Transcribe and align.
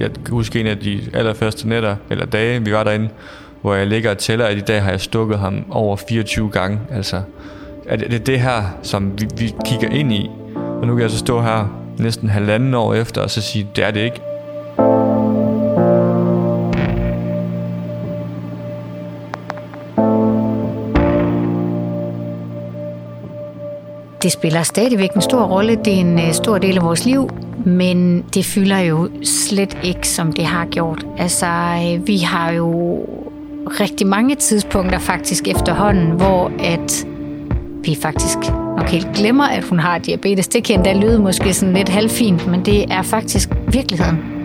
jeg 0.00 0.10
kan 0.24 0.34
huske 0.34 0.60
en 0.60 0.66
af 0.66 0.78
de 0.78 1.00
allerførste 1.14 1.68
nætter, 1.68 1.96
eller 2.10 2.26
dage, 2.26 2.64
vi 2.64 2.72
var 2.72 2.84
derinde, 2.84 3.08
hvor 3.62 3.74
jeg 3.74 3.86
ligger 3.86 4.10
og 4.10 4.18
tæller, 4.18 4.46
at 4.46 4.56
i 4.56 4.60
dag 4.60 4.82
har 4.82 4.90
jeg 4.90 5.00
stukket 5.00 5.38
ham 5.38 5.64
over 5.70 5.96
24 5.96 6.50
gange. 6.50 6.80
Altså, 6.90 7.22
er 7.86 7.96
det, 7.96 8.10
det 8.10 8.20
er 8.20 8.24
det 8.24 8.40
her, 8.40 8.62
som 8.82 9.12
vi, 9.20 9.28
vi 9.38 9.54
kigger 9.64 9.88
ind 9.88 10.12
i. 10.12 10.30
Og 10.54 10.86
nu 10.86 10.94
kan 10.94 11.02
jeg 11.02 11.10
så 11.10 11.18
stå 11.18 11.40
her 11.40 11.82
næsten 11.98 12.28
halvanden 12.28 12.74
år 12.74 12.94
efter 12.94 13.20
og 13.20 13.30
så 13.30 13.40
sige, 13.40 13.68
det 13.76 13.84
er 13.84 13.90
det 13.90 14.00
ikke. 14.00 15.05
Det 24.26 24.32
spiller 24.32 24.62
stadigvæk 24.62 25.12
en 25.12 25.22
stor 25.22 25.42
rolle. 25.42 25.76
Det 25.76 25.94
er 25.94 26.00
en 26.00 26.18
øh, 26.18 26.32
stor 26.32 26.58
del 26.58 26.76
af 26.76 26.82
vores 26.82 27.04
liv, 27.04 27.30
men 27.64 28.22
det 28.34 28.44
fylder 28.44 28.78
jo 28.78 29.08
slet 29.24 29.78
ikke, 29.82 30.08
som 30.08 30.32
det 30.32 30.44
har 30.44 30.66
gjort. 30.66 31.06
Altså, 31.18 31.46
øh, 31.46 32.06
vi 32.06 32.18
har 32.18 32.52
jo 32.52 32.98
rigtig 33.80 34.06
mange 34.06 34.34
tidspunkter 34.34 34.98
faktisk 34.98 35.48
efterhånden, 35.48 36.10
hvor 36.10 36.52
at 36.58 37.06
vi 37.84 37.96
faktisk 38.02 38.38
nok 38.76 38.88
helt 38.88 39.08
glemmer, 39.14 39.44
at 39.44 39.64
hun 39.64 39.78
har 39.78 39.98
diabetes. 39.98 40.48
Det 40.48 40.64
kan 40.64 40.76
endda 40.76 40.92
lyde 40.92 41.18
måske 41.18 41.54
sådan 41.54 41.74
lidt 41.74 41.88
halvfint, 41.88 42.46
men 42.46 42.64
det 42.64 42.92
er 42.92 43.02
faktisk 43.02 43.50
virkeligheden. 43.68 44.35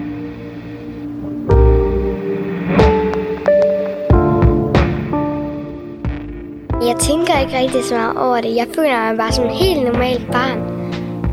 Jeg 6.88 6.95
tænker 6.99 7.40
ikke 7.40 7.58
rigtig 7.58 7.84
så 7.84 7.95
meget 7.95 8.17
over 8.17 8.41
det. 8.41 8.55
Jeg 8.55 8.67
føler 8.76 9.09
mig 9.09 9.17
bare 9.17 9.31
som 9.31 9.45
en 9.45 9.52
helt 9.52 9.84
normalt 9.84 10.31
barn, 10.31 10.59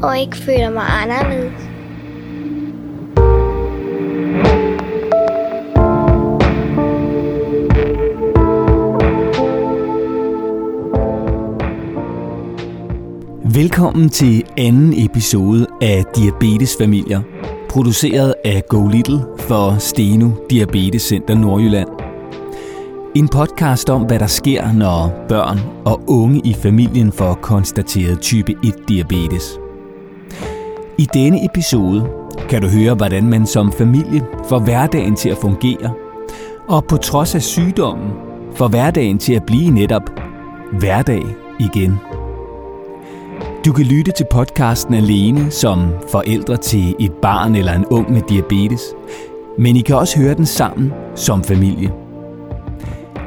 og 0.03 0.19
ikke 0.19 0.37
føler 0.37 0.71
mig 0.71 0.85
anderledes. 1.03 1.53
Velkommen 13.55 14.09
til 14.09 14.45
anden 14.59 14.95
episode 15.05 15.67
af 15.83 16.05
Diabetesfamilier, 16.17 17.21
produceret 17.69 18.35
af 18.45 18.63
Go 18.69 18.87
Little 18.87 19.21
for 19.39 19.79
Steno 19.79 20.31
Diabetes 20.51 21.03
Center 21.03 21.35
Nordjylland. 21.35 22.08
En 23.19 23.29
podcast 23.29 23.91
om, 23.91 24.03
hvad 24.03 24.19
der 24.19 24.27
sker, 24.27 24.73
når 24.73 25.13
børn 25.29 25.61
og 25.85 26.01
unge 26.07 26.41
i 26.45 26.55
familien 26.55 27.13
får 27.13 27.35
konstateret 27.35 28.21
type 28.21 28.55
1-diabetes. 28.65 29.59
I 30.99 31.09
denne 31.15 31.45
episode 31.45 32.07
kan 32.49 32.63
du 32.63 32.69
høre, 32.69 32.95
hvordan 32.95 33.29
man 33.29 33.47
som 33.47 33.73
familie 33.73 34.27
får 34.49 34.59
hverdagen 34.59 35.17
til 35.17 35.29
at 35.29 35.37
fungere, 35.37 35.93
og 36.69 36.85
på 36.85 36.97
trods 36.97 37.35
af 37.35 37.43
sygdommen 37.43 38.11
får 38.55 38.69
hverdagen 38.69 39.19
til 39.19 39.35
at 39.35 39.47
blive 39.47 39.71
netop 39.71 40.11
hverdag 40.73 41.23
igen. 41.61 41.99
Du 43.65 43.73
kan 43.73 43.85
lytte 43.85 44.13
til 44.13 44.27
podcasten 44.31 44.95
alene 44.95 45.51
som 45.51 45.89
forældre 46.13 46.57
til 46.57 46.97
et 47.01 47.13
barn 47.13 47.55
eller 47.55 47.73
en 47.73 47.87
ung 47.87 48.13
med 48.13 48.23
diabetes, 48.29 48.83
men 49.59 49.77
I 49.77 49.81
kan 49.81 49.97
også 49.97 50.19
høre 50.19 50.35
den 50.35 50.47
sammen 50.47 50.93
som 51.15 51.45
familie. 51.45 52.08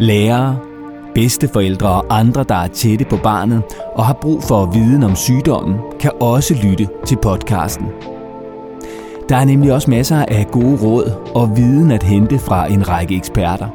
Lærere, 0.01 0.57
bedsteforældre 1.15 1.89
og 1.89 2.19
andre, 2.19 2.43
der 2.43 2.55
er 2.55 2.67
tætte 2.67 3.05
på 3.05 3.17
barnet 3.23 3.63
og 3.95 4.05
har 4.05 4.13
brug 4.13 4.43
for 4.43 4.65
viden 4.65 5.03
om 5.03 5.15
sygdommen, 5.15 5.79
kan 5.99 6.11
også 6.19 6.55
lytte 6.63 6.87
til 7.05 7.17
podcasten. 7.21 7.87
Der 9.29 9.35
er 9.35 9.45
nemlig 9.45 9.73
også 9.73 9.89
masser 9.89 10.25
af 10.27 10.47
gode 10.51 10.77
råd 10.83 11.11
og 11.35 11.57
viden 11.57 11.91
at 11.91 12.03
hente 12.03 12.39
fra 12.39 12.67
en 12.67 12.89
række 12.89 13.15
eksperter. 13.15 13.67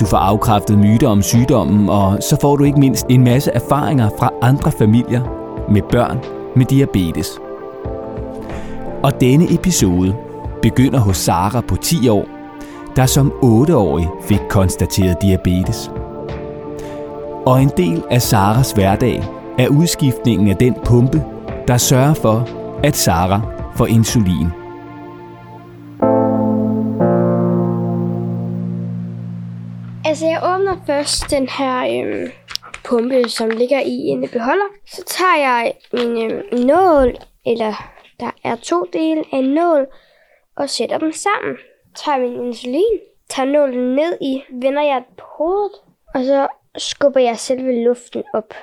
Du 0.00 0.06
får 0.06 0.16
afkræftet 0.16 0.78
myter 0.78 1.08
om 1.08 1.22
sygdommen, 1.22 1.88
og 1.88 2.18
så 2.22 2.36
får 2.40 2.56
du 2.56 2.64
ikke 2.64 2.80
mindst 2.80 3.06
en 3.08 3.24
masse 3.24 3.50
erfaringer 3.50 4.10
fra 4.18 4.32
andre 4.42 4.72
familier 4.72 5.22
med 5.70 5.82
børn 5.92 6.18
med 6.56 6.66
diabetes. 6.66 7.30
Og 9.02 9.20
denne 9.20 9.54
episode 9.54 10.14
begynder 10.62 10.98
hos 10.98 11.16
Sara 11.16 11.60
på 11.60 11.76
10 11.76 12.08
år, 12.08 12.33
der 12.96 13.06
som 13.06 13.32
8-årig 13.42 14.08
fik 14.22 14.40
konstateret 14.50 15.22
diabetes. 15.22 15.90
Og 17.46 17.62
en 17.62 17.70
del 17.76 18.02
af 18.10 18.22
Saras 18.22 18.72
hverdag 18.72 19.22
er 19.58 19.68
udskiftningen 19.68 20.48
af 20.48 20.56
den 20.56 20.74
pumpe, 20.84 21.24
der 21.68 21.76
sørger 21.76 22.14
for, 22.14 22.48
at 22.84 22.96
Sara 22.96 23.40
får 23.76 23.86
insulin. 23.86 24.48
Altså, 30.04 30.26
jeg 30.26 30.40
åbner 30.54 30.76
først 30.86 31.30
den 31.30 31.48
her 31.48 32.04
øhm, 32.04 32.30
pumpe, 32.84 33.28
som 33.28 33.50
ligger 33.50 33.80
i 33.80 33.96
en 34.12 34.28
beholder. 34.32 34.70
Så 34.86 35.02
tager 35.06 35.36
jeg 35.38 35.72
min 35.92 36.32
øhm, 36.32 36.66
nål, 36.66 37.16
eller 37.46 37.74
der 38.20 38.30
er 38.44 38.56
to 38.56 38.86
dele 38.92 39.24
af 39.32 39.36
en 39.38 39.54
nål, 39.54 39.86
og 40.56 40.70
sætter 40.70 40.98
dem 40.98 41.12
sammen. 41.12 41.56
Tager 41.94 42.18
min 42.18 42.46
insulin, 42.46 42.98
tager 43.30 43.52
nålen 43.52 43.94
ned 43.94 44.18
i, 44.20 44.42
vender 44.52 44.82
jeg 44.82 45.02
på 45.18 45.24
hovedet, 45.38 45.72
og 46.14 46.24
så 46.24 46.46
skubber 46.78 47.20
jeg 47.20 47.38
selve 47.38 47.84
luften 47.84 48.22
op. 48.34 48.54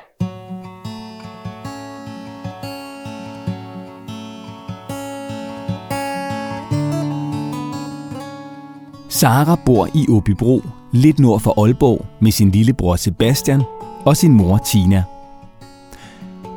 Sara 9.10 9.58
bor 9.66 9.88
i 9.96 10.06
Åbybro, 10.10 10.62
lidt 10.94 11.20
nord 11.20 11.40
for 11.40 11.64
Aalborg, 11.64 12.06
med 12.22 12.32
sin 12.32 12.52
lillebror 12.52 12.96
Sebastian 12.96 13.62
og 14.06 14.18
sin 14.18 14.32
mor 14.32 14.58
Tina. 14.58 15.04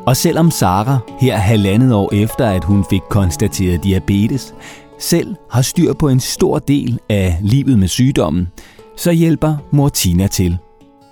Og 0.06 0.16
selvom 0.16 0.50
Sara 0.50 0.98
her 1.20 1.36
halvandet 1.36 1.94
år 1.94 2.14
efter, 2.14 2.46
at 2.46 2.64
hun 2.64 2.84
fik 2.90 3.00
konstateret 3.10 3.84
diabetes, 3.84 4.54
selv 4.98 5.34
har 5.50 5.62
styr 5.62 5.92
på 5.92 6.08
en 6.08 6.20
stor 6.20 6.58
del 6.58 7.00
af 7.08 7.36
livet 7.42 7.78
med 7.78 7.88
sygdommen, 7.88 8.48
så 8.96 9.12
hjælper 9.12 9.56
mor 9.72 9.88
Tina 9.88 10.26
til. 10.26 10.58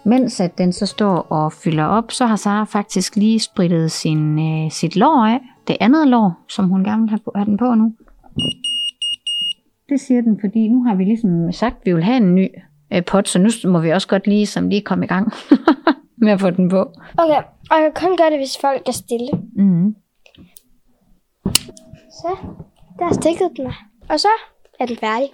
Mens 0.04 0.41
at 0.41 0.59
den 0.59 0.72
så 0.72 0.87
står 0.87 1.19
og 1.19 1.53
fylder 1.53 1.84
op, 1.84 2.12
så 2.12 2.26
har 2.26 2.37
Sara 2.37 2.65
faktisk 2.65 3.16
lige 3.16 3.41
spritet 3.41 3.91
sin, 3.91 4.38
øh, 4.38 4.70
sit 4.70 4.97
lår 4.97 5.26
af. 5.26 5.41
Det 5.69 5.76
andet 5.81 6.09
lår, 6.09 6.44
som 6.48 6.69
hun 6.69 6.84
gerne 6.84 7.03
vil 7.03 7.10
have, 7.10 7.20
have 7.34 7.44
den 7.44 7.56
på 7.56 7.75
nu. 7.75 7.93
Det 9.88 10.00
siger 10.00 10.20
den, 10.20 10.38
fordi 10.41 10.69
nu 10.69 10.84
har 10.84 10.94
vi 10.94 11.04
ligesom 11.04 11.53
sagt, 11.53 11.75
at 11.75 11.87
vi 11.87 11.93
vil 11.93 12.04
have 12.04 12.16
en 12.16 12.34
ny 12.34 12.49
øh, 12.93 13.04
pot, 13.04 13.28
så 13.28 13.38
nu 13.38 13.70
må 13.70 13.81
vi 13.81 13.91
også 13.91 14.09
godt 14.09 14.26
lige, 14.26 14.47
som 14.47 14.69
lige 14.69 14.82
komme 14.82 15.04
i 15.04 15.09
gang 15.09 15.32
med 16.22 16.32
at 16.32 16.41
få 16.41 16.50
den 16.50 16.69
på. 16.69 16.93
Okay, 17.19 17.43
og 17.70 17.76
jeg 17.76 17.91
kan 17.94 18.09
kun 18.09 18.16
gøre 18.16 18.31
det, 18.31 18.38
hvis 18.38 18.59
folk 18.60 18.82
er 18.88 18.93
stille. 18.93 19.28
Mm. 19.56 19.94
Så, 22.10 22.37
der 23.02 23.12
stikket 23.12 23.50
den. 23.56 23.66
Og 24.08 24.20
så 24.20 24.28
er 24.80 24.86
den 24.86 24.96
færdig. 24.96 25.28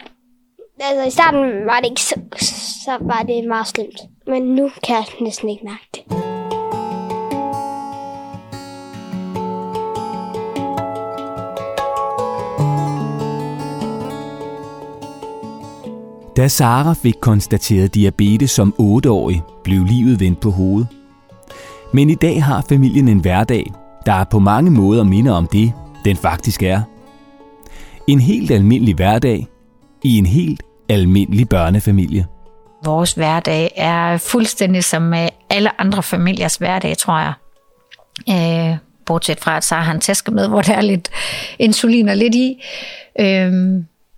Altså, 0.80 1.06
i 1.06 1.10
starten 1.10 1.66
var 1.66 1.80
det 1.80 1.88
ikke 1.90 2.00
så, 2.00 2.20
så 2.84 2.98
var 3.00 3.22
det 3.22 3.48
meget 3.48 3.66
slemt. 3.66 4.00
Men 4.26 4.42
nu 4.42 4.70
kan 4.86 4.96
jeg 4.96 5.04
næsten 5.20 5.48
ikke 5.48 5.64
mærke 5.64 5.88
det. 5.94 6.02
Da 16.36 16.48
Sara 16.48 16.92
fik 16.92 17.14
konstateret 17.20 17.94
diabetes 17.94 18.50
som 18.50 18.74
8-årig, 18.80 19.42
blev 19.64 19.84
livet 19.84 20.20
vendt 20.20 20.40
på 20.40 20.50
hovedet. 20.50 20.88
Men 21.92 22.10
i 22.10 22.14
dag 22.14 22.42
har 22.44 22.64
familien 22.68 23.08
en 23.08 23.20
hverdag, 23.20 23.72
der 24.06 24.24
på 24.24 24.38
mange 24.38 24.71
måder 24.71 25.04
minder 25.04 25.32
om 25.32 25.47
det, 25.47 25.72
den 26.04 26.16
faktisk 26.16 26.62
er. 26.62 26.82
En 28.09 28.21
helt 28.21 28.51
almindelig 28.51 28.95
hverdag 28.95 29.47
i 30.05 30.19
en 30.19 30.27
helt 30.27 30.63
almindelig 30.89 31.49
børnefamilie. 31.49 32.27
Vores 32.84 33.13
hverdag 33.13 33.72
er 33.77 34.16
fuldstændig 34.16 34.84
som 34.84 35.15
øh, 35.15 35.28
alle 35.51 35.81
andre 35.81 36.03
familiers 36.03 36.57
hverdag, 36.57 36.97
tror 36.97 37.19
jeg. 37.19 37.33
Øh, 38.28 38.77
bortset 39.07 39.41
fra, 39.41 39.57
at 39.57 39.65
Sara 39.65 39.81
har 39.81 39.93
han 39.93 40.01
taske 40.01 40.31
med, 40.31 40.49
hvor 40.49 40.63
der 40.63 40.75
er 40.75 40.81
lidt 40.81 41.10
insulin 41.59 42.09
og 42.09 42.16
lidt 42.16 42.34
i. 42.34 42.63
Øh, 43.21 43.53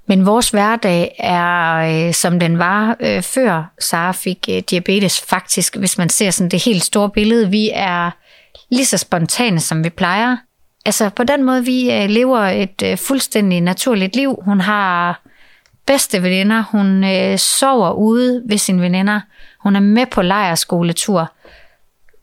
men 0.09 0.27
vores 0.27 0.51
hverdag 0.51 1.15
er, 1.19 1.77
øh, 1.77 2.15
som 2.15 2.41
den 2.41 2.59
var 2.59 2.97
øh, 3.01 3.23
før 3.23 3.73
Sara 3.81 4.13
fik 4.13 4.49
øh, 4.51 4.63
diabetes, 4.71 5.21
faktisk, 5.21 5.77
hvis 5.77 5.99
man 5.99 6.09
ser 6.09 6.31
sådan 6.31 6.51
det 6.51 6.65
helt 6.65 6.85
store 6.85 7.11
billede. 7.11 7.51
Vi 7.51 7.71
er 7.75 8.11
lige 8.71 8.87
så 8.87 8.99
spontane, 8.99 9.61
som 9.61 9.85
vi 9.85 9.91
plejer. 9.91 10.37
Altså 10.87 11.11
på 11.17 11.25
den 11.25 11.45
måde, 11.45 11.65
vi 11.65 11.93
øh, 11.93 12.09
lever 12.09 12.39
et 12.39 12.83
øh, 12.85 12.99
fuldstændig 12.99 13.61
naturligt 13.61 14.17
liv. 14.17 14.39
Hun 14.45 14.61
har 14.61 15.23
bedste 15.87 16.23
veninder. 16.23 16.65
Hun 16.71 17.05
øh, 17.05 17.39
sover 17.39 17.93
ude 17.93 18.43
ved 18.47 18.59
sine 18.59 18.83
veninder. 18.83 19.21
Hun 19.63 19.77
er 19.77 19.81
med 19.81 20.07
på 20.07 20.23
lejerskoletur. 20.23 21.33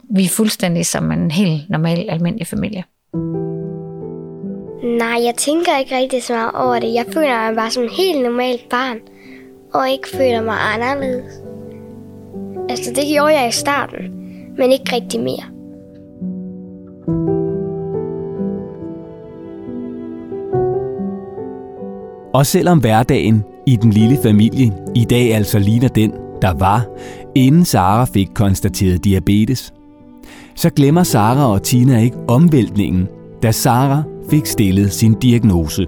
Vi 0.09 0.24
er 0.24 0.30
fuldstændig 0.30 0.86
som 0.86 1.12
en 1.12 1.31
helt 1.31 1.69
normal, 1.69 2.09
almindelig 2.09 2.48
familie. 2.48 2.83
Nej, 4.83 5.24
jeg 5.25 5.33
tænker 5.38 5.77
ikke 5.77 5.98
rigtig 5.98 6.24
så 6.24 6.33
meget 6.33 6.51
over 6.54 6.80
det. 6.80 6.94
Jeg 6.94 7.06
føler 7.13 7.48
mig 7.48 7.56
bare 7.56 7.71
som 7.71 7.83
en 7.83 7.89
helt 7.89 8.24
normalt 8.24 8.69
barn, 8.69 8.98
og 9.74 9.89
ikke 9.89 10.07
føler 10.13 10.42
mig 10.42 10.57
anderledes. 10.74 11.33
Altså, 12.69 12.94
det 12.95 13.04
gjorde 13.13 13.33
jeg 13.33 13.48
i 13.48 13.51
starten, 13.51 14.12
men 14.57 14.71
ikke 14.71 14.95
rigtig 14.95 15.19
mere. 15.19 15.56
Og 22.38 22.45
selvom 22.45 22.80
hverdagen 22.80 23.44
i 23.66 23.75
den 23.75 23.92
lille 23.92 24.18
familie 24.24 24.74
i 24.95 25.06
dag 25.06 25.36
altså 25.36 25.60
ligner 25.60 25.88
den, 25.88 26.13
der 26.42 26.54
var, 26.54 26.86
inden 27.36 27.66
Sara 27.66 28.06
fik 28.06 28.28
konstateret 28.36 29.04
diabetes, 29.04 29.74
så 30.56 30.69
glemmer 30.69 31.04
Sara 31.04 31.54
og 31.54 31.63
Tina 31.63 32.00
ikke 32.00 32.18
omvæltningen, 32.28 33.07
da 33.44 33.51
Sara 33.51 34.04
fik 34.30 34.45
stillet 34.45 34.94
sin 34.94 35.13
diagnose. 35.13 35.88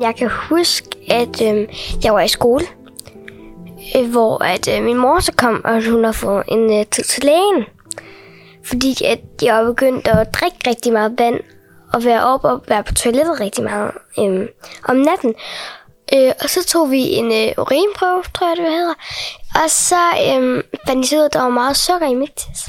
Jeg 0.00 0.14
kan 0.18 0.30
huske, 0.50 0.88
at 1.10 1.42
øh, 1.42 1.68
jeg 2.04 2.14
var 2.14 2.20
i 2.20 2.28
skole, 2.28 2.64
øh, 3.96 4.10
hvor 4.10 4.44
at 4.44 4.68
øh, 4.76 4.84
min 4.84 4.98
mor 4.98 5.20
så 5.20 5.32
kom, 5.32 5.60
og 5.64 5.90
hun 5.90 6.04
har 6.04 6.12
fået 6.12 6.42
en 6.48 6.78
øh, 6.78 6.86
tid 6.90 7.04
til 7.04 7.24
lægen. 7.24 7.64
Fordi 8.64 9.04
at 9.04 9.20
jeg 9.42 9.54
var 9.54 9.64
begyndt 9.64 10.08
at 10.08 10.34
drikke 10.34 10.58
rigtig 10.66 10.92
meget 10.92 11.14
vand, 11.18 11.40
og 11.92 12.04
være 12.04 12.24
op 12.24 12.44
og 12.44 12.64
være 12.68 12.84
på 12.84 12.94
toilettet 12.94 13.40
rigtig 13.40 13.64
meget 13.64 13.90
øh, 14.18 14.48
om 14.84 14.96
natten. 14.96 15.34
Øh, 16.14 16.32
og 16.42 16.50
så 16.50 16.64
tog 16.64 16.90
vi 16.90 17.00
en 17.00 17.24
øh, 17.24 17.52
urinprøve, 17.58 18.22
tror 18.34 18.48
jeg 18.48 18.56
det 18.56 18.72
hedder. 18.72 18.94
Og 19.64 19.70
så 19.70 20.02
øh, 20.28 20.64
fandt 20.86 21.12
jeg 21.12 21.20
ud 21.20 21.24
at 21.24 21.32
der 21.32 21.42
var 21.42 21.48
meget 21.48 21.76
sukker 21.76 22.06
i 22.06 22.14
mit 22.14 22.34
test. 22.36 22.68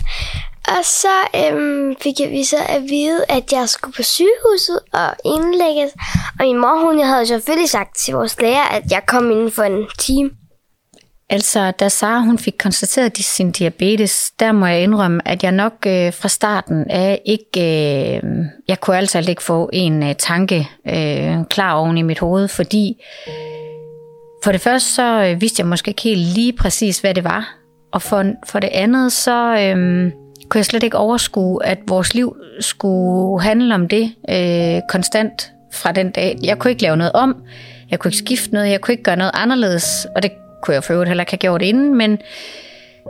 Og 0.67 0.85
så 0.85 1.15
øhm, 1.35 1.95
fik 2.01 2.19
jeg 2.19 2.29
vi 2.29 2.43
så 2.43 2.57
at 2.69 2.81
vide, 2.81 3.25
at 3.29 3.51
jeg 3.51 3.69
skulle 3.69 3.93
på 3.93 4.03
sygehuset 4.03 4.79
og 4.93 5.09
indlægges. 5.25 5.91
Og 6.39 6.45
min 6.45 6.57
mor, 6.57 6.85
hun 6.85 6.99
jeg 6.99 7.07
havde 7.07 7.25
selvfølgelig 7.25 7.69
sagt 7.69 7.97
til 7.97 8.13
vores 8.13 8.41
lærer, 8.41 8.63
at 8.63 8.83
jeg 8.91 9.01
kom 9.07 9.31
inden 9.31 9.51
for 9.51 9.63
en 9.63 9.87
time. 9.99 10.29
Altså, 11.31 11.71
da 11.71 11.89
Sara 11.89 12.19
hun 12.19 12.37
fik 12.37 12.55
konstateret 12.59 13.17
sin 13.17 13.51
diabetes, 13.51 14.31
der 14.39 14.51
må 14.51 14.65
jeg 14.65 14.83
indrømme, 14.83 15.27
at 15.27 15.43
jeg 15.43 15.51
nok 15.51 15.73
øh, 15.87 16.13
fra 16.13 16.27
starten 16.27 16.89
af 16.89 17.21
ikke... 17.25 17.61
Øh, 18.15 18.23
jeg 18.67 18.79
kunne 18.79 18.97
altså 18.97 19.25
ikke 19.29 19.43
få 19.43 19.69
en 19.73 20.03
øh, 20.03 20.15
tanke 20.15 20.69
øh, 20.87 21.45
klar 21.49 21.73
oven 21.73 21.97
i 21.97 22.01
mit 22.01 22.19
hoved, 22.19 22.47
fordi 22.47 23.03
for 24.43 24.51
det 24.51 24.61
første 24.61 24.89
så 24.89 25.23
øh, 25.23 25.41
vidste 25.41 25.61
jeg 25.61 25.67
måske 25.67 25.89
ikke 25.89 26.01
helt 26.01 26.21
lige 26.21 26.53
præcis, 26.53 26.99
hvad 26.99 27.13
det 27.13 27.23
var. 27.23 27.55
Og 27.91 28.01
for, 28.01 28.25
for 28.47 28.59
det 28.59 28.69
andet 28.73 29.11
så... 29.11 29.55
Øh, 29.59 30.11
kunne 30.49 30.59
jeg 30.59 30.65
slet 30.65 30.83
ikke 30.83 30.97
overskue, 30.97 31.65
at 31.65 31.79
vores 31.87 32.13
liv 32.13 32.35
skulle 32.59 33.43
handle 33.43 33.75
om 33.75 33.87
det 33.87 34.13
øh, 34.29 34.81
konstant 34.89 35.51
fra 35.73 35.91
den 35.91 36.11
dag. 36.11 36.37
Jeg 36.43 36.59
kunne 36.59 36.71
ikke 36.71 36.83
lave 36.83 36.97
noget 36.97 37.13
om, 37.13 37.35
jeg 37.89 37.99
kunne 37.99 38.09
ikke 38.09 38.17
skifte 38.17 38.53
noget, 38.53 38.69
jeg 38.69 38.81
kunne 38.81 38.91
ikke 38.91 39.03
gøre 39.03 39.15
noget 39.15 39.31
anderledes, 39.33 40.07
og 40.15 40.23
det 40.23 40.31
kunne 40.63 40.73
jeg 40.73 40.83
for 40.83 40.93
øvrigt 40.93 41.09
heller 41.09 41.21
ikke 41.21 41.31
have 41.31 41.37
gjort 41.37 41.61
inden, 41.61 41.97
men 41.97 42.17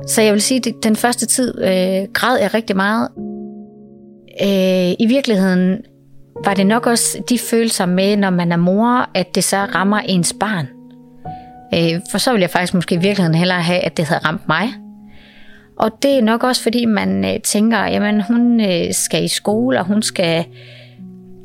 så 0.07 0.21
jeg 0.21 0.33
vil 0.33 0.41
sige, 0.41 0.61
at 0.69 0.83
den 0.83 0.95
første 0.95 1.25
tid 1.25 1.63
øh, 1.63 2.07
græd 2.13 2.39
jeg 2.39 2.53
rigtig 2.53 2.75
meget. 2.75 3.09
Øh, 4.41 4.95
I 4.99 5.05
virkeligheden 5.07 5.81
var 6.45 6.53
det 6.53 6.67
nok 6.67 6.87
også 6.87 7.23
de 7.29 7.39
følelser 7.39 7.85
med, 7.85 8.17
når 8.17 8.29
man 8.29 8.51
er 8.51 8.57
mor, 8.57 9.09
at 9.13 9.35
det 9.35 9.43
så 9.43 9.57
rammer 9.57 9.99
ens 9.99 10.35
barn. 10.39 10.67
Øh, 11.73 12.01
for 12.11 12.17
så 12.17 12.31
ville 12.31 12.41
jeg 12.41 12.49
faktisk 12.49 12.73
måske 12.73 12.95
i 12.95 12.97
virkeligheden 12.97 13.35
hellere 13.35 13.61
have, 13.61 13.79
at 13.79 13.97
det 13.97 14.05
havde 14.05 14.21
ramt 14.25 14.47
mig. 14.47 14.69
Og 15.79 15.91
det 16.03 16.17
er 16.17 16.21
nok 16.21 16.43
også, 16.43 16.63
fordi 16.63 16.85
man 16.85 17.25
øh, 17.25 17.39
tænker, 17.39 17.79
jamen 17.85 18.21
hun 18.21 18.61
øh, 18.61 18.93
skal 18.93 19.23
i 19.23 19.27
skole, 19.27 19.79
og 19.79 19.85
hun 19.85 20.01
skal... 20.01 20.45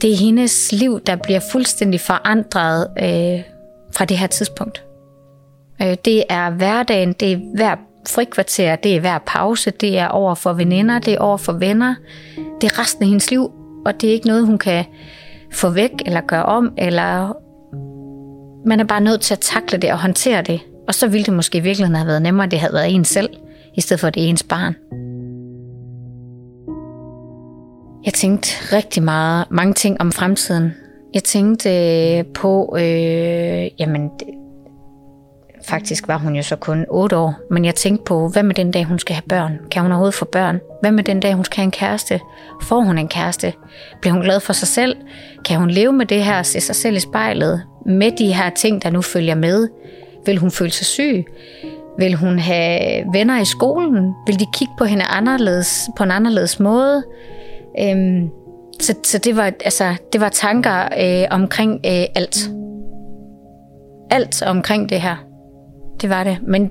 Det 0.01 0.13
er 0.13 0.17
hendes 0.17 0.73
liv, 0.73 1.01
der 1.07 1.17
bliver 1.17 1.41
fuldstændig 1.53 2.01
forandret 2.01 2.89
øh, 2.99 3.43
fra 3.97 4.05
det 4.05 4.19
her 4.19 4.27
tidspunkt. 4.27 4.85
Øh, 5.83 5.97
det 6.05 6.25
er 6.29 6.51
hverdagen, 6.51 7.13
det 7.13 7.33
er 7.33 7.39
hver 7.55 7.77
frikvarter, 8.09 8.77
det 8.77 8.97
er 8.97 9.01
hver 9.01 9.19
pause, 9.27 9.71
det 9.71 9.99
er 9.99 10.09
over 10.09 10.35
for 10.35 10.53
veninder, 10.53 10.99
det 10.99 11.15
er 11.15 11.19
over 11.19 11.37
for 11.37 11.53
venner. 11.53 11.95
Det 12.61 12.73
er 12.73 12.79
resten 12.79 13.03
af 13.03 13.09
hendes 13.09 13.31
liv, 13.31 13.53
og 13.87 14.01
det 14.01 14.09
er 14.09 14.13
ikke 14.13 14.27
noget, 14.27 14.47
hun 14.47 14.59
kan 14.59 14.85
få 15.53 15.71
væk 15.71 15.91
eller 16.07 16.21
gøre 16.21 16.43
om, 16.43 16.73
eller 16.79 17.37
man 18.69 18.81
er 18.81 18.85
bare 18.85 19.01
nødt 19.01 19.21
til 19.21 19.35
at 19.35 19.41
takle 19.41 19.79
det 19.79 19.93
og 19.93 19.99
håndtere 19.99 20.43
det. 20.43 20.61
Og 20.89 20.95
så 20.95 21.09
ville 21.09 21.25
det 21.25 21.35
måske 21.35 21.59
i 21.59 21.61
virkeligheden 21.61 21.97
have 21.97 22.07
været 22.07 22.23
nemmere, 22.23 22.45
at 22.45 22.51
det 22.51 22.61
havde 22.61 22.73
været 22.73 22.95
en 22.95 23.05
selv 23.05 23.29
i 23.75 23.81
stedet 23.81 24.01
for 24.01 24.11
det 24.11 24.29
ens 24.29 24.43
barn. 24.43 24.75
Jeg 28.05 28.13
tænkte 28.13 28.77
rigtig 28.77 29.03
meget, 29.03 29.47
mange 29.51 29.75
ting 29.75 30.01
om 30.01 30.13
fremtiden. 30.13 30.75
Jeg 31.15 31.25
tænkte 31.25 31.71
øh, 31.71 32.25
på, 32.35 32.77
øh, 32.79 33.67
jamen, 33.79 34.11
faktisk 35.69 36.09
var 36.09 36.19
hun 36.19 36.37
jo 36.37 36.43
så 36.43 36.57
kun 36.57 36.85
8 36.91 37.17
år, 37.17 37.35
men 37.51 37.65
jeg 37.65 37.75
tænkte 37.75 38.05
på, 38.05 38.29
hvad 38.29 38.43
med 38.43 38.55
den 38.55 38.71
dag, 38.71 38.85
hun 38.85 38.99
skal 38.99 39.15
have 39.15 39.23
børn? 39.29 39.59
Kan 39.71 39.83
hun 39.83 39.91
overhovedet 39.91 40.15
få 40.15 40.25
børn? 40.25 40.61
Hvad 40.81 40.93
med 40.93 41.05
den 41.05 41.21
dag, 41.21 41.35
hun 41.35 41.45
skal 41.45 41.57
have 41.57 41.65
en 41.65 41.71
kæreste? 41.71 42.21
Får 42.63 42.81
hun 42.81 42.99
en 42.99 43.09
kæreste? 43.09 43.53
Bliver 44.01 44.15
hun 44.15 44.23
glad 44.23 44.41
for 44.41 44.53
sig 44.53 44.69
selv? 44.69 44.97
Kan 45.45 45.59
hun 45.59 45.71
leve 45.71 45.93
med 45.93 46.07
det 46.07 46.25
her, 46.25 46.39
og 46.39 46.47
se 46.47 46.61
sig 46.61 46.77
selv 46.77 46.97
i 46.97 47.01
spejlet? 47.01 47.63
Med 47.87 48.11
de 48.19 48.35
her 48.35 48.51
ting, 48.51 48.83
der 48.83 48.91
nu 48.91 49.03
følger 49.03 49.35
med? 49.35 49.69
Vil 50.27 50.39
hun 50.39 50.51
føle 50.51 50.71
sig 50.71 50.87
syg? 50.87 51.25
Vil 51.99 52.15
hun 52.15 52.39
have 52.39 53.05
venner 53.13 53.41
i 53.41 53.45
skolen? 53.45 54.15
Vil 54.27 54.41
de 54.41 54.47
kigge 54.55 54.75
på 54.79 54.85
hende 54.85 55.05
anderledes, 55.05 55.89
på 55.97 56.03
en 56.03 56.11
anderledes 56.11 56.61
måde? 56.61 57.05
Øhm, 57.81 58.29
så, 58.81 58.95
så 59.05 59.19
det 59.19 59.37
var 59.37 59.53
altså 59.65 59.95
det 60.13 60.21
var 60.21 60.29
tanker 60.29 60.89
øh, 61.01 61.27
omkring 61.31 61.73
øh, 61.73 62.05
alt. 62.15 62.51
Alt 64.11 64.43
omkring 64.43 64.89
det 64.89 65.01
her. 65.01 65.34
Det 66.01 66.11
var 66.11 66.25
det. 66.25 66.39
Men 66.43 66.71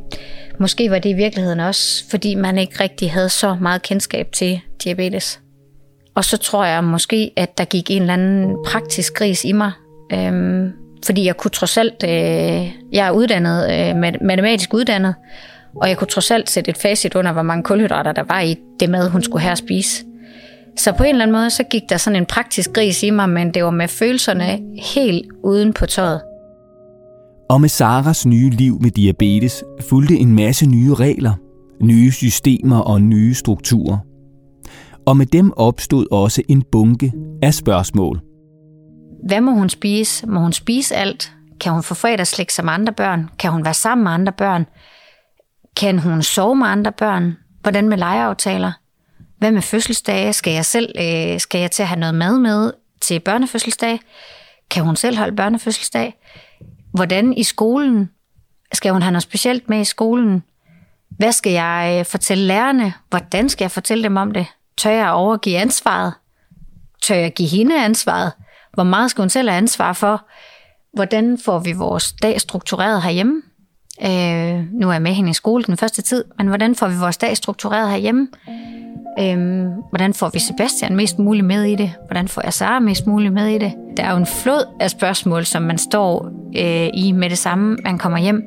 måske 0.59 0.91
var 0.91 0.99
det 0.99 1.09
i 1.09 1.13
virkeligheden 1.13 1.59
også, 1.59 2.03
fordi 2.09 2.35
man 2.35 2.57
ikke 2.57 2.83
rigtig 2.83 3.11
havde 3.11 3.29
så 3.29 3.55
meget 3.61 3.81
kendskab 3.81 4.31
til 4.31 4.61
diabetes. 4.83 5.39
Og 6.15 6.25
så 6.25 6.37
tror 6.37 6.65
jeg 6.65 6.83
måske, 6.83 7.31
at 7.37 7.57
der 7.57 7.65
gik 7.65 7.91
en 7.91 8.01
eller 8.01 8.13
anden 8.13 8.57
praktisk 8.65 9.13
gris 9.13 9.45
i 9.45 9.51
mig. 9.51 9.71
Øhm, 10.13 10.71
fordi 11.05 11.25
jeg 11.25 11.37
kunne 11.37 11.51
trods 11.51 11.77
alt, 11.77 12.03
øh, 12.03 12.71
jeg 12.91 13.07
er 13.07 13.11
uddannet, 13.11 13.71
øh, 13.71 13.95
matematisk 14.21 14.73
uddannet, 14.73 15.15
og 15.75 15.89
jeg 15.89 15.97
kunne 15.97 16.07
trods 16.07 16.31
alt 16.31 16.49
sætte 16.49 16.69
et 16.69 16.77
facit 16.77 17.15
under, 17.15 17.31
hvor 17.31 17.41
mange 17.41 17.63
kulhydrater 17.63 18.11
der 18.11 18.23
var 18.23 18.41
i 18.41 18.55
det 18.79 18.89
mad, 18.89 19.09
hun 19.09 19.23
skulle 19.23 19.41
have 19.41 19.51
at 19.51 19.57
spise. 19.57 20.05
Så 20.77 20.91
på 20.91 21.03
en 21.03 21.09
eller 21.09 21.23
anden 21.23 21.37
måde, 21.37 21.49
så 21.49 21.63
gik 21.63 21.81
der 21.89 21.97
sådan 21.97 22.17
en 22.17 22.25
praktisk 22.25 22.73
gris 22.73 23.03
i 23.03 23.09
mig, 23.09 23.29
men 23.29 23.53
det 23.53 23.63
var 23.63 23.71
med 23.71 23.87
følelserne 23.87 24.59
helt 24.93 25.25
uden 25.43 25.73
på 25.73 25.85
tøjet. 25.85 26.21
Og 27.49 27.61
med 27.61 27.69
Saras 27.69 28.25
nye 28.25 28.49
liv 28.49 28.81
med 28.81 28.91
diabetes 28.91 29.63
fulgte 29.89 30.15
en 30.15 30.35
masse 30.35 30.65
nye 30.65 30.93
regler, 30.93 31.33
nye 31.81 32.11
systemer 32.11 32.79
og 32.79 33.01
nye 33.01 33.33
strukturer. 33.33 33.97
Og 35.05 35.17
med 35.17 35.25
dem 35.25 35.53
opstod 35.55 36.05
også 36.11 36.41
en 36.49 36.63
bunke 36.71 37.13
af 37.41 37.53
spørgsmål– 37.53 38.21
hvad 39.23 39.41
må 39.41 39.51
hun 39.51 39.69
spise? 39.69 40.27
Må 40.27 40.39
hun 40.39 40.53
spise 40.53 40.95
alt? 40.95 41.31
Kan 41.59 41.71
hun 41.71 41.83
få 41.83 41.93
fredagslæg 41.93 42.51
som 42.51 42.69
andre 42.69 42.93
børn? 42.93 43.29
Kan 43.39 43.51
hun 43.51 43.65
være 43.65 43.73
sammen 43.73 44.03
med 44.03 44.11
andre 44.11 44.31
børn? 44.31 44.65
Kan 45.75 45.99
hun 45.99 46.23
sove 46.23 46.55
med 46.55 46.67
andre 46.67 46.91
børn? 46.91 47.37
Hvordan 47.61 47.89
med 47.89 47.97
legeaftaler? 47.97 48.71
Hvad 49.37 49.51
med 49.51 49.61
fødselsdage? 49.61 50.33
Skal 50.33 50.53
jeg 50.53 50.65
selv 50.65 50.95
øh, 50.99 51.39
skal 51.39 51.61
jeg 51.61 51.71
til 51.71 51.83
at 51.83 51.87
have 51.87 51.99
noget 51.99 52.15
mad 52.15 52.39
med 52.39 52.73
til 53.01 53.19
børnefødselsdag? 53.19 53.99
Kan 54.71 54.83
hun 54.83 54.95
selv 54.95 55.17
holde 55.17 55.35
børnefødselsdag? 55.35 56.15
Hvordan 56.93 57.33
i 57.33 57.43
skolen? 57.43 58.09
Skal 58.73 58.91
hun 58.91 59.01
have 59.01 59.11
noget 59.11 59.23
specielt 59.23 59.69
med 59.69 59.81
i 59.81 59.83
skolen? 59.83 60.43
Hvad 61.09 61.31
skal 61.31 61.51
jeg 61.51 61.95
øh, 61.99 62.05
fortælle 62.05 62.43
lærerne? 62.43 62.93
Hvordan 63.09 63.49
skal 63.49 63.63
jeg 63.63 63.71
fortælle 63.71 64.03
dem 64.03 64.17
om 64.17 64.31
det? 64.31 64.45
Tør 64.77 64.91
jeg 64.91 65.09
overgive 65.09 65.57
ansvaret? 65.57 66.13
Tør 67.03 67.15
jeg 67.15 67.33
give 67.33 67.49
hende 67.49 67.83
ansvaret? 67.85 68.31
Hvor 68.73 68.83
meget 68.83 69.11
skal 69.11 69.21
hun 69.21 69.29
selv 69.29 69.49
have 69.49 69.57
ansvar 69.57 69.93
for? 69.93 70.27
Hvordan 70.93 71.37
får 71.37 71.59
vi 71.59 71.71
vores 71.71 72.13
dag 72.13 72.41
struktureret 72.41 73.01
herhjemme? 73.01 73.41
Øh, 74.01 74.65
nu 74.73 74.87
er 74.89 74.91
jeg 74.91 75.01
med 75.01 75.13
hende 75.13 75.29
i 75.29 75.33
skole 75.33 75.63
den 75.63 75.77
første 75.77 76.01
tid, 76.01 76.23
men 76.37 76.47
hvordan 76.47 76.75
får 76.75 76.87
vi 76.87 76.95
vores 76.97 77.17
dag 77.17 77.37
struktureret 77.37 77.89
herhjemme? 77.89 78.27
Øh, 79.19 79.65
hvordan 79.89 80.13
får 80.13 80.29
vi 80.33 80.39
Sebastian 80.39 80.95
mest 80.95 81.19
muligt 81.19 81.45
med 81.45 81.63
i 81.63 81.75
det? 81.75 81.91
Hvordan 82.07 82.27
får 82.27 82.41
jeg 82.43 82.53
Sara 82.53 82.79
mest 82.79 83.07
muligt 83.07 83.33
med 83.33 83.47
i 83.47 83.57
det? 83.57 83.73
Der 83.97 84.03
er 84.03 84.11
jo 84.11 84.17
en 84.17 84.25
flod 84.25 84.65
af 84.79 84.89
spørgsmål, 84.89 85.45
som 85.45 85.61
man 85.61 85.77
står 85.77 86.29
øh, 86.57 86.89
i 86.93 87.11
med 87.11 87.29
det 87.29 87.37
samme, 87.37 87.77
man 87.83 87.97
kommer 87.97 88.17
hjem. 88.17 88.43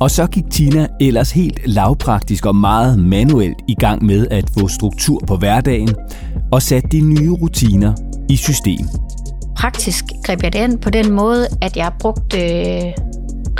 Og 0.00 0.10
så 0.10 0.26
gik 0.26 0.44
Tina 0.50 0.86
ellers 1.00 1.32
helt 1.32 1.60
lavpraktisk 1.66 2.46
og 2.46 2.56
meget 2.56 2.98
manuelt 2.98 3.58
i 3.68 3.74
gang 3.74 4.04
med 4.04 4.26
at 4.30 4.44
få 4.58 4.68
struktur 4.68 5.20
på 5.26 5.36
hverdagen 5.36 5.94
og 6.52 6.62
satte 6.62 6.88
de 6.88 7.00
nye 7.00 7.30
rutiner 7.30 7.94
i 8.28 8.36
system. 8.36 8.88
Praktisk 9.56 10.04
greb 10.24 10.42
jeg 10.42 10.52
det 10.52 10.58
ind 10.58 10.78
på 10.78 10.90
den 10.90 11.12
måde, 11.12 11.46
at 11.62 11.76
jeg 11.76 11.92
brugte 12.00 12.38
øh, 12.38 12.92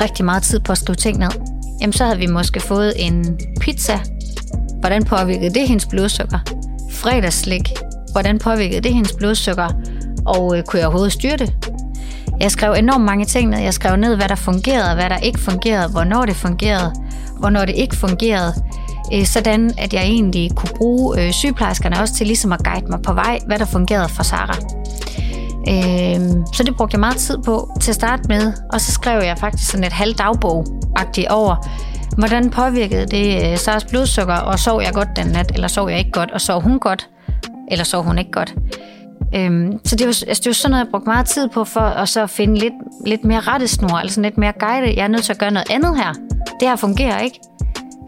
rigtig 0.01 0.25
meget 0.25 0.43
tid 0.43 0.61
på 0.61 0.73
at 0.73 0.79
skrive 0.79 0.97
ting 0.97 1.19
ned. 1.19 1.56
Jamen 1.81 1.93
så 1.93 2.05
havde 2.05 2.19
vi 2.19 2.27
måske 2.27 2.61
fået 2.61 2.93
en 2.97 3.39
pizza. 3.61 3.99
Hvordan 4.81 5.05
påvirkede 5.05 5.55
det 5.55 5.69
hendes 5.69 5.87
blodsukker? 5.87 6.39
Fredagsslik. 6.91 7.73
hvordan 8.13 8.39
påvirkede 8.39 8.81
det 8.81 8.95
hendes 8.95 9.13
blodsukker, 9.13 9.69
og 10.27 10.59
øh, 10.59 10.65
kunne 10.65 10.79
jeg 10.79 10.87
overhovedet 10.87 11.13
styre 11.13 11.37
det? 11.37 11.55
Jeg 12.41 12.51
skrev 12.51 12.73
enormt 12.73 13.05
mange 13.05 13.25
ting 13.25 13.51
ned. 13.51 13.59
Jeg 13.59 13.75
skrev 13.75 13.97
ned, 13.97 14.17
hvad 14.17 14.29
der 14.29 14.35
fungerede, 14.35 14.95
hvad 14.95 15.11
der 15.11 15.17
ikke 15.17 15.41
fungerede, 15.41 15.89
hvornår 15.89 16.25
det 16.27 16.37
fungerede, 16.37 16.93
hvornår 17.39 17.65
det 17.65 17.75
ikke 17.75 17.97
fungerede. 17.97 18.53
Øh, 19.15 19.25
sådan 19.25 19.75
at 19.79 19.95
jeg 19.95 20.03
egentlig 20.03 20.51
kunne 20.57 20.77
bruge 20.77 21.21
øh, 21.21 21.33
sygeplejerskerne 21.33 22.01
også 22.01 22.15
til 22.15 22.27
ligesom 22.27 22.53
at 22.53 22.65
guide 22.65 22.87
mig 22.87 23.03
på 23.03 23.13
vej, 23.13 23.39
hvad 23.47 23.59
der 23.59 23.65
fungerede 23.65 24.09
for 24.09 24.23
Sara. 24.23 24.57
Øh, 25.69 26.21
så 26.55 26.63
det 26.67 26.77
brugte 26.77 26.95
jeg 26.95 27.01
meget 27.01 27.17
tid 27.17 27.39
på 27.39 27.71
til 27.81 27.91
at 27.91 27.95
starte 27.95 28.23
med, 28.29 28.53
og 28.73 28.81
så 28.81 28.93
skrev 28.93 29.23
jeg 29.23 29.39
faktisk 29.39 29.71
sådan 29.71 29.85
et 29.85 29.93
halvt 29.93 30.19
dagbog 30.19 30.67
over, 31.31 31.69
hvordan 32.17 32.51
påvirkede 32.51 33.07
det 33.07 33.53
øh, 33.53 33.59
Saras 33.59 33.85
blodsukker, 33.85 34.35
og 34.35 34.59
sov 34.59 34.83
jeg 34.83 34.93
godt 34.93 35.09
den 35.17 35.27
nat, 35.27 35.53
eller 35.55 35.69
sov 35.69 35.91
jeg 35.91 35.99
ikke 35.99 36.11
godt, 36.11 36.31
og 36.31 36.41
sov 36.41 36.61
hun 36.61 36.79
godt, 36.79 37.09
eller 37.71 37.85
sov 37.85 38.03
hun 38.03 38.19
ikke 38.19 38.31
godt. 38.31 38.55
Øhm, 39.35 39.81
så 39.85 39.97
det 39.97 40.07
var, 40.07 40.23
altså 40.29 40.41
det 40.45 40.47
var 40.47 40.53
sådan 40.53 40.71
noget, 40.71 40.85
jeg 40.85 40.91
brugte 40.91 41.09
meget 41.09 41.27
tid 41.27 41.49
på, 41.49 41.65
for 41.65 41.81
at 41.81 42.09
så 42.09 42.27
finde 42.27 42.59
lidt, 42.59 42.75
lidt 43.07 43.25
mere 43.25 43.41
rettesnor, 43.41 43.97
altså 43.97 44.21
lidt 44.21 44.39
mere 44.39 44.53
guide. 44.61 44.95
Jeg 44.97 45.05
er 45.05 45.09
nødt 45.09 45.25
til 45.25 45.33
at 45.33 45.39
gøre 45.39 45.51
noget 45.51 45.71
andet 45.71 45.97
her. 45.97 46.13
Det 46.61 46.69
her 46.69 46.77
fungerer 46.77 47.19
ikke. 47.21 47.41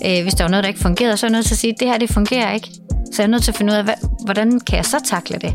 Øh, 0.06 0.22
hvis 0.22 0.34
der 0.34 0.44
var 0.44 0.50
noget, 0.50 0.64
der 0.64 0.68
ikke 0.68 0.80
fungerede, 0.80 1.16
så 1.16 1.26
er 1.26 1.30
jeg 1.30 1.32
nødt 1.32 1.46
til 1.46 1.54
at 1.54 1.58
sige, 1.58 1.72
at 1.72 1.80
det 1.80 1.88
her 1.88 1.98
det 1.98 2.10
fungerer 2.10 2.52
ikke. 2.52 2.68
Så 3.12 3.22
jeg 3.22 3.24
er 3.24 3.30
nødt 3.30 3.42
til 3.42 3.50
at 3.50 3.56
finde 3.56 3.72
ud 3.72 3.76
af, 3.76 3.84
hvad, 3.84 3.94
hvordan 4.24 4.60
kan 4.60 4.76
jeg 4.76 4.84
så 4.84 4.96
takle 5.04 5.38
det? 5.38 5.54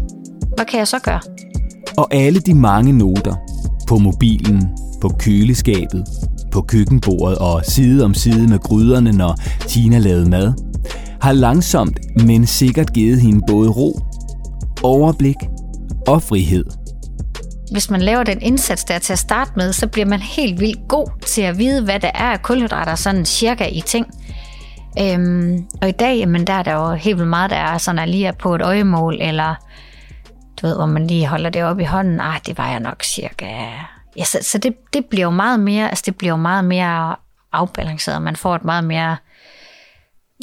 Hvad 0.56 0.66
kan 0.66 0.80
jeg 0.80 0.88
så 0.88 1.00
gøre? 1.00 1.20
Og 1.98 2.14
alle 2.14 2.40
de 2.40 2.54
mange 2.54 2.94
noter 2.94 3.36
på 3.88 3.98
mobilen, 3.98 4.70
på 5.02 5.10
køleskabet, 5.20 6.06
på 6.52 6.62
køkkenbordet 6.62 7.38
og 7.38 7.66
side 7.66 8.06
om 8.06 8.14
side 8.14 8.48
med 8.48 8.60
gryderne, 8.60 9.12
når 9.12 9.36
Tina 9.68 9.98
lavede 9.98 10.30
mad, 10.30 10.54
har 11.22 11.32
langsomt, 11.32 12.00
men 12.26 12.46
sikkert 12.46 12.94
givet 12.94 13.22
hende 13.22 13.42
både 13.48 13.70
ro, 13.70 14.00
overblik 14.84 15.36
og 16.08 16.24
frihed. 16.24 16.66
Hvis 17.72 17.90
man 17.90 18.02
laver 18.02 18.24
den 18.24 18.42
indsats 18.42 18.84
der 18.84 19.00
til 19.00 19.14
at 19.14 19.20
starte 19.20 19.52
med, 19.56 19.74
så 19.74 19.88
bliver 19.88 20.06
man 20.06 20.20
helt 20.20 20.60
vildt 20.60 20.88
god 20.88 21.08
til 21.26 21.42
at 21.42 21.58
vide, 21.58 21.84
hvad 21.84 22.00
der 22.00 22.12
er 22.14 22.32
af 22.32 22.42
kulhydrater 22.42 22.96
sådan 22.96 23.26
cirka 23.26 23.66
i 23.66 23.82
ting. 23.86 24.06
Øhm, 25.02 25.66
og 25.82 25.90
i 25.90 25.92
dag, 25.92 26.18
jamen, 26.18 26.48
der 26.48 26.54
er 26.54 26.64
der 26.64 26.74
jo 26.74 26.94
helt 26.94 27.18
vildt 27.18 27.30
meget, 27.30 27.52
der 27.52 27.58
er 27.58 27.78
sådan, 27.78 28.00
at 28.00 28.10
lige 28.10 28.28
er 28.28 28.32
på 28.32 28.56
et 28.56 28.62
øjemål, 28.62 29.18
eller 29.22 29.56
du 30.64 30.68
ved, 30.68 30.76
hvor 30.76 30.86
man 30.86 31.08
lige 31.08 31.28
holder 31.28 31.50
det 31.50 31.64
op 31.64 31.80
i 31.80 31.84
hånden. 31.84 32.20
Ah, 32.20 32.40
det 32.46 32.58
var 32.58 32.70
jeg 32.70 32.80
nok 32.80 33.04
cirka. 33.04 33.46
Ja, 34.18 34.24
så, 34.24 34.40
så 34.42 34.58
det, 34.58 34.94
det 34.94 35.06
bliver 35.06 35.24
jo 35.24 35.30
meget 35.30 35.60
mere, 35.60 35.90
altså 35.90 36.04
det 36.06 36.16
bliver 36.16 36.32
jo 36.32 36.38
meget 36.38 36.66
mere 36.66 37.16
afbalanceret. 37.52 38.22
Man 38.22 38.36
får 38.36 38.56
et 38.56 38.64
meget 38.64 38.84
mere, 38.84 39.18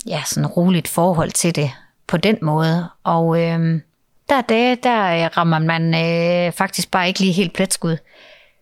ja, 0.06 0.22
sådan 0.26 0.46
roligt 0.46 0.88
forhold 0.88 1.30
til 1.30 1.56
det 1.56 1.70
på 2.06 2.16
den 2.16 2.38
måde. 2.42 2.88
Og 3.04 3.42
øh, 3.42 3.80
der 4.28 4.34
er 4.36 4.42
dage, 4.48 4.76
der 4.82 5.28
rammer 5.36 5.58
man 5.58 5.94
øh, 5.94 6.52
faktisk 6.52 6.90
bare 6.90 7.08
ikke 7.08 7.20
lige 7.20 7.32
helt 7.32 7.52
pletskud. 7.52 7.96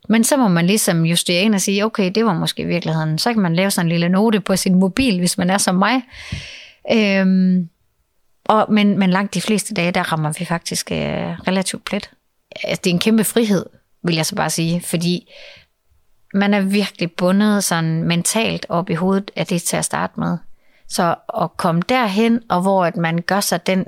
Men 0.09 0.25
så 0.25 0.37
må 0.37 0.49
man 0.49 0.67
ligesom 0.67 1.05
justere 1.05 1.43
ind 1.43 1.55
og 1.55 1.61
sige, 1.61 1.85
okay, 1.85 2.11
det 2.15 2.25
var 2.25 2.35
måske 2.35 2.62
i 2.62 2.67
virkeligheden. 2.67 3.19
Så 3.19 3.33
kan 3.33 3.43
man 3.43 3.55
lave 3.55 3.71
sådan 3.71 3.87
en 3.87 3.91
lille 3.91 4.09
note 4.09 4.41
på 4.41 4.57
sin 4.57 4.75
mobil, 4.75 5.19
hvis 5.19 5.38
man 5.38 5.50
er 5.50 5.59
som 5.59 5.75
mig. 5.75 6.03
Øhm, 6.93 7.69
og, 8.49 8.73
men, 8.73 8.99
men 8.99 9.11
langt 9.11 9.35
de 9.35 9.40
fleste 9.40 9.75
dage, 9.75 9.93
der 9.93 10.12
rammer 10.12 10.33
vi 10.38 10.45
faktisk 10.45 10.93
øh, 10.93 10.99
relativt 11.49 11.85
plet. 11.85 12.11
Altså, 12.64 12.81
det 12.85 12.90
er 12.90 12.95
en 12.95 13.00
kæmpe 13.00 13.25
frihed, 13.25 13.67
vil 14.02 14.14
jeg 14.14 14.26
så 14.26 14.35
bare 14.35 14.50
sige, 14.50 14.81
fordi 14.81 15.33
man 16.35 16.55
er 16.55 16.61
virkelig 16.61 17.12
bundet 17.12 17.64
sådan 17.64 18.02
mentalt 18.02 18.67
op 18.69 18.90
i 18.90 18.95
hovedet 18.95 19.31
af 19.37 19.47
det 19.47 19.62
til 19.62 19.76
at 19.76 19.85
starte 19.85 20.21
med. 20.21 20.38
Så 20.88 21.14
at 21.40 21.57
komme 21.57 21.83
derhen, 21.88 22.43
og 22.49 22.62
hvor 22.62 22.85
at 22.85 22.97
man 22.97 23.23
gør 23.23 23.40
sig 23.40 23.67
den, 23.67 23.87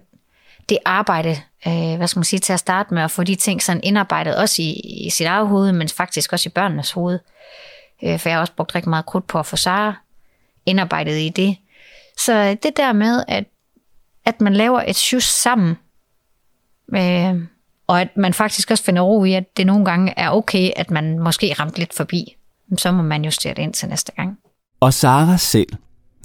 det 0.69 0.79
arbejde, 0.85 1.37
øh, 1.67 1.97
hvad 1.97 2.07
skal 2.07 2.19
man 2.19 2.25
sige, 2.25 2.41
til 2.41 2.53
at 2.53 2.59
starte 2.59 2.95
med, 2.95 3.03
at 3.03 3.11
få 3.11 3.25
de 3.25 3.35
ting 3.35 3.63
sådan 3.63 3.81
indarbejdet, 3.85 4.37
også 4.37 4.63
i, 4.63 4.71
i 5.07 5.11
sit 5.11 5.27
eget 5.27 5.49
hoved, 5.49 5.73
men 5.73 5.89
faktisk 5.89 6.33
også 6.33 6.49
i 6.49 6.53
børnenes 6.53 6.91
hoved. 6.91 7.19
Øh, 8.03 8.19
for 8.19 8.29
jeg 8.29 8.37
har 8.37 8.41
også 8.41 8.53
brugt 8.53 8.75
rigtig 8.75 8.91
meget 8.91 9.07
krudt 9.07 9.27
på 9.27 9.39
at 9.39 9.47
få 9.47 9.57
Sara 9.57 9.95
indarbejdet 10.67 11.19
i 11.19 11.29
det. 11.29 11.57
Så 12.19 12.35
øh, 12.35 12.57
det 12.63 12.77
der 12.77 12.93
med, 12.93 13.25
at, 13.29 13.45
at 14.25 14.41
man 14.41 14.55
laver 14.55 14.83
et 14.89 14.97
shoes 14.97 15.25
sammen, 15.25 15.77
øh, 16.97 17.43
og 17.87 18.01
at 18.01 18.09
man 18.17 18.35
faktisk 18.35 18.71
også 18.71 18.85
finder 18.85 19.03
ro 19.03 19.25
i, 19.25 19.33
at 19.33 19.57
det 19.57 19.67
nogle 19.67 19.85
gange 19.85 20.15
er 20.17 20.31
okay, 20.31 20.71
at 20.77 20.91
man 20.91 21.19
måske 21.19 21.55
ramt 21.59 21.79
lidt 21.79 21.95
forbi, 21.95 22.37
så 22.79 22.93
må 22.93 23.03
man 23.03 23.25
justere 23.25 23.55
det 23.55 23.63
ind 23.63 23.73
til 23.73 23.89
næste 23.89 24.13
gang. 24.13 24.39
Og 24.81 24.95
Sara 24.95 25.37
selv, 25.37 25.69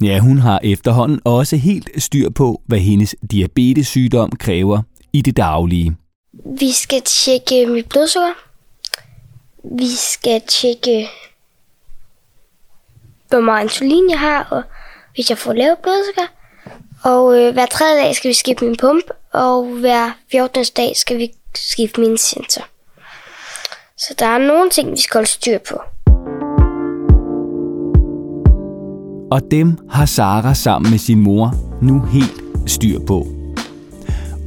ja, 0.02 0.18
hun 0.18 0.38
har 0.38 0.60
efterhånden 0.64 1.20
også 1.24 1.56
helt 1.56 2.02
styr 2.02 2.30
på, 2.30 2.62
hvad 2.66 2.78
hendes 2.78 3.16
diabetessygdom 3.30 4.30
kræver 4.30 4.82
i 5.12 5.22
det 5.22 5.36
daglige. 5.36 5.96
Vi 6.58 6.72
skal 6.72 7.02
tjekke 7.02 7.66
mit 7.66 7.88
blodsukker. 7.88 8.34
Vi 9.78 9.88
skal 9.96 10.42
tjekke, 10.48 11.08
hvor 13.28 13.40
meget 13.40 13.62
insulin 13.62 14.10
jeg 14.10 14.18
har, 14.20 14.48
og 14.50 14.62
hvis 15.14 15.30
jeg 15.30 15.38
får 15.38 15.52
lavt 15.52 15.82
blodsukker. 15.82 16.35
Og 17.06 17.38
øh, 17.38 17.52
hver 17.52 17.66
tredje 17.66 18.02
dag 18.02 18.16
skal 18.16 18.28
vi 18.28 18.34
skifte 18.34 18.64
min 18.64 18.76
pump, 18.80 19.04
og 19.32 19.64
hver 19.80 20.10
14. 20.30 20.64
dag 20.76 20.92
skal 20.96 21.18
vi 21.18 21.30
skifte 21.54 22.00
min 22.00 22.18
sensor. 22.18 22.62
Så 23.98 24.14
der 24.18 24.26
er 24.26 24.38
nogle 24.38 24.70
ting, 24.70 24.90
vi 24.90 25.00
skal 25.00 25.18
holde 25.18 25.28
styr 25.28 25.58
på. 25.68 25.80
Og 29.30 29.40
dem 29.50 29.78
har 29.90 30.06
Sara 30.06 30.54
sammen 30.54 30.90
med 30.90 30.98
sin 30.98 31.20
mor 31.20 31.54
nu 31.82 32.00
helt 32.12 32.70
styr 32.70 32.98
på. 33.06 33.26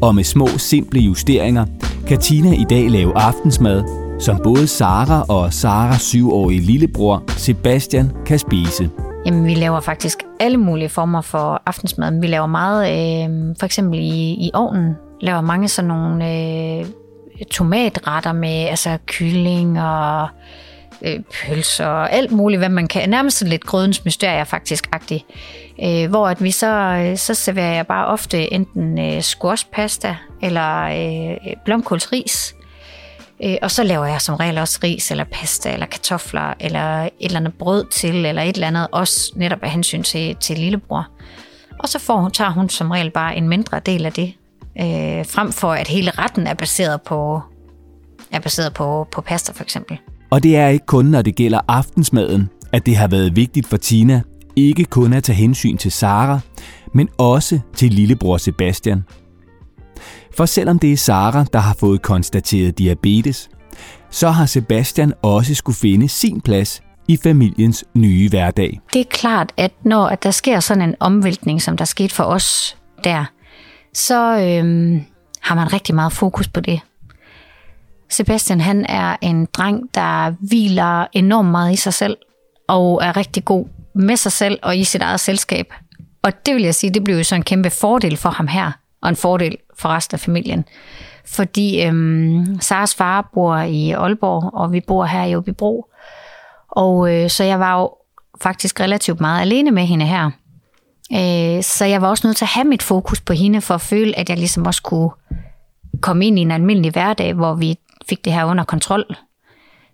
Og 0.02 0.16
med 0.16 0.24
små, 0.24 0.48
simple 0.58 1.00
justeringer 1.00 1.66
kan 2.08 2.20
Tina 2.20 2.56
i 2.56 2.66
dag 2.70 2.90
lave 2.90 3.18
aftensmad, 3.18 3.84
som 4.20 4.40
både 4.44 4.68
Sara 4.68 5.26
og 5.30 5.54
Saras 5.54 6.02
syvårige 6.02 6.62
lillebror 6.62 7.24
Sebastian 7.28 8.12
kan 8.26 8.40
spise. 8.40 8.90
Jamen, 9.26 9.46
vi 9.46 9.54
laver 9.54 9.80
faktisk 9.80 10.29
alle 10.40 10.58
mulige 10.58 10.90
former 10.90 11.22
for 11.22 11.62
aftensmad. 11.66 12.20
Vi 12.22 12.28
laver 12.28 12.48
meget, 12.48 12.90
øh, 12.90 13.56
for 13.60 13.66
eksempel 13.66 14.00
i, 14.00 14.32
i 14.32 14.52
ovnen, 14.54 14.96
laver 15.22 15.42
mange 15.42 15.68
sådan 15.68 15.88
nogle 15.88 16.32
øh, 16.32 16.86
tomatretter 17.52 18.34
med 18.34 18.66
altså 18.66 18.98
kylling 19.06 19.82
og 19.82 20.28
øh, 21.02 21.20
pølser 21.20 21.86
og 21.86 22.14
alt 22.14 22.32
muligt, 22.32 22.60
hvad 22.60 22.70
man 22.70 22.88
kan. 22.88 23.10
Nærmest 23.10 23.44
lidt 23.44 23.66
grødens 23.66 24.06
mysterier 24.06 24.44
faktisk-agtigt. 24.44 25.26
Øh, 25.84 26.10
hvor 26.10 26.28
at 26.28 26.44
vi 26.44 26.52
så, 26.52 26.68
øh, 26.74 27.18
så 27.18 27.34
serverer 27.34 27.76
jeg 27.76 27.88
bare 27.88 28.08
ofte 28.08 28.54
enten 28.54 29.00
øh, 29.00 29.22
squashpasta 29.22 30.18
eller 30.42 30.82
øh, 30.82 31.54
blomkålsris. 31.66 32.56
Øh, 33.44 33.56
og 33.62 33.72
så 33.72 33.84
laver 33.84 34.06
jeg 34.06 34.22
som 34.22 34.36
regel 34.36 34.58
også 34.58 34.80
ris 34.84 35.12
eller 35.12 35.24
pasta 35.32 35.74
eller 35.74 35.86
kartofler 35.86 36.54
eller 36.60 37.04
et 37.04 37.12
eller 37.20 37.40
andet 37.40 37.54
brød 37.54 37.86
til 37.92 38.26
eller 38.26 38.42
et 38.42 38.56
eller 38.56 38.68
andet, 38.68 38.88
også 38.92 39.32
netop 39.36 39.64
af 39.64 39.72
hensyn 39.72 40.04
til, 40.04 40.36
til 40.36 40.58
lillebror. 40.58 41.08
Og 41.80 41.90
så 41.90 42.00
får, 42.00 42.30
tager 42.30 42.52
hun 42.52 42.70
som 42.70 42.92
regel 42.92 43.12
bare 43.12 43.36
en 43.36 43.50
mindre 43.50 43.80
del 43.86 44.06
af 44.06 44.14
det, 44.14 44.34
øh, 44.80 45.26
frem 45.26 45.52
for 45.52 45.74
at 45.74 45.88
hele 45.88 46.12
retten 46.12 46.48
er 46.48 46.54
baseret 46.54 47.02
på, 47.02 47.42
er 48.32 48.40
baseret 48.40 48.74
på, 48.74 49.08
på 49.12 49.22
pasta 49.22 49.52
for 49.52 49.64
eksempel. 49.64 49.98
Og 50.30 50.44
det 50.44 50.56
er 50.56 50.68
ikke 50.68 50.86
kun, 50.86 51.06
når 51.06 51.22
det 51.22 51.36
gælder 51.36 51.60
aftensmaden, 51.68 52.50
at 52.74 52.86
det 52.86 52.96
har 52.96 53.08
været 53.08 53.36
vigtigt 53.36 53.68
for 53.68 53.78
Tina 53.78 54.22
ikke 54.56 54.86
kun 54.86 55.14
at 55.14 55.24
tage 55.24 55.36
hensyn 55.36 55.78
til 55.78 55.92
Sara, 55.92 56.40
men 56.94 57.10
også 57.18 57.60
til 57.76 57.92
lillebror 57.92 58.38
Sebastian. 58.38 59.04
For 60.38 60.46
selvom 60.46 60.80
det 60.80 60.94
er 60.94 60.98
Sara, 60.98 61.46
der 61.54 61.60
har 61.60 61.76
fået 61.80 62.02
konstateret 62.02 62.78
diabetes, 62.78 63.50
så 64.10 64.30
har 64.30 64.46
Sebastian 64.46 65.14
også 65.22 65.56
skulle 65.56 65.76
finde 65.76 66.10
sin 66.10 66.42
plads 66.42 66.82
i 67.08 67.18
familiens 67.18 67.86
nye 67.94 68.30
hverdag. 68.30 68.80
Det 68.94 69.00
er 69.00 69.10
klart, 69.10 69.54
at 69.58 69.72
når 69.84 70.06
at 70.08 70.24
der 70.24 70.32
sker 70.32 70.60
sådan 70.60 70.90
en 70.90 70.96
omvæltning, 71.00 71.62
som 71.62 71.78
der 71.78 71.86
skete 71.86 72.16
for 72.16 72.24
os 72.24 72.78
der, 73.04 73.26
så 73.94 74.40
øhm, 74.40 75.06
har 75.42 75.56
man 75.56 75.74
rigtig 75.74 75.96
meget 75.96 76.14
fokus 76.14 76.48
på 76.48 76.60
det. 76.60 76.80
Sebastian 78.10 78.62
han 78.62 78.86
er 78.90 79.16
en 79.22 79.48
dreng, 79.54 79.84
der 79.94 80.34
hviler 80.40 81.08
enormt 81.14 81.50
meget 81.50 81.74
i 81.74 81.76
sig 81.76 81.94
selv, 81.94 82.18
og 82.68 83.00
er 83.04 83.18
rigtig 83.18 83.46
god 83.46 83.66
med 83.96 84.16
sig 84.16 84.32
selv 84.32 84.60
og 84.64 84.78
i 84.78 84.84
sit 84.84 85.02
eget 85.02 85.20
selskab. 85.20 85.74
Og 86.24 86.46
det 86.46 86.56
vil 86.56 86.64
jeg 86.64 86.76
sige, 86.76 86.94
det 86.94 87.04
bliver 87.04 87.18
jo 87.18 87.24
så 87.24 87.36
en 87.36 87.44
kæmpe 87.44 87.70
fordel 87.70 88.18
for 88.18 88.30
ham 88.30 88.48
her, 88.48 88.72
og 89.02 89.10
en 89.10 89.16
fordel 89.16 89.58
for 89.80 89.90
resten 89.90 90.16
af 90.16 90.20
familien. 90.20 90.66
Fordi 91.26 91.84
øhm, 91.84 92.58
Saras 92.62 92.96
far 92.96 93.30
bor 93.34 93.58
i 93.58 93.92
Aalborg, 93.92 94.54
og 94.54 94.72
vi 94.72 94.82
bor 94.88 95.06
her 95.06 95.24
i 95.24 95.36
Åbibro. 95.36 95.86
Og 96.72 97.16
øh, 97.16 97.30
så 97.30 97.44
jeg 97.44 97.60
var 97.60 97.80
jo 97.80 97.92
faktisk 98.42 98.80
relativt 98.80 99.20
meget 99.20 99.42
alene 99.42 99.72
med 99.72 99.84
hende 99.84 100.06
her. 100.06 100.32
Øh, 101.14 101.64
så 101.64 101.86
jeg 101.86 102.02
var 102.02 102.08
også 102.08 102.28
nødt 102.28 102.38
til 102.38 102.46
at 102.46 102.50
have 102.50 102.66
mit 102.66 102.84
fokus 102.84 103.22
på 103.22 103.34
hende, 103.34 103.62
for 103.62 103.74
at 103.74 103.82
føle, 103.82 104.20
at 104.20 104.30
jeg 104.30 104.38
ligesom 104.38 104.66
også 104.66 104.82
kunne 104.82 105.10
komme 106.02 106.26
ind 106.26 106.40
i 106.40 106.42
en 106.42 106.52
almindelig 106.52 106.92
hverdag, 106.92 107.34
hvor 107.34 107.54
vi 107.54 107.76
fik 108.10 108.26
det 108.26 108.34
her 108.34 108.46
under 108.46 108.64
kontrol. 108.64 109.16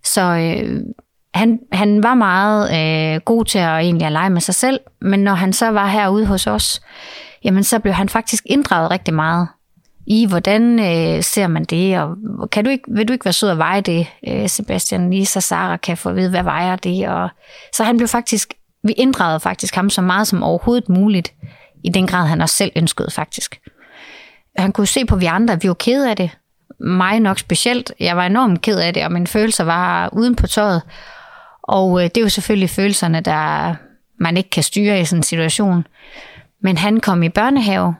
Så 0.03 0.21
øh, 0.21 0.81
han, 1.33 1.59
han 1.71 2.03
var 2.03 2.13
meget 2.13 2.63
øh, 3.15 3.21
god 3.21 3.45
til 3.45 3.59
at 3.59 3.79
egentlig 3.79 4.05
at 4.05 4.11
lege 4.11 4.29
med 4.29 4.41
sig 4.41 4.55
selv, 4.55 4.79
men 5.01 5.19
når 5.19 5.33
han 5.33 5.53
så 5.53 5.69
var 5.69 5.87
herude 5.87 6.25
hos 6.25 6.47
os, 6.47 6.81
jamen 7.45 7.63
så 7.63 7.79
blev 7.79 7.93
han 7.93 8.09
faktisk 8.09 8.43
inddraget 8.45 8.91
rigtig 8.91 9.13
meget. 9.13 9.47
i, 10.07 10.25
hvordan 10.25 10.79
øh, 10.79 11.23
ser 11.23 11.47
man 11.47 11.63
det, 11.63 11.99
og 11.99 12.49
kan 12.51 12.65
du 12.65 12.69
ikke, 12.69 12.83
vil 12.87 13.07
du 13.07 13.13
ikke 13.13 13.25
være 13.25 13.33
sød 13.33 13.49
at 13.49 13.57
veje 13.57 13.81
det, 13.81 14.07
øh, 14.27 14.49
Sebastian, 14.49 15.09
lige 15.09 15.25
så 15.25 15.41
Sara 15.41 15.77
kan 15.77 15.97
få 15.97 16.09
at 16.09 16.15
vide, 16.15 16.29
hvad 16.29 16.43
vejer 16.43 16.75
det, 16.75 17.07
og 17.07 17.29
så 17.73 17.83
han 17.83 17.97
blev 17.97 18.07
faktisk, 18.07 18.53
vi 18.83 18.91
inddragede 18.91 19.39
faktisk 19.39 19.75
ham 19.75 19.89
så 19.89 20.01
meget 20.01 20.27
som 20.27 20.43
overhovedet 20.43 20.89
muligt, 20.89 21.33
i 21.83 21.89
den 21.89 22.07
grad 22.07 22.27
han 22.27 22.41
også 22.41 22.55
selv 22.55 22.71
ønskede 22.75 23.11
faktisk. 23.11 23.61
Han 24.57 24.71
kunne 24.71 24.87
se 24.87 25.05
på 25.05 25.15
vi 25.15 25.25
andre, 25.25 25.53
at 25.53 25.63
vi 25.63 25.67
var 25.67 25.73
kede 25.73 26.09
af 26.09 26.15
det, 26.15 26.29
mig 26.79 27.19
nok 27.19 27.39
specielt. 27.39 27.93
Jeg 27.99 28.17
var 28.17 28.25
enormt 28.25 28.61
ked 28.61 28.79
af 28.79 28.93
det, 28.93 29.05
og 29.05 29.11
mine 29.11 29.27
følelser 29.27 29.63
var 29.63 30.09
uden 30.13 30.35
på 30.35 30.47
tøjet. 30.47 30.81
Og 31.63 32.03
øh, 32.03 32.03
det 32.03 32.17
er 32.17 32.21
jo 32.21 32.29
selvfølgelig 32.29 32.69
følelserne, 32.69 33.21
der 33.21 33.75
man 34.19 34.37
ikke 34.37 34.49
kan 34.49 34.63
styre 34.63 35.01
i 35.01 35.05
sådan 35.05 35.19
en 35.19 35.23
situation. 35.23 35.87
Men 36.65 36.77
han 36.77 36.99
kom 36.99 37.23
i 37.23 37.29
børnehave, 37.29 37.95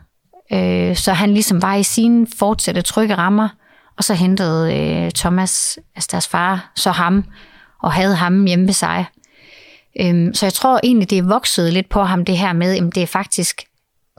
øh, 0.53 0.95
så 0.95 1.13
han 1.13 1.34
ligesom 1.34 1.62
var 1.62 1.75
i 1.75 1.84
sine 1.84 2.27
fortsatte 2.38 2.81
trygge 2.81 3.15
rammer, 3.15 3.50
og 3.98 4.03
så 4.03 4.13
hentede 4.13 4.75
øh, 4.75 5.12
Thomas, 5.12 5.79
altså 5.95 6.10
deres 6.12 6.27
far, 6.27 6.72
så 6.75 6.91
ham, 6.91 7.24
og 7.81 7.91
havde 7.91 8.15
ham 8.15 8.45
hjemme 8.45 8.65
ved 8.65 8.74
sig. 8.74 9.05
Øhm, 10.00 10.34
så 10.34 10.45
jeg 10.45 10.53
tror 10.53 10.79
egentlig, 10.84 11.10
det 11.10 11.17
er 11.17 11.24
vokset 11.24 11.74
lidt 11.74 11.89
på 11.89 12.03
ham, 12.03 12.25
det 12.25 12.38
her 12.38 12.53
med, 12.53 12.77
at 12.77 12.95
det 12.95 13.03
er 13.03 13.07
faktisk 13.07 13.62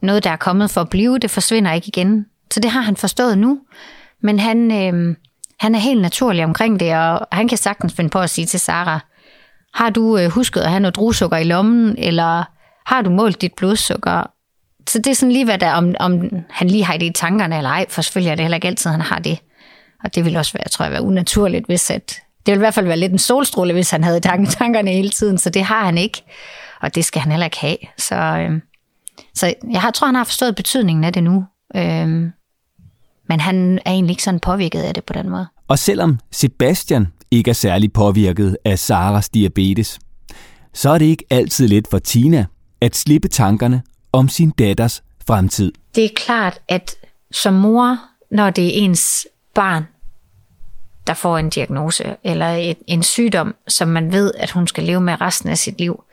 noget, 0.02 0.24
der 0.24 0.30
er 0.30 0.36
kommet 0.36 0.70
for 0.70 0.80
at 0.80 0.90
blive, 0.90 1.18
det 1.18 1.30
forsvinder 1.30 1.72
ikke 1.72 1.88
igen. 1.88 2.26
Så 2.50 2.60
det 2.60 2.70
har 2.70 2.80
han 2.80 2.96
forstået 2.96 3.38
nu. 3.38 3.60
Men 4.22 4.38
han, 4.38 4.70
øh, 4.70 5.16
han 5.60 5.74
er 5.74 5.78
helt 5.78 6.02
naturlig 6.02 6.44
omkring 6.44 6.80
det, 6.80 6.96
og 6.96 7.26
han 7.32 7.48
kan 7.48 7.58
sagtens 7.58 7.94
finde 7.94 8.10
på 8.10 8.18
at 8.18 8.30
sige 8.30 8.46
til 8.46 8.60
Sara, 8.60 9.00
har 9.74 9.90
du 9.90 10.18
øh, 10.18 10.30
husket 10.30 10.60
at 10.60 10.70
have 10.70 10.80
noget 10.80 10.96
drusukker 10.96 11.36
i 11.36 11.44
lommen, 11.44 11.94
eller 11.98 12.44
har 12.86 13.02
du 13.02 13.10
målt 13.10 13.40
dit 13.40 13.52
blodsukker? 13.56 14.35
Så 14.88 14.98
det 14.98 15.06
er 15.06 15.14
sådan 15.14 15.32
lige, 15.32 15.44
hvad 15.44 15.58
der, 15.58 15.72
om, 15.72 15.94
om 16.00 16.30
han 16.50 16.70
lige 16.70 16.84
har 16.84 16.96
det 16.96 17.06
i 17.06 17.12
tankerne 17.12 17.56
eller 17.56 17.70
ej, 17.70 17.86
for 17.88 18.02
selvfølgelig 18.02 18.30
er 18.30 18.34
det 18.34 18.44
heller 18.44 18.56
ikke 18.56 18.68
altid, 18.68 18.90
han 18.90 19.00
har 19.00 19.18
det. 19.18 19.38
Og 20.04 20.14
det 20.14 20.24
vil 20.24 20.36
også 20.36 20.52
være, 20.52 20.68
tror 20.68 20.84
jeg, 20.84 20.92
være 20.92 21.02
unaturligt, 21.02 21.66
hvis 21.66 21.90
at, 21.90 22.20
det 22.46 22.52
vil 22.52 22.54
i 22.54 22.58
hvert 22.58 22.74
fald 22.74 22.86
være 22.86 22.96
lidt 22.96 23.12
en 23.12 23.18
solstråle, 23.18 23.72
hvis 23.72 23.90
han 23.90 24.04
havde 24.04 24.20
tankerne 24.58 24.90
hele 24.90 25.10
tiden, 25.10 25.38
så 25.38 25.50
det 25.50 25.62
har 25.64 25.84
han 25.84 25.98
ikke. 25.98 26.22
Og 26.80 26.94
det 26.94 27.04
skal 27.04 27.22
han 27.22 27.30
heller 27.30 27.46
ikke 27.46 27.60
have. 27.60 27.76
Så, 27.98 28.16
øh, 28.16 28.60
så 29.34 29.54
jeg 29.70 29.80
har, 29.80 29.90
tror, 29.90 30.06
han 30.06 30.14
har 30.14 30.24
forstået 30.24 30.56
betydningen 30.56 31.04
af 31.04 31.12
det 31.12 31.22
nu. 31.22 31.44
Øh, 31.76 32.08
men 33.28 33.40
han 33.40 33.78
er 33.84 33.90
egentlig 33.90 34.12
ikke 34.12 34.22
sådan 34.22 34.40
påvirket 34.40 34.80
af 34.80 34.94
det 34.94 35.04
på 35.04 35.12
den 35.12 35.30
måde. 35.30 35.46
Og 35.68 35.78
selvom 35.78 36.18
Sebastian 36.32 37.06
ikke 37.30 37.50
er 37.50 37.54
særlig 37.54 37.92
påvirket 37.92 38.56
af 38.64 38.78
Saras 38.78 39.28
diabetes, 39.28 39.98
så 40.74 40.90
er 40.90 40.98
det 40.98 41.06
ikke 41.06 41.24
altid 41.30 41.68
let 41.68 41.88
for 41.90 41.98
Tina 41.98 42.46
at 42.80 42.96
slippe 42.96 43.28
tankerne 43.28 43.82
om 44.12 44.28
sin 44.28 44.50
datters 44.50 45.02
fremtid. 45.26 45.72
Det 45.94 46.04
er 46.04 46.10
klart, 46.16 46.60
at 46.68 46.96
som 47.30 47.54
mor, 47.54 47.98
når 48.30 48.50
det 48.50 48.66
er 48.66 48.84
ens 48.84 49.26
barn, 49.54 49.86
der 51.06 51.14
får 51.14 51.38
en 51.38 51.50
diagnose 51.50 52.16
eller 52.24 52.48
et, 52.48 52.78
en 52.86 53.02
sygdom, 53.02 53.54
som 53.68 53.88
man 53.88 54.12
ved, 54.12 54.32
at 54.38 54.50
hun 54.50 54.66
skal 54.66 54.84
leve 54.84 55.00
med 55.00 55.20
resten 55.20 55.48
af 55.48 55.58
sit 55.58 55.78
liv, 55.78 56.04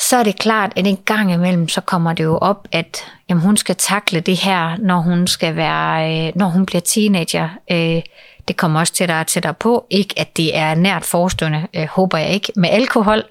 så 0.00 0.16
er 0.16 0.22
det 0.22 0.38
klart, 0.38 0.72
at 0.76 0.86
en 0.86 0.96
gang 0.96 1.32
imellem, 1.32 1.68
så 1.68 1.80
kommer 1.80 2.12
det 2.12 2.24
jo 2.24 2.38
op, 2.38 2.68
at 2.72 3.04
jamen, 3.28 3.42
hun 3.42 3.56
skal 3.56 3.76
takle 3.76 4.20
det 4.20 4.36
her, 4.36 4.76
når 4.76 5.00
hun 5.00 5.26
skal 5.26 5.56
være, 5.56 6.26
øh, 6.26 6.32
når 6.34 6.46
hun 6.46 6.66
bliver 6.66 6.80
teenager. 6.80 7.48
Øh, 7.70 8.02
det 8.48 8.56
kommer 8.56 8.80
også 8.80 8.92
tættere 8.92 9.20
og 9.20 9.26
tættere 9.26 9.54
på. 9.54 9.86
Ikke 9.90 10.14
at 10.16 10.36
det 10.36 10.56
er 10.56 10.74
nært 10.74 11.04
forestående, 11.04 11.66
øh, 11.76 11.84
håber 11.84 12.18
jeg 12.18 12.30
ikke, 12.30 12.52
med 12.56 12.68
alkohol. 12.68 13.22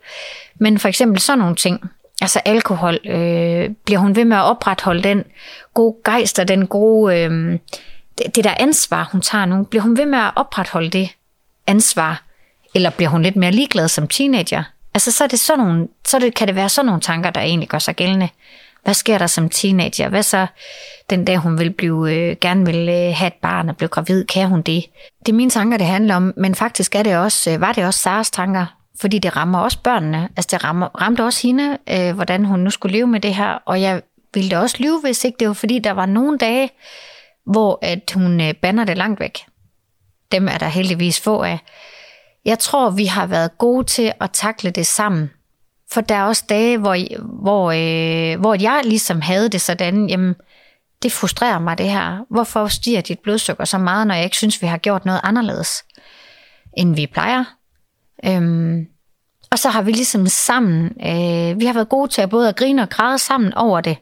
Men 0.59 0.79
for 0.79 0.87
eksempel 0.87 1.21
sådan 1.21 1.39
nogle 1.39 1.55
ting. 1.55 1.89
Altså 2.21 2.41
alkohol, 2.45 2.99
øh, 3.05 3.69
bliver 3.85 3.99
hun 3.99 4.15
ved 4.15 4.25
med 4.25 4.37
at 4.37 4.43
opretholde 4.43 5.03
den 5.03 5.23
gode 5.73 5.95
gejst 6.05 6.39
og 6.39 6.47
den 6.47 6.67
gode, 6.67 7.19
øh, 7.19 7.59
det, 8.17 8.35
det 8.35 8.43
der 8.43 8.53
ansvar, 8.59 9.09
hun 9.11 9.21
tager 9.21 9.45
nu, 9.45 9.63
bliver 9.63 9.83
hun 9.83 9.97
ved 9.97 10.05
med 10.05 10.19
at 10.19 10.31
opretholde 10.35 10.89
det 10.89 11.09
ansvar? 11.67 12.23
Eller 12.75 12.89
bliver 12.89 13.09
hun 13.09 13.21
lidt 13.21 13.35
mere 13.35 13.51
ligeglad 13.51 13.87
som 13.87 14.07
teenager? 14.07 14.63
Altså, 14.93 15.11
så, 15.11 15.23
er 15.23 15.27
det 15.27 15.39
sådan 15.39 15.65
nogle, 15.65 15.87
så 16.05 16.19
det, 16.19 16.33
kan 16.33 16.47
det 16.47 16.55
være 16.55 16.69
sådan 16.69 16.85
nogle 16.85 17.01
tanker, 17.01 17.29
der 17.29 17.41
egentlig 17.41 17.69
gør 17.69 17.79
sig 17.79 17.95
gældende. 17.95 18.29
Hvad 18.83 18.93
sker 18.93 19.17
der 19.17 19.27
som 19.27 19.49
teenager? 19.49 20.09
Hvad 20.09 20.23
så 20.23 20.47
den 21.09 21.25
dag, 21.25 21.37
hun 21.37 21.59
vil 21.59 21.69
blive, 21.69 22.13
øh, 22.13 22.35
gerne 22.41 22.65
vil 22.65 22.89
øh, 22.89 23.15
have 23.15 23.27
et 23.27 23.33
barn 23.41 23.69
og 23.69 23.77
blive 23.77 23.89
gravid? 23.89 24.25
Kan 24.25 24.47
hun 24.47 24.61
det? 24.61 24.85
Det 25.19 25.31
er 25.31 25.35
mine 25.35 25.49
tanker, 25.49 25.77
det 25.77 25.87
handler 25.87 26.15
om, 26.15 26.33
men 26.37 26.55
faktisk 26.55 26.95
er 26.95 27.03
det 27.03 27.17
også, 27.17 27.51
øh, 27.51 27.61
var 27.61 27.73
det 27.73 27.85
også 27.85 27.99
Saras 27.99 28.31
tanker, 28.31 28.76
fordi 29.01 29.19
det 29.19 29.35
rammer 29.35 29.59
også 29.59 29.79
børnene. 29.83 30.29
Altså, 30.37 30.47
det 30.51 30.63
rammer, 30.63 31.01
ramte 31.01 31.23
også 31.23 31.47
hende, 31.47 31.77
øh, 31.89 32.15
hvordan 32.15 32.45
hun 32.45 32.59
nu 32.59 32.69
skulle 32.69 32.97
leve 32.97 33.07
med 33.07 33.19
det 33.19 33.35
her, 33.35 33.49
og 33.65 33.81
jeg 33.81 34.01
ville 34.33 34.49
da 34.49 34.59
også 34.59 34.77
lyve, 34.79 34.99
hvis 35.01 35.23
ikke 35.23 35.35
det 35.39 35.47
var, 35.47 35.53
fordi 35.53 35.79
der 35.79 35.91
var 35.91 36.05
nogle 36.05 36.37
dage, 36.37 36.69
hvor 37.45 37.79
at 37.81 38.11
hun 38.13 38.41
øh, 38.41 38.53
banner 38.53 38.85
det 38.85 38.97
langt 38.97 39.19
væk. 39.19 39.39
Dem 40.31 40.47
er 40.47 40.57
der 40.57 40.67
heldigvis 40.67 41.19
få 41.19 41.41
af. 41.41 41.59
Jeg 42.45 42.59
tror, 42.59 42.89
vi 42.89 43.05
har 43.05 43.27
været 43.27 43.57
gode 43.57 43.83
til 43.83 44.13
at 44.21 44.31
takle 44.31 44.71
det 44.71 44.87
sammen. 44.87 45.31
For 45.91 46.01
der 46.01 46.15
er 46.15 46.23
også 46.23 46.43
dage, 46.49 46.77
hvor, 46.77 46.97
hvor, 47.41 47.71
øh, 47.71 48.39
hvor 48.39 48.55
jeg 48.61 48.81
ligesom 48.83 49.21
havde 49.21 49.49
det 49.49 49.61
sådan, 49.61 50.09
jamen, 50.09 50.35
det 51.03 51.11
frustrerer 51.11 51.59
mig 51.59 51.77
det 51.77 51.89
her. 51.89 52.25
Hvorfor 52.29 52.67
stiger 52.67 53.01
dit 53.01 53.19
blodsukker 53.19 53.65
så 53.65 53.77
meget, 53.77 54.07
når 54.07 54.15
jeg 54.15 54.23
ikke 54.23 54.37
synes, 54.37 54.61
vi 54.61 54.67
har 54.67 54.77
gjort 54.77 55.05
noget 55.05 55.21
anderledes, 55.23 55.83
end 56.77 56.95
vi 56.95 57.07
plejer? 57.07 57.56
Øhm, 58.25 58.87
og 59.51 59.59
så 59.59 59.69
har 59.69 59.81
vi 59.81 59.91
ligesom 59.91 60.27
sammen, 60.27 60.85
øh, 60.85 61.59
vi 61.59 61.65
har 61.65 61.73
været 61.73 61.89
gode 61.89 62.11
til 62.11 62.21
at 62.21 62.29
både 62.29 62.49
at 62.49 62.55
grine 62.55 62.81
og 62.81 62.89
græde 62.89 63.17
sammen 63.17 63.53
over 63.53 63.81
det. 63.81 63.97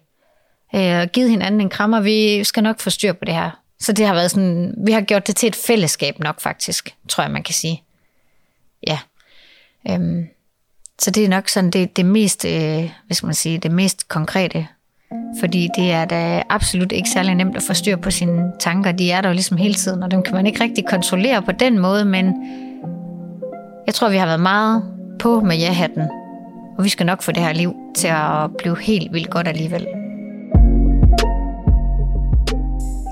Øh, 0.76 1.00
og 1.00 1.08
givet 1.08 1.30
hinanden 1.30 1.62
en 1.62 1.70
krammer, 1.70 2.00
vi 2.00 2.44
skal 2.44 2.64
nok 2.64 2.80
få 2.80 2.90
styr 2.90 3.14
på 3.14 3.26
det 3.26 3.34
her. 3.34 3.50
Så 3.80 3.94
det 3.94 4.08
har 4.08 4.14
været 4.14 4.32
sådan, 4.32 4.74
vi 4.86 4.92
har 4.92 5.02
gjort 5.02 5.28
det 5.28 5.36
til 5.36 5.48
et 5.48 5.56
fællesskab 5.56 6.20
nok 6.20 6.42
faktisk, 6.42 6.96
tror 7.10 7.24
jeg 7.24 7.32
man 7.32 7.44
kan 7.44 7.54
sige 7.54 7.86
ja. 8.88 9.00
Øhm, 9.90 10.28
så 11.00 11.12
det 11.12 11.26
er 11.26 11.30
nok 11.30 11.50
sådan 11.50 11.70
det, 11.70 11.98
det 11.98 12.06
mest, 12.06 12.46
øh, 12.46 12.92
hvad 13.06 13.16
skal 13.16 13.28
man 13.28 13.36
sige, 13.36 13.58
det 13.58 13.72
mest 13.72 14.08
konkrete. 14.08 14.68
Fordi 15.40 15.70
det 15.78 15.92
er 15.92 16.06
da 16.06 16.44
absolut 16.50 16.92
ikke 16.92 17.10
særlig 17.10 17.36
nemt 17.36 17.58
at 17.58 17.64
få 17.64 17.74
styr 17.74 17.96
på 17.96 18.12
sine 18.12 18.52
tanker. 18.60 18.92
De 18.92 19.12
er 19.12 19.22
der 19.22 19.30
jo 19.30 19.34
ligesom 19.34 19.58
hele 19.58 19.74
tiden, 19.74 20.04
og 20.04 20.12
dem 20.12 20.24
kan 20.24 20.34
man 20.34 20.48
ikke 20.48 20.64
rigtig 20.64 20.86
kontrollere 20.86 21.42
på 21.42 21.52
den 21.52 21.80
måde, 21.80 22.06
men 22.06 22.34
jeg 23.88 23.94
tror, 23.94 24.10
vi 24.10 24.18
har 24.18 24.26
været 24.26 24.40
meget 24.40 24.84
på 25.20 25.40
med 25.40 25.58
ja-hatten. 25.58 26.02
Og 26.78 26.84
vi 26.84 26.90
skal 26.90 27.06
nok 27.06 27.22
få 27.22 27.32
det 27.32 27.44
her 27.44 27.54
liv 27.54 27.74
til 27.96 28.08
at 28.08 28.58
blive 28.58 28.78
helt 28.82 29.14
vildt 29.14 29.30
godt 29.30 29.48
alligevel. 29.48 29.88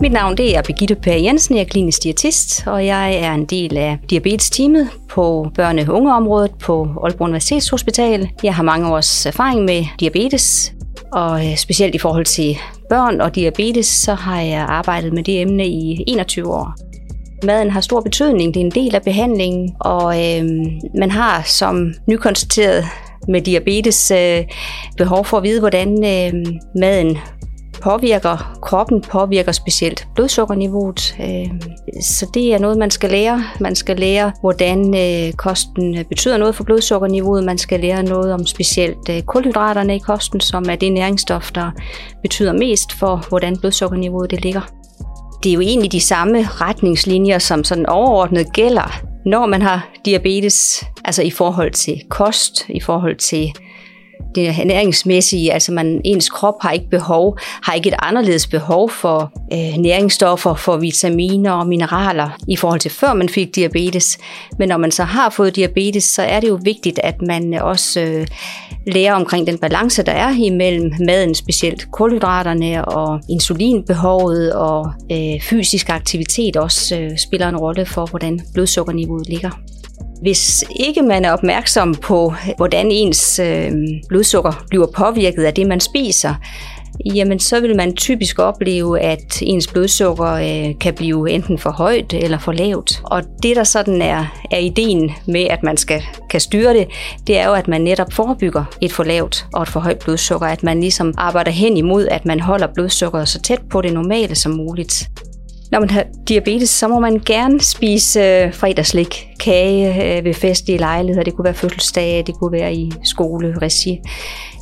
Mit 0.02 0.12
navn 0.12 0.38
det 0.38 0.58
er 0.58 0.62
Birgitte 0.62 0.96
Per 0.96 1.14
Jensen, 1.14 1.56
jeg 1.56 1.62
er 1.62 1.66
klinisk 1.66 2.04
diætist, 2.04 2.68
og 2.68 2.86
jeg 2.86 3.16
er 3.16 3.34
en 3.34 3.46
del 3.46 3.78
af 3.78 4.00
diabetesteamet 4.10 4.90
på 5.10 5.48
børne- 5.60 5.90
og 5.90 5.96
ungeområdet 5.96 6.52
på 6.60 6.82
Aalborg 7.04 7.22
Universitetshospital. 7.22 8.30
Jeg 8.44 8.56
har 8.56 8.64
mange 8.64 8.94
års 8.94 9.26
erfaring 9.26 9.66
med 9.66 9.86
diabetes, 10.00 10.74
og 11.12 11.48
øh, 11.48 11.58
specielt 11.58 11.96
i 11.96 11.98
forhold 11.98 12.26
til 12.26 12.58
børn 12.90 13.22
og 13.22 13.36
diabetes, 13.36 13.86
så 13.86 14.14
har 14.14 14.42
jeg 14.42 14.62
arbejdet 14.62 15.14
med 15.14 15.24
det 15.24 15.42
emne 15.42 15.68
i 15.68 16.04
21 16.08 16.54
år. 16.54 16.93
Maden 17.44 17.70
har 17.70 17.82
stor 17.82 18.02
betydning, 18.02 18.54
det 18.54 18.62
er 18.62 18.66
en 18.66 18.72
del 18.72 18.96
af 18.96 19.02
behandlingen, 19.02 19.76
og 19.80 20.06
øh, 20.06 20.46
man 21.00 21.12
har 21.12 21.44
som 21.46 21.94
nykonstateret 22.08 22.86
med 23.28 23.42
diabetes 23.42 24.12
øh, 24.12 24.44
behov 24.98 25.26
for 25.26 25.38
at 25.38 25.44
vide, 25.44 25.60
hvordan 25.60 25.90
øh, 26.06 26.46
maden 26.76 27.18
påvirker 27.84 28.58
kroppen, 28.62 29.02
påvirker 29.02 29.52
specielt 29.52 30.08
blodsukkerniveauet. 30.16 31.16
Øhm, 31.20 31.62
så 32.02 32.30
det 32.34 32.54
er 32.54 32.60
noget, 32.60 32.78
man 32.78 32.92
skal 32.92 33.10
lære. 33.10 33.44
Man 33.60 33.76
skal 33.76 33.98
lære, 33.98 34.32
hvordan 34.42 34.96
øh, 34.96 35.34
kosten 35.34 36.06
betyder 36.10 36.38
noget 36.38 36.56
for 36.56 36.64
blodsukkerniveauet. 36.64 37.44
Man 37.44 37.58
skal 37.58 37.80
lære 37.80 38.04
noget 38.04 38.34
om 38.34 38.46
specielt 38.46 39.10
øh, 39.10 39.22
kulhydraterne 39.22 39.96
i 39.96 40.00
kosten, 40.00 40.40
som 40.40 40.66
er 40.70 40.76
det 40.76 40.92
næringsstof, 40.92 41.52
der 41.52 41.72
betyder 42.22 42.54
mest 42.54 42.94
for, 42.94 43.26
hvordan 43.30 43.58
blodsukkerniveauet 43.58 44.32
det 44.32 44.42
ligger. 44.42 44.83
Det 45.44 45.50
er 45.50 45.54
jo 45.54 45.62
egentlig 45.62 45.92
de 45.92 46.00
samme 46.00 46.48
retningslinjer, 46.48 47.40
som 47.40 47.64
sådan 47.64 47.86
overordnet 47.86 48.54
gælder, 48.54 49.02
når 49.26 49.46
man 49.46 49.62
har 49.62 49.90
diabetes, 50.06 50.86
altså 51.06 51.22
i 51.22 51.32
forhold 51.32 51.72
til 51.72 52.02
kost, 52.10 52.66
i 52.70 52.80
forhold 52.80 53.18
til 53.18 53.54
det 54.36 54.68
næringsmæssige, 54.68 55.54
altså 55.54 55.72
man, 55.72 56.02
ens 56.04 56.30
krop 56.30 56.62
har 56.62 56.72
ikke 56.72 56.90
behov, 56.90 57.38
har 57.42 57.74
ikke 57.74 57.90
et 57.90 57.96
anderledes 58.00 58.48
behov 58.48 58.90
for 58.90 59.32
øh, 59.54 59.78
næringsstoffer, 59.78 60.56
for 60.56 60.78
vitaminer 60.78 61.52
og 61.52 61.68
mineraler 61.68 62.30
i 62.48 62.56
forhold 62.56 62.80
til 62.80 62.92
før 62.92 63.14
man 63.14 63.30
fik 63.30 63.56
diabetes. 63.56 64.18
Men 64.60 64.70
når 64.70 64.78
man 64.78 64.92
så 64.92 65.04
har 65.04 65.30
fået 65.30 65.56
diabetes, 65.56 66.04
så 66.04 66.22
er 66.22 66.40
det 66.40 66.50
jo 66.50 66.60
vigtigt, 66.64 67.00
at 67.04 67.22
man 67.22 67.54
også 67.54 68.00
øh, 68.00 68.28
lærer 68.88 69.14
omkring 69.14 69.48
den 69.48 69.58
balance, 69.58 70.04
der 70.04 70.12
er 70.12 70.36
imellem 70.38 70.92
maden, 71.06 71.36
specielt 71.36 71.92
kulhydraterne 71.92 72.86
og 72.86 73.22
insulinbehovet 73.30 74.54
og 74.54 74.92
øh, 75.12 75.42
fysisk 75.42 75.90
aktivitet 75.90 76.58
også 76.58 77.00
øh, 77.00 77.12
spiller 77.18 77.50
en 77.50 77.58
rolle 77.58 77.86
for, 77.86 78.06
hvordan 78.06 78.40
blodsukkerniveauet 78.54 79.30
ligger. 79.30 79.50
Hvis 80.24 80.64
ikke 80.80 81.02
man 81.02 81.26
er 81.26 81.32
opmærksom 81.32 81.96
på, 81.96 82.34
hvordan 82.58 82.92
ens 82.92 83.40
øh, 83.40 83.72
blodsukker 84.10 84.64
bliver 84.70 84.88
påvirket 84.96 85.44
af 85.44 85.54
det, 85.54 85.68
man 85.68 85.80
spiser, 85.80 86.36
jamen 87.16 87.40
så 87.40 87.60
vil 87.60 87.76
man 87.76 87.96
typisk 87.96 88.40
opleve, 88.40 89.00
at 89.00 89.42
ens 89.42 89.68
blodsukker 89.68 90.32
øh, 90.32 90.80
kan 90.80 90.94
blive 90.94 91.30
enten 91.30 91.58
for 91.58 91.70
højt 91.70 92.14
eller 92.14 92.40
for 92.40 92.52
lavt. 92.52 93.02
Og 93.04 93.24
det, 93.44 93.56
der 93.56 93.64
sådan 93.64 94.02
er, 94.02 94.26
er 94.52 94.58
ideen 94.58 95.12
med, 95.28 95.48
at 95.50 95.64
man 95.64 95.78
skal 95.78 96.02
kan 96.30 96.40
styre 96.40 96.74
det, 96.74 96.88
det 97.28 97.38
er 97.38 97.48
jo, 97.48 97.54
at 97.54 97.68
man 97.68 97.82
netop 97.82 98.14
forebygger 98.14 98.66
et 98.82 98.92
for 98.92 99.04
lavt 99.04 99.46
og 99.54 99.62
et 99.62 99.70
for 99.70 99.80
højt 99.80 100.00
blodsukker. 100.00 100.48
At 100.48 100.64
man 100.64 100.80
ligesom 100.80 101.14
arbejder 101.18 101.52
hen 101.52 101.78
imod, 101.78 102.08
at 102.08 102.26
man 102.26 102.40
holder 102.40 102.68
blodsukkeret 102.74 103.28
så 103.28 103.42
tæt 103.42 103.62
på 103.70 103.82
det 103.82 103.94
normale 103.94 104.36
som 104.36 104.52
muligt. 104.52 105.10
Når 105.74 105.80
man 105.80 105.90
har 105.90 106.06
diabetes, 106.28 106.70
så 106.70 106.88
må 106.88 107.00
man 107.00 107.22
gerne 107.26 107.62
spise 107.62 108.20
øh, 108.20 108.54
fredagslik, 108.54 109.28
kage 109.40 110.18
øh, 110.18 110.26
ved 110.26 110.34
festlige 110.34 110.78
lejligheder. 110.78 111.24
Det 111.24 111.34
kunne 111.34 111.46
være 111.46 111.54
fødselsdage, 111.54 112.24
det 112.24 112.36
kunne 112.36 112.52
være 112.52 112.76
i 112.76 112.92
skoleregi. 113.04 114.00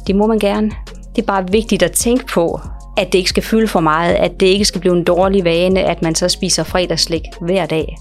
Det 0.08 0.16
må 0.16 0.28
man 0.28 0.40
gerne. 0.40 0.72
Det 1.16 1.22
er 1.22 1.26
bare 1.26 1.52
vigtigt 1.52 1.84
at 1.84 1.92
tænke 1.92 2.26
på, 2.26 2.60
at 2.98 3.12
det 3.12 3.18
ikke 3.18 3.30
skal 3.30 3.44
fylde 3.44 3.68
for 3.68 3.80
meget, 3.80 4.14
at 4.14 4.40
det 4.40 4.46
ikke 4.46 4.66
skal 4.66 4.82
blive 4.82 4.98
en 4.98 5.04
dårlig 5.04 5.44
vane, 5.44 5.84
at 5.84 6.02
man 6.02 6.16
så 6.16 6.30
spiser 6.30 6.64
fredagslik 6.64 7.24
hver 7.42 7.66
dag. 7.66 7.98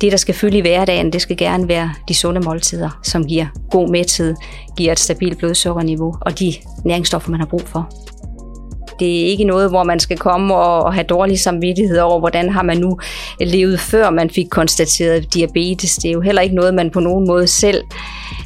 Det, 0.00 0.12
der 0.12 0.18
skal 0.18 0.34
fylde 0.34 0.58
i 0.58 0.60
hverdagen, 0.60 1.12
det 1.12 1.22
skal 1.22 1.36
gerne 1.36 1.68
være 1.68 1.94
de 2.08 2.14
sunde 2.14 2.40
måltider, 2.40 3.00
som 3.02 3.24
giver 3.24 3.46
god 3.70 3.88
mæthed, 3.88 4.34
giver 4.76 4.92
et 4.92 5.00
stabilt 5.00 5.38
blodsukkerniveau 5.38 6.14
og 6.20 6.38
de 6.38 6.52
næringsstoffer, 6.84 7.30
man 7.30 7.40
har 7.40 7.46
brug 7.46 7.62
for. 7.62 8.03
Det 9.00 9.20
er 9.20 9.26
ikke 9.26 9.44
noget, 9.44 9.70
hvor 9.70 9.84
man 9.84 10.00
skal 10.00 10.18
komme 10.18 10.54
og 10.54 10.94
have 10.94 11.04
dårlig 11.04 11.40
samvittighed 11.40 11.98
over, 11.98 12.18
hvordan 12.18 12.50
har 12.50 12.62
man 12.62 12.76
nu 12.78 12.98
øh, 13.40 13.48
levet, 13.48 13.80
før 13.80 14.10
man 14.10 14.30
fik 14.30 14.46
konstateret 14.50 15.34
diabetes. 15.34 15.96
Det 15.96 16.08
er 16.08 16.12
jo 16.12 16.20
heller 16.20 16.42
ikke 16.42 16.54
noget, 16.54 16.74
man 16.74 16.90
på 16.90 17.00
nogen 17.00 17.26
måde 17.26 17.46
selv 17.46 17.82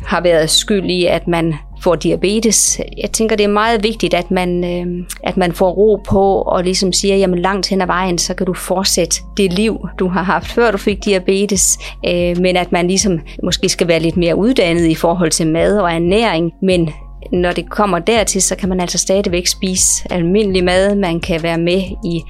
har 0.06 0.20
været 0.20 0.50
skyld 0.50 0.90
i, 0.90 1.06
at 1.06 1.28
man 1.28 1.54
får 1.80 1.94
diabetes. 1.94 2.80
Jeg 2.96 3.10
tænker, 3.10 3.36
det 3.36 3.44
er 3.44 3.48
meget 3.48 3.82
vigtigt, 3.82 4.14
at 4.14 4.30
man, 4.30 4.64
øh, 4.64 5.06
at 5.24 5.36
man 5.36 5.52
får 5.52 5.70
ro 5.70 6.00
på 6.08 6.42
og 6.42 6.64
ligesom 6.64 6.92
siger, 6.92 7.16
jamen 7.16 7.38
langt 7.38 7.68
hen 7.68 7.80
ad 7.80 7.86
vejen, 7.86 8.18
så 8.18 8.34
kan 8.34 8.46
du 8.46 8.54
fortsætte 8.54 9.16
det 9.36 9.52
liv, 9.52 9.88
du 9.98 10.08
har 10.08 10.22
haft, 10.22 10.46
før 10.46 10.70
du 10.70 10.78
fik 10.78 11.04
diabetes. 11.04 11.78
Øh, 12.06 12.38
men 12.38 12.56
at 12.56 12.72
man 12.72 12.86
ligesom 12.86 13.20
måske 13.42 13.68
skal 13.68 13.88
være 13.88 14.00
lidt 14.00 14.16
mere 14.16 14.36
uddannet 14.36 14.86
i 14.86 14.94
forhold 14.94 15.30
til 15.30 15.46
mad 15.46 15.78
og 15.78 15.92
ernæring, 15.92 16.52
men 16.62 16.90
når 17.32 17.52
det 17.52 17.70
kommer 17.70 17.98
dertil, 17.98 18.42
så 18.42 18.56
kan 18.56 18.68
man 18.68 18.80
altså 18.80 18.98
stadigvæk 18.98 19.46
spise 19.46 20.12
almindelig 20.12 20.64
mad. 20.64 20.94
Man 20.94 21.20
kan 21.20 21.42
være 21.42 21.58
med 21.58 21.82
i 22.04 22.22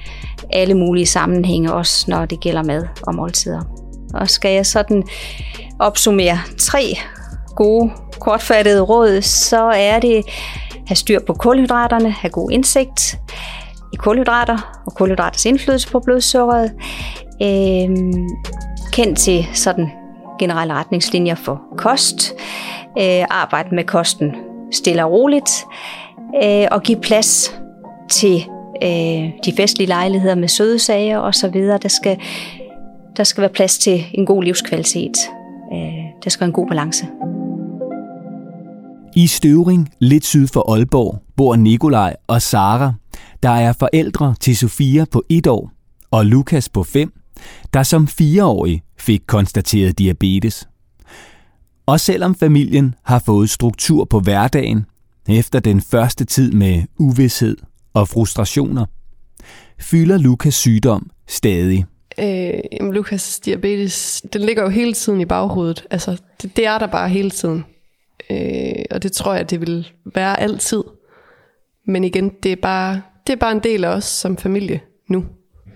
alle 0.53 0.73
mulige 0.73 1.05
sammenhænge, 1.05 1.73
også 1.73 2.05
når 2.07 2.25
det 2.25 2.39
gælder 2.39 2.63
mad 2.63 2.87
og 3.07 3.15
måltider. 3.15 3.61
Og 4.13 4.29
skal 4.29 4.51
jeg 4.51 4.65
sådan 4.65 5.03
opsummere 5.79 6.39
tre 6.59 6.97
gode, 7.55 7.91
kortfattede 8.19 8.81
råd, 8.81 9.21
så 9.21 9.63
er 9.63 9.99
det 9.99 10.23
have 10.87 10.95
styr 10.95 11.19
på 11.27 11.33
kulhydraterne, 11.33 12.11
have 12.11 12.31
god 12.31 12.51
indsigt 12.51 13.19
i 13.93 13.95
kulhydrater 13.95 14.81
og 14.85 14.93
kulhydraters 14.93 15.45
indflydelse 15.45 15.91
på 15.91 15.99
blodsukkeret. 15.99 16.71
Øhm, 17.41 18.27
kend 18.93 19.15
til 19.15 19.47
sådan 19.53 19.91
generelle 20.39 20.73
retningslinjer 20.73 21.35
for 21.35 21.61
kost. 21.77 22.33
Øh, 22.99 23.25
arbejde 23.29 23.75
med 23.75 23.83
kosten 23.83 24.48
stille 24.71 25.05
og 25.05 25.11
roligt, 25.11 25.65
øh, 26.43 26.67
og 26.71 26.83
give 26.83 26.99
plads 27.01 27.59
til 28.09 28.45
øh, 28.83 29.29
de 29.45 29.53
festlige 29.57 29.87
lejligheder 29.87 30.35
med 30.35 30.47
søde 30.47 30.79
sager 30.79 31.17
og 31.17 31.35
så 31.35 31.47
videre. 31.47 31.77
Der 31.77 31.89
skal, 31.89 32.17
der 33.17 33.23
skal 33.23 33.41
være 33.41 33.51
plads 33.51 33.77
til 33.77 34.05
en 34.13 34.25
god 34.25 34.43
livskvalitet. 34.43 35.17
Øh, 35.73 35.79
der 36.23 36.29
skal 36.29 36.41
være 36.41 36.47
en 36.47 36.53
god 36.53 36.67
balance. 36.67 37.07
I 39.15 39.27
Støvring, 39.27 39.89
lidt 39.99 40.25
syd 40.25 40.47
for 40.47 40.73
Aalborg, 40.73 41.21
bor 41.37 41.55
Nikolaj 41.55 42.15
og 42.27 42.41
Sara, 42.41 42.93
der 43.43 43.49
er 43.49 43.73
forældre 43.73 44.35
til 44.39 44.57
Sofia 44.57 45.05
på 45.11 45.23
et 45.29 45.47
år 45.47 45.71
og 46.11 46.25
Lukas 46.25 46.69
på 46.69 46.83
fem, 46.83 47.13
der 47.73 47.83
som 47.83 48.07
fireårig 48.07 48.81
fik 48.97 49.21
konstateret 49.27 49.99
diabetes. 49.99 50.67
Og 51.89 51.99
selvom 51.99 52.35
familien 52.35 52.95
har 53.03 53.19
fået 53.25 53.49
struktur 53.49 54.05
på 54.05 54.19
hverdagen, 54.19 54.85
efter 55.29 55.59
den 55.59 55.81
første 55.81 56.25
tid 56.25 56.51
med 56.51 56.83
uvidshed 56.99 57.57
og 57.93 58.07
frustrationer, 58.07 58.85
fylder 59.79 60.17
Lukas 60.17 60.53
sygdom 60.53 61.09
stadig. 61.27 61.85
Øh, 62.19 62.91
Lukas 62.91 63.39
diabetes, 63.39 64.23
den 64.33 64.41
ligger 64.41 64.63
jo 64.63 64.69
hele 64.69 64.93
tiden 64.93 65.21
i 65.21 65.25
baghovedet. 65.25 65.85
Altså, 65.91 66.21
det, 66.41 66.55
det 66.55 66.65
er 66.65 66.77
der 66.77 66.87
bare 66.87 67.09
hele 67.09 67.29
tiden. 67.29 67.65
Øh, 68.29 68.85
og 68.91 69.03
det 69.03 69.11
tror 69.11 69.33
jeg, 69.33 69.49
det 69.49 69.61
vil 69.61 69.91
være 70.15 70.39
altid. 70.39 70.83
Men 71.87 72.03
igen, 72.03 72.31
det 72.43 72.51
er 72.51 72.61
bare, 72.61 73.01
det 73.27 73.33
er 73.33 73.37
bare 73.37 73.51
en 73.51 73.63
del 73.63 73.83
af 73.83 73.89
os 73.89 74.05
som 74.05 74.37
familie 74.37 74.81
nu. 75.07 75.25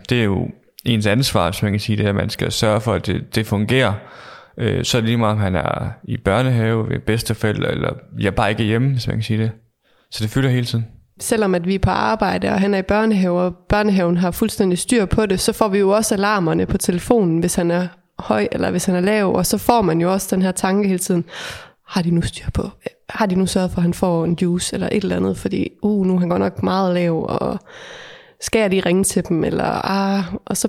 Det 0.09 0.19
er 0.19 0.23
jo 0.23 0.47
ens 0.85 1.05
ansvar, 1.05 1.51
hvis 1.51 1.63
man 1.63 1.71
kan 1.71 1.79
sige 1.79 1.97
det, 1.97 2.05
at 2.05 2.15
man 2.15 2.29
skal 2.29 2.51
sørge 2.51 2.81
for, 2.81 2.93
at 2.93 3.07
det, 3.07 3.35
det 3.35 3.47
fungerer. 3.47 3.93
Øh, 4.57 4.83
så 4.85 4.97
er 4.97 5.01
det 5.01 5.09
lige 5.09 5.17
meget, 5.17 5.31
om 5.31 5.39
han 5.39 5.55
er 5.55 5.91
i 6.03 6.17
børnehave, 6.17 6.89
ved 6.89 6.99
bedsteforældre, 6.99 7.71
eller 7.71 7.93
jeg 8.19 8.35
bare 8.35 8.49
ikke 8.49 8.63
er 8.63 8.67
hjemme, 8.67 8.91
hvis 8.91 9.07
man 9.07 9.15
kan 9.15 9.23
sige 9.23 9.39
det. 9.39 9.51
Så 10.11 10.23
det 10.23 10.31
fylder 10.31 10.49
hele 10.49 10.65
tiden. 10.65 10.85
Selvom 11.19 11.55
at 11.55 11.67
vi 11.67 11.75
er 11.75 11.79
på 11.79 11.89
arbejde, 11.89 12.49
og 12.49 12.59
han 12.59 12.73
er 12.73 12.77
i 12.77 12.81
børnehave, 12.81 13.41
og 13.41 13.55
børnehaven 13.69 14.17
har 14.17 14.31
fuldstændig 14.31 14.77
styr 14.77 15.05
på 15.05 15.25
det, 15.25 15.39
så 15.39 15.53
får 15.53 15.67
vi 15.67 15.79
jo 15.79 15.89
også 15.89 16.15
alarmerne 16.15 16.65
på 16.65 16.77
telefonen, 16.77 17.39
hvis 17.39 17.55
han 17.55 17.71
er 17.71 17.87
høj, 18.19 18.47
eller 18.51 18.71
hvis 18.71 18.85
han 18.85 18.95
er 18.95 19.01
lav, 19.01 19.35
og 19.35 19.45
så 19.45 19.57
får 19.57 19.81
man 19.81 20.01
jo 20.01 20.13
også 20.13 20.35
den 20.35 20.41
her 20.41 20.51
tanke 20.51 20.87
hele 20.87 20.99
tiden, 20.99 21.25
har 21.87 22.01
de 22.01 22.11
nu 22.11 22.21
styr 22.21 22.49
på? 22.53 22.69
Har 23.09 23.25
de 23.25 23.35
nu 23.35 23.45
sørget 23.45 23.71
for, 23.71 23.77
at 23.77 23.83
han 23.83 23.93
får 23.93 24.25
en 24.25 24.37
juice 24.41 24.73
eller 24.73 24.89
et 24.91 25.03
eller 25.03 25.15
andet? 25.15 25.37
Fordi, 25.37 25.69
uh, 25.81 26.05
nu 26.05 26.15
er 26.15 26.19
han 26.19 26.29
godt 26.29 26.39
nok 26.39 26.63
meget 26.63 26.93
lav, 26.93 27.25
og 27.29 27.59
skal 28.41 28.59
jeg 28.59 28.69
lige 28.69 28.85
ringe 28.85 29.03
til 29.03 29.27
dem? 29.29 29.43
Eller, 29.43 29.91
ah, 29.91 30.23
og 30.45 30.57
så 30.57 30.67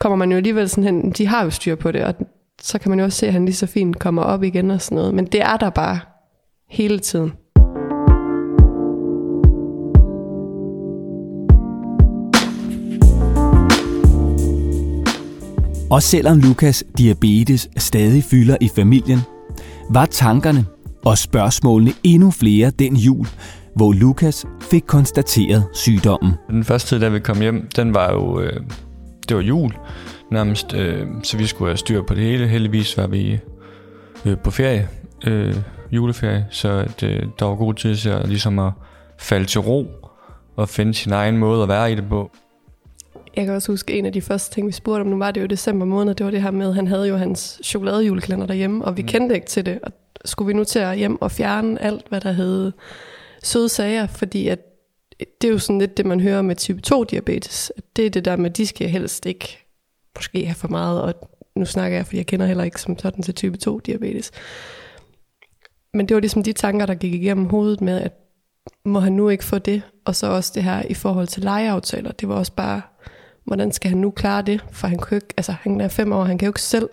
kommer 0.00 0.16
man 0.16 0.30
jo 0.30 0.36
alligevel 0.36 0.68
sådan 0.68 0.84
hen, 0.84 1.10
de 1.10 1.26
har 1.26 1.44
jo 1.44 1.50
styr 1.50 1.74
på 1.74 1.92
det, 1.92 2.04
og 2.04 2.14
så 2.62 2.78
kan 2.78 2.90
man 2.90 2.98
jo 2.98 3.04
også 3.04 3.18
se, 3.18 3.26
at 3.26 3.32
han 3.32 3.44
lige 3.44 3.54
så 3.54 3.66
fint 3.66 3.98
kommer 3.98 4.22
op 4.22 4.42
igen 4.42 4.70
og 4.70 4.80
sådan 4.80 4.96
noget. 4.96 5.14
Men 5.14 5.26
det 5.26 5.40
er 5.42 5.56
der 5.56 5.70
bare 5.70 6.00
hele 6.68 6.98
tiden. 6.98 7.32
Og 15.90 16.02
selvom 16.02 16.38
Lukas 16.38 16.84
diabetes 16.98 17.68
stadig 17.76 18.24
fylder 18.24 18.56
i 18.60 18.68
familien, 18.68 19.18
var 19.90 20.06
tankerne 20.06 20.64
og 21.04 21.18
spørgsmålene 21.18 21.92
endnu 22.04 22.30
flere 22.30 22.70
den 22.70 22.96
jul, 22.96 23.26
hvor 23.76 23.92
Lukas 23.92 24.46
fik 24.60 24.82
konstateret 24.86 25.64
sygdommen. 25.72 26.32
Den 26.50 26.64
første 26.64 26.88
tid, 26.88 27.00
da 27.00 27.08
vi 27.08 27.18
kom 27.20 27.40
hjem, 27.40 27.68
den 27.76 27.94
var 27.94 28.12
jo, 28.12 28.40
øh, 28.40 28.60
det 29.30 29.36
var 29.36 29.42
jul 29.42 29.72
nærmest, 30.30 30.74
øh, 30.74 31.06
så 31.22 31.36
vi 31.36 31.46
skulle 31.46 31.68
have 31.68 31.76
styr 31.76 32.02
på 32.02 32.14
det 32.14 32.24
hele. 32.24 32.46
Heldigvis 32.46 32.96
var 32.96 33.06
vi 33.06 33.38
øh, 34.26 34.38
på 34.38 34.50
ferie, 34.50 34.88
øh, 35.26 35.56
juleferie, 35.90 36.46
så 36.50 36.68
at, 36.68 37.02
øh, 37.02 37.22
der 37.38 37.44
var 37.44 37.54
god 37.54 37.74
tid 37.74 37.96
til 37.96 38.08
at, 38.08 38.28
ligesom 38.28 38.58
at 38.58 38.72
falde 39.18 39.46
til 39.46 39.60
ro 39.60 39.86
og 40.56 40.68
finde 40.68 40.94
sin 40.94 41.12
egen 41.12 41.36
måde 41.36 41.62
at 41.62 41.68
være 41.68 41.92
i 41.92 41.94
det 41.94 42.08
på. 42.08 42.30
Jeg 43.36 43.44
kan 43.44 43.54
også 43.54 43.72
huske, 43.72 43.98
en 43.98 44.06
af 44.06 44.12
de 44.12 44.20
første 44.20 44.54
ting, 44.54 44.66
vi 44.66 44.72
spurgte 44.72 45.00
om, 45.00 45.06
nu 45.06 45.18
var 45.18 45.30
det 45.30 45.40
jo 45.40 45.46
december 45.46 45.86
måned, 45.86 46.14
det 46.14 46.26
var 46.26 46.30
det 46.30 46.42
her 46.42 46.50
med, 46.50 46.68
at 46.68 46.74
han 46.74 46.86
havde 46.86 47.08
jo 47.08 47.16
hans 47.16 47.60
chokoladejulekalender 47.64 48.46
derhjemme, 48.46 48.84
og 48.84 48.96
vi 48.96 49.02
mm. 49.02 49.08
kendte 49.08 49.34
ikke 49.34 49.46
til 49.46 49.66
det. 49.66 49.78
Og 49.82 49.92
skulle 50.24 50.46
vi 50.46 50.52
nu 50.52 50.64
til 50.64 50.78
at 50.78 50.98
hjem 50.98 51.22
og 51.22 51.30
fjerne 51.30 51.82
alt, 51.82 52.08
hvad 52.08 52.20
der 52.20 52.32
hed 52.32 52.72
søde 53.42 53.68
sager, 53.68 54.06
fordi 54.06 54.48
at 54.48 54.58
det 55.40 55.48
er 55.48 55.52
jo 55.52 55.58
sådan 55.58 55.78
lidt 55.78 55.96
det, 55.96 56.06
man 56.06 56.20
hører 56.20 56.42
med 56.42 56.56
type 56.56 56.80
2 56.80 57.04
diabetes. 57.04 57.72
Det 57.96 58.06
er 58.06 58.10
det 58.10 58.24
der 58.24 58.36
med, 58.36 58.50
at 58.50 58.56
de 58.56 58.66
skal 58.66 58.88
helst 58.88 59.26
ikke 59.26 59.66
måske 60.16 60.46
have 60.46 60.54
for 60.54 60.68
meget, 60.68 61.02
og 61.02 61.14
nu 61.56 61.64
snakker 61.64 61.98
jeg, 61.98 62.06
fordi 62.06 62.16
jeg 62.16 62.26
kender 62.26 62.46
heller 62.46 62.64
ikke 62.64 62.80
som 62.80 62.98
sådan 62.98 63.22
til 63.22 63.34
type 63.34 63.56
2 63.56 63.78
diabetes. 63.78 64.30
Men 65.94 66.08
det 66.08 66.14
var 66.14 66.20
ligesom 66.20 66.42
de 66.42 66.52
tanker, 66.52 66.86
der 66.86 66.94
gik 66.94 67.14
igennem 67.14 67.46
hovedet 67.46 67.80
med, 67.80 68.00
at 68.00 68.12
må 68.84 69.00
han 69.00 69.12
nu 69.12 69.28
ikke 69.28 69.44
få 69.44 69.58
det, 69.58 69.82
og 70.04 70.16
så 70.16 70.26
også 70.26 70.52
det 70.54 70.62
her 70.62 70.82
i 70.82 70.94
forhold 70.94 71.26
til 71.26 71.42
legeaftaler. 71.42 72.12
Det 72.12 72.28
var 72.28 72.34
også 72.34 72.52
bare, 72.52 72.82
hvordan 73.44 73.72
skal 73.72 73.88
han 73.88 73.98
nu 73.98 74.10
klare 74.10 74.42
det? 74.42 74.64
For 74.72 74.88
han, 74.88 74.98
kan 74.98 75.16
ikke, 75.16 75.34
altså, 75.36 75.52
han 75.52 75.80
er 75.80 75.88
fem 75.88 76.12
år, 76.12 76.24
han 76.24 76.38
kan 76.38 76.46
jo 76.46 76.50
ikke 76.50 76.62
selv 76.62 76.88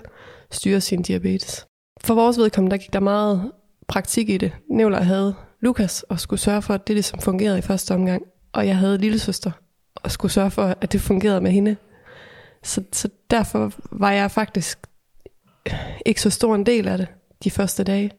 styre 0.51 0.81
sin 0.81 1.01
diabetes. 1.01 1.65
For 2.01 2.15
vores 2.15 2.37
vedkommende, 2.37 2.71
der 2.71 2.81
gik 2.81 2.93
der 2.93 2.99
meget 2.99 3.51
praktik 3.87 4.29
i 4.29 4.37
det. 4.37 4.51
Nævler 4.69 5.01
havde 5.01 5.35
Lukas 5.59 6.03
og 6.03 6.19
skulle 6.19 6.39
sørge 6.39 6.61
for, 6.61 6.73
at 6.73 6.87
det 6.87 6.95
ligesom 6.95 7.19
fungerede 7.19 7.57
i 7.57 7.61
første 7.61 7.93
omgang. 7.93 8.23
Og 8.53 8.67
jeg 8.67 8.77
havde 8.77 8.97
lille 8.97 9.19
søster 9.19 9.51
og 9.95 10.11
skulle 10.11 10.31
sørge 10.31 10.51
for, 10.51 10.75
at 10.81 10.91
det 10.91 11.01
fungerede 11.01 11.41
med 11.41 11.51
hende. 11.51 11.75
Så, 12.63 12.83
så 12.93 13.09
derfor 13.29 13.73
var 13.91 14.11
jeg 14.11 14.31
faktisk 14.31 14.79
ikke 16.05 16.21
så 16.21 16.29
stor 16.29 16.55
en 16.55 16.65
del 16.65 16.87
af 16.87 16.97
det 16.97 17.07
de 17.43 17.51
første 17.51 17.83
dage. 17.83 18.11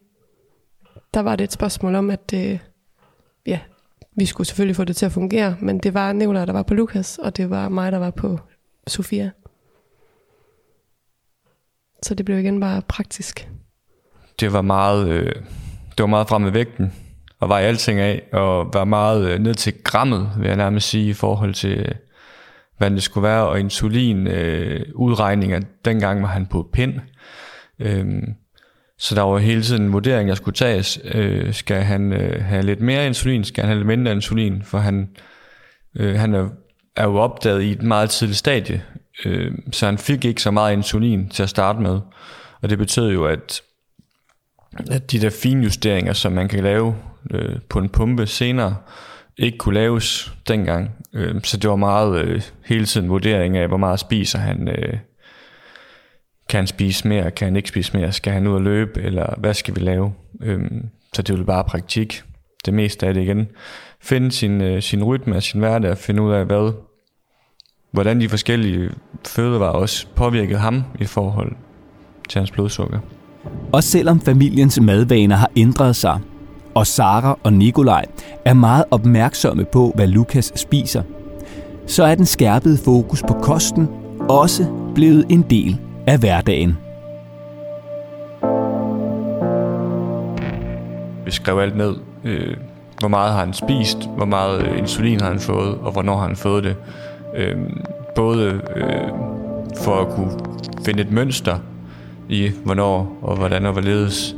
Der 1.13 1.19
var 1.19 1.35
det 1.35 1.43
et 1.43 1.51
spørgsmål 1.51 1.95
om, 1.95 2.09
at 2.09 2.31
det, 2.31 2.59
ja, 3.45 3.59
vi 4.15 4.25
skulle 4.25 4.47
selvfølgelig 4.47 4.75
få 4.75 4.83
det 4.83 4.95
til 4.95 5.05
at 5.05 5.11
fungere, 5.11 5.57
men 5.59 5.79
det 5.79 5.93
var 5.93 6.13
Nicolaj, 6.13 6.45
der 6.45 6.53
var 6.53 6.63
på 6.63 6.73
Lukas, 6.73 7.17
og 7.17 7.37
det 7.37 7.49
var 7.49 7.69
mig, 7.69 7.91
der 7.91 7.97
var 7.97 8.11
på 8.11 8.39
Sofia. 8.87 9.31
Så 12.03 12.15
det 12.15 12.25
blev 12.25 12.39
igen 12.39 12.59
bare 12.59 12.81
praktisk. 12.81 13.49
Det 14.39 14.53
var 14.53 14.61
meget, 14.61 15.09
øh, 15.09 15.35
det 15.97 15.99
var 15.99 16.05
meget 16.05 16.29
frem 16.29 16.41
med 16.41 16.51
vægten 16.51 16.93
og 17.39 17.49
var 17.49 17.59
i 17.59 17.63
alting 17.63 17.99
af, 17.99 18.23
og 18.33 18.73
var 18.73 18.85
meget 18.85 19.29
øh, 19.29 19.39
ned 19.39 19.53
til 19.53 19.73
grammet, 19.83 20.31
vil 20.37 20.47
jeg 20.47 20.57
nærmest 20.57 20.89
sige, 20.89 21.09
i 21.09 21.13
forhold 21.13 21.53
til, 21.53 21.79
øh, 21.79 21.95
hvad 22.77 22.91
det 22.91 23.03
skulle 23.03 23.27
være, 23.27 23.47
og 23.47 23.59
insulin 23.59 24.27
øh, 24.27 24.85
dengang 25.85 26.21
var 26.21 26.27
han 26.27 26.45
på 26.45 26.69
pind. 26.73 26.93
Øhm, 27.79 28.33
så 28.97 29.15
der 29.15 29.21
var 29.21 29.37
hele 29.37 29.61
tiden 29.61 29.83
en 29.83 29.93
vurdering, 29.93 30.29
der 30.29 30.35
skulle 30.35 30.55
tages. 30.55 30.99
Øh, 31.13 31.53
skal 31.53 31.81
han 31.81 32.13
øh, 32.13 32.43
have 32.45 32.63
lidt 32.63 32.81
mere 32.81 33.07
insulin? 33.07 33.43
Skal 33.43 33.61
han 33.61 33.69
have 33.69 33.77
lidt 33.77 33.87
mindre 33.87 34.11
insulin? 34.11 34.63
For 34.63 34.77
han, 34.77 35.09
øh, 35.95 36.15
han 36.15 36.33
er, 36.33 36.49
er 36.95 37.03
jo 37.03 37.17
opdaget 37.17 37.61
i 37.61 37.71
et 37.71 37.83
meget 37.83 38.09
tidligt 38.09 38.37
stadie, 38.37 38.83
øh, 39.25 39.51
så 39.71 39.85
han 39.85 39.97
fik 39.97 40.25
ikke 40.25 40.41
så 40.41 40.51
meget 40.51 40.73
insulin 40.73 41.29
til 41.29 41.43
at 41.43 41.49
starte 41.49 41.79
med. 41.79 41.99
Og 42.61 42.69
det 42.69 42.77
betød 42.77 43.11
jo, 43.11 43.25
at, 43.25 43.61
at 44.91 45.11
de 45.11 45.21
der 45.21 45.29
finjusteringer, 45.29 46.13
som 46.13 46.31
man 46.31 46.47
kan 46.47 46.63
lave 46.63 46.95
øh, 47.31 47.55
på 47.69 47.79
en 47.79 47.89
pumpe 47.89 48.27
senere, 48.27 48.75
ikke 49.37 49.57
kunne 49.57 49.75
laves 49.75 50.33
dengang. 50.47 50.91
Øh, 51.13 51.35
så 51.43 51.57
det 51.57 51.69
var 51.69 51.75
meget 51.75 52.21
øh, 52.21 52.41
hele 52.65 52.85
tiden 52.85 53.09
vurdering 53.09 53.57
af, 53.57 53.67
hvor 53.67 53.77
meget 53.77 53.99
spiser 53.99 54.39
han. 54.39 54.67
Øh, 54.67 54.97
kan 56.49 56.57
han 56.57 56.67
spise 56.67 57.07
mere? 57.07 57.31
Kan 57.31 57.45
han 57.45 57.55
ikke 57.55 57.69
spise 57.69 57.97
mere? 57.97 58.11
Skal 58.11 58.33
han 58.33 58.47
ud 58.47 58.53
og 58.53 58.61
løbe? 58.61 59.01
Eller 59.01 59.33
hvad 59.37 59.53
skal 59.53 59.75
vi 59.75 59.79
lave? 59.79 60.13
Øh, 60.41 60.61
så 61.13 61.21
det 61.21 61.37
var 61.37 61.43
bare 61.43 61.63
praktik. 61.63 62.23
Det 62.65 62.73
meste 62.73 63.07
af 63.07 63.13
det 63.13 63.21
igen. 63.21 63.47
Finde 64.01 64.31
sin, 64.31 64.61
øh, 64.61 64.81
sin 64.81 65.03
rytme 65.03 65.35
og 65.35 65.43
sin 65.43 65.59
hverdag. 65.59 65.97
Finde 65.97 66.21
ud 66.21 66.33
af, 66.33 66.45
hvad, 66.45 66.73
hvordan 67.91 68.21
de 68.21 68.29
forskellige 68.29 68.89
fødevarer 69.27 69.71
også 69.71 70.07
påvirkede 70.15 70.59
ham 70.59 70.83
i 70.99 71.05
forhold 71.05 71.55
til 72.29 72.39
hans 72.39 72.51
blodsukker. 72.51 72.99
Og 73.71 73.83
selvom 73.83 74.21
familiens 74.21 74.79
madvaner 74.81 75.35
har 75.35 75.51
ændret 75.57 75.95
sig, 75.95 76.19
og 76.75 76.87
Sara 76.87 77.39
og 77.43 77.53
Nikolaj 77.53 78.05
er 78.45 78.53
meget 78.53 78.85
opmærksomme 78.91 79.65
på, 79.65 79.91
hvad 79.95 80.07
Lukas 80.07 80.51
spiser, 80.55 81.03
så 81.87 82.03
er 82.03 82.15
den 82.15 82.25
skærpede 82.25 82.77
fokus 82.77 83.23
på 83.27 83.33
kosten 83.33 83.87
også 84.29 84.65
blevet 84.95 85.25
en 85.29 85.41
del 85.41 85.79
af 86.07 86.19
hverdagen. 86.19 86.77
Vi 91.25 91.31
skrev 91.31 91.59
alt 91.59 91.77
ned. 91.77 91.95
Øh, 92.23 92.57
hvor 92.99 93.07
meget 93.07 93.33
har 93.33 93.39
han 93.39 93.53
spist, 93.53 94.09
hvor 94.15 94.25
meget 94.25 94.67
øh, 94.67 94.77
insulin 94.77 95.21
har 95.21 95.27
han 95.27 95.39
fået, 95.39 95.77
og 95.77 95.91
hvornår 95.91 96.17
har 96.17 96.27
han 96.27 96.35
fået 96.35 96.63
det. 96.63 96.75
Øh, 97.35 97.57
både 98.15 98.61
øh, 98.75 99.09
for 99.83 99.95
at 99.95 100.09
kunne 100.09 100.31
finde 100.85 101.01
et 101.01 101.11
mønster 101.11 101.57
i, 102.29 102.51
hvornår 102.63 103.17
og 103.21 103.35
hvordan 103.35 103.65
og 103.65 103.71
hvorledes. 103.71 104.35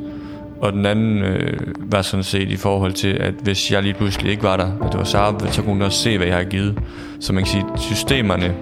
Og 0.61 0.73
den 0.73 0.85
anden 0.85 1.23
øh, 1.23 1.59
var 1.77 2.01
sådan 2.01 2.23
set 2.23 2.49
i 2.49 2.55
forhold 2.55 2.93
til, 2.93 3.07
at 3.07 3.33
hvis 3.43 3.71
jeg 3.71 3.83
lige 3.83 3.93
pludselig 3.93 4.31
ikke 4.31 4.43
var 4.43 4.57
der, 4.57 4.71
og 4.79 4.91
det 4.91 4.97
var 4.97 5.03
Sara, 5.03 5.51
så 5.51 5.61
kunne 5.61 5.73
hun 5.73 5.81
også 5.81 5.97
se, 5.97 6.17
hvad 6.17 6.27
jeg 6.27 6.35
har 6.35 6.43
givet. 6.43 6.79
Så 7.19 7.33
man 7.33 7.43
kan 7.43 7.51
sige, 7.51 7.65
systemerne 7.77 8.55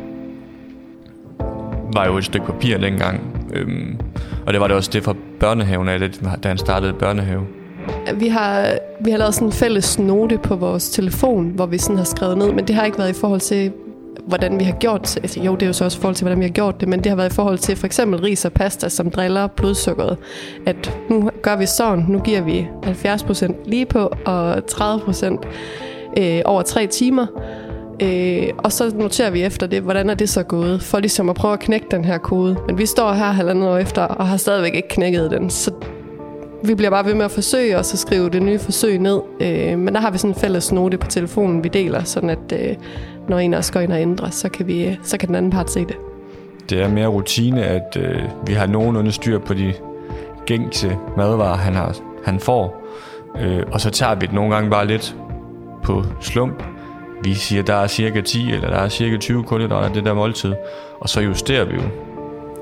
var 1.94 2.06
jo 2.06 2.18
et 2.18 2.26
stykke 2.26 2.46
papir 2.46 2.78
dengang. 2.78 3.22
Øhm, 3.54 3.98
og 4.46 4.54
det 4.54 4.62
var 4.62 4.68
det 4.68 4.76
også 4.76 4.90
det 4.94 5.04
fra 5.04 5.16
børnehaven 5.40 5.90
af, 5.90 6.00
da 6.44 6.48
han 6.48 6.58
startede 6.58 6.94
børnehave. 6.94 7.42
Vi 8.16 8.28
har, 8.28 8.78
vi 9.02 9.12
har 9.12 9.18
lavet 9.18 9.34
sådan 9.34 9.48
en 9.48 9.52
fælles 9.52 10.00
note 10.00 10.38
på 10.38 10.56
vores 10.56 10.90
telefon, 10.90 11.52
hvor 11.56 11.66
vi 11.66 11.78
sådan 11.78 11.98
har 11.98 12.04
skrevet 12.04 12.38
ned, 12.38 12.52
men 12.52 12.68
det 12.68 12.76
har 12.76 12.86
ikke 12.86 12.98
været 12.98 13.10
i 13.18 13.20
forhold 13.20 13.40
til, 13.40 13.72
hvordan 14.28 14.60
vi 14.60 14.64
har 14.64 14.74
gjort 14.74 15.02
det. 15.02 15.18
Altså, 15.18 15.40
jo, 15.40 15.54
det 15.54 15.62
er 15.62 15.68
jo 15.68 15.74
så 15.74 15.86
også 15.86 15.98
i 15.98 16.02
forhold 16.02 16.16
til, 16.16 16.24
hvordan 16.24 16.40
vi 16.40 16.46
har 16.46 16.52
gjort 16.52 16.80
det, 16.80 16.88
men 16.88 17.00
det 17.00 17.10
har 17.10 17.16
været 17.16 17.32
i 17.32 17.36
forhold 17.36 17.58
til 17.58 17.76
for 17.76 17.86
eksempel 17.86 18.20
ris 18.20 18.46
og 18.46 18.52
pasta, 18.52 18.90
som 18.90 19.10
driller 19.10 19.48
blodsukkeret. 19.48 20.18
At 20.66 20.98
nu 21.10 21.30
gør 21.42 21.56
vi 21.56 21.66
sådan, 21.66 22.06
nu 22.10 22.20
giver 22.20 22.42
vi 22.42 22.68
70% 22.86 23.70
lige 23.70 23.86
på, 23.86 24.14
og 24.26 24.58
30% 24.58 25.38
øh, 26.18 26.42
over 26.46 26.62
tre 26.62 26.88
timer. 26.88 27.26
Øh, 28.02 28.48
og 28.58 28.72
så 28.72 28.92
noterer 28.96 29.30
vi 29.30 29.44
efter 29.44 29.68
det, 29.68 29.82
hvordan 29.82 30.10
er 30.10 30.14
det 30.14 30.30
så 30.30 30.44
gået, 30.44 30.82
for 30.82 31.00
ligesom 31.00 31.30
at 31.30 31.36
prøve 31.36 31.54
at 31.54 31.60
knække 31.60 31.88
den 31.92 32.06
her 32.06 32.18
kode. 32.18 32.58
Men 32.68 32.78
vi 32.78 32.86
står 32.86 33.14
her 33.14 33.32
halvandet 33.32 33.70
år 33.70 33.78
efter, 33.78 34.02
og 34.02 34.28
har 34.28 34.38
stadigvæk 34.38 34.76
ikke 34.76 34.88
knækket 34.88 35.32
den, 35.32 35.50
så 35.50 35.72
vi 36.64 36.76
bliver 36.76 36.90
bare 36.90 37.06
ved 37.06 37.14
med 37.14 37.26
at 37.26 37.32
forsøge, 37.32 37.78
og 37.78 37.86
så 37.86 37.98
skrive 37.98 38.30
det 38.30 38.42
nye 38.42 38.60
forsøg 38.60 39.00
ned. 39.00 39.20
Øh, 39.42 39.80
men 39.80 39.94
der 39.94 40.00
har 40.02 40.12
vi 40.12 40.18
sådan 40.18 40.36
en 40.36 40.40
fælles 40.40 40.72
note 40.72 40.98
på 40.98 41.08
telefonen, 41.08 41.64
vi 41.64 41.70
deler, 41.70 42.04
sådan 42.04 42.30
at 42.30 42.54
øh, 42.54 42.76
når 43.30 43.40
en 43.40 43.54
os 43.54 43.72
går 43.72 43.80
ind 43.80 43.94
og 43.94 44.02
ændrer, 44.02 44.30
så 44.30 44.50
kan, 44.50 44.68
vi, 44.68 44.98
så 45.04 45.18
kan 45.18 45.28
den 45.28 45.36
anden 45.36 45.52
part 45.52 45.72
se 45.72 45.80
det. 45.80 45.96
Det 46.70 46.82
er 46.82 46.90
mere 46.90 47.08
rutine, 47.08 47.64
at 47.64 47.98
øh, 48.00 48.22
vi 48.48 48.54
har 48.54 48.68
nogenlunde 48.68 49.12
styr 49.12 49.40
på 49.40 49.54
de 49.54 49.74
gængse 50.46 50.98
madvarer, 51.18 51.58
han, 51.58 51.74
har, 51.74 51.96
han 52.26 52.40
får. 52.40 52.84
Øh, 53.40 53.64
og 53.72 53.82
så 53.82 53.90
tager 53.90 54.16
vi 54.16 54.26
det 54.26 54.34
nogle 54.34 54.56
gange 54.56 54.70
bare 54.70 54.88
lidt 54.88 55.16
på 55.84 56.04
slump. 56.22 56.64
Vi 57.24 57.34
siger, 57.34 57.64
der 57.64 57.76
er 57.76 57.88
cirka 57.88 58.22
10 58.22 58.52
eller 58.52 58.70
der 58.70 58.78
er 58.78 58.90
cirka 58.90 59.18
20 59.18 59.44
kulhydrater 59.44 59.94
det 59.94 60.06
der 60.06 60.14
måltid. 60.14 60.54
Og 61.00 61.10
så 61.10 61.22
justerer 61.22 61.66
vi 61.66 61.76
jo. 61.76 61.82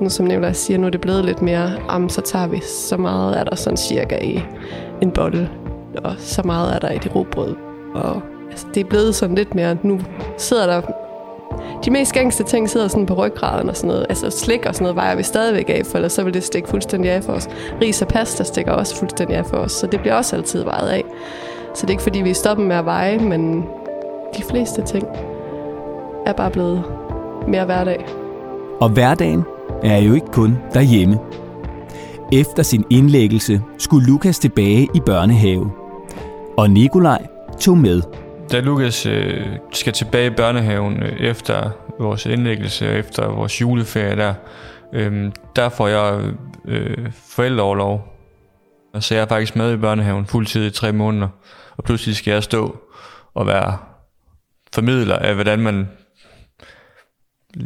Nu 0.02 0.10
som 0.10 0.26
Nicolaj 0.26 0.54
siger, 0.54 0.78
nu 0.78 0.86
er 0.86 0.92
det 0.92 1.02
blevet 1.02 1.26
lidt 1.26 1.42
mere, 1.42 1.72
om 1.88 2.10
så 2.10 2.22
tager 2.22 2.48
vi 2.48 2.62
så 2.62 2.98
meget 2.98 3.40
er 3.40 3.44
der 3.44 3.56
sådan 3.56 3.78
cirka 3.78 4.18
i 4.18 4.44
en 5.02 5.12
bolle, 5.12 5.50
og 6.04 6.14
så 6.18 6.42
meget 6.46 6.76
er 6.76 6.80
der 6.80 6.90
i 6.90 6.98
det 6.98 7.16
råbrød. 7.16 7.56
Og 7.96 8.22
altså, 8.52 8.66
det 8.74 8.82
er 8.82 8.90
blevet 8.90 9.16
sådan 9.16 9.36
lidt 9.36 9.56
mere, 9.56 9.78
nu 9.84 10.00
sidder 10.38 10.66
der 10.66 10.82
de 11.86 11.92
mest 11.92 12.14
gængste 12.14 12.44
ting 12.44 12.70
sidder 12.70 12.88
sådan 12.88 13.06
på 13.06 13.14
ryggraden 13.14 13.70
og 13.70 13.76
sådan 13.76 13.88
noget. 13.88 14.06
Altså 14.10 14.30
slik 14.30 14.66
og 14.66 14.76
sådan 14.76 14.84
noget 14.84 14.96
vejer 14.96 15.16
vi 15.16 15.24
stadigvæk 15.24 15.70
af, 15.70 15.86
for 15.86 15.98
ellers 15.98 16.14
så 16.14 16.24
vil 16.24 16.34
det 16.34 16.44
stikke 16.44 16.70
fuldstændig 16.70 17.12
af 17.12 17.24
for 17.24 17.34
os. 17.34 17.50
Ris 17.82 18.02
og 18.02 18.08
pasta 18.08 18.44
stikker 18.44 18.72
også 18.72 18.96
fuldstændig 18.96 19.38
af 19.38 19.46
for 19.46 19.58
os, 19.58 19.72
så 19.72 19.88
det 19.88 20.00
bliver 20.00 20.16
også 20.16 20.36
altid 20.36 20.64
vejet 20.64 20.90
af. 20.90 21.04
Så 21.76 21.82
det 21.82 21.90
er 21.90 21.92
ikke 21.92 22.04
fordi, 22.04 22.22
vi 22.22 22.30
er 22.30 22.34
stoppet 22.34 22.68
med 22.68 22.76
at 22.76 22.86
veje, 22.86 23.20
men 23.20 23.64
de 24.38 24.44
fleste 24.44 24.82
ting 24.82 25.08
er 26.26 26.34
bare 26.34 26.52
blevet 26.52 26.84
mere 27.48 27.66
hverdag. 27.66 28.06
Og 28.80 28.90
hverdagen 28.90 29.44
er 29.84 29.98
jo 29.98 30.14
ikke 30.14 30.28
kun 30.28 30.58
derhjemme. 30.74 31.20
Efter 32.34 32.64
sin 32.64 32.86
indlæggelse 32.90 33.62
skulle 33.78 34.08
Lukas 34.08 34.40
tilbage 34.40 34.88
i 34.94 35.00
børnehave. 35.06 35.72
Og 36.58 36.70
Nikolaj 36.70 37.26
tog 37.60 37.78
med. 37.78 38.02
Da 38.52 38.60
Lukas 38.60 39.06
øh, 39.06 39.48
skal 39.74 39.94
tilbage 39.94 40.28
i 40.28 40.36
børnehaven 40.36 41.04
øh, 41.04 41.20
efter 41.20 41.70
vores 42.00 42.26
indlæggelse, 42.26 42.88
efter 42.88 43.28
vores 43.28 43.62
juleferie 43.62 44.16
der, 44.16 44.34
øh, 44.94 45.32
der 45.56 45.70
får 45.70 45.88
jeg 45.88 46.34
øh, 46.68 47.12
forældreoverlov. 47.28 48.14
Så 48.92 48.92
altså, 48.94 49.16
jeg 49.16 49.22
er 49.22 49.28
faktisk 49.28 49.56
med 49.56 49.74
i 49.74 49.78
børnehaven 49.78 50.26
fuldtid 50.26 50.66
i 50.66 50.70
tre 50.70 50.92
måneder. 50.92 51.28
Og 51.78 51.84
pludselig 51.84 52.16
skal 52.16 52.32
jeg 52.32 52.44
stå 52.44 52.78
og 53.34 53.48
være 53.48 53.78
formidler 54.74 55.16
af, 55.16 55.34
hvordan 55.34 55.60
man 55.60 55.90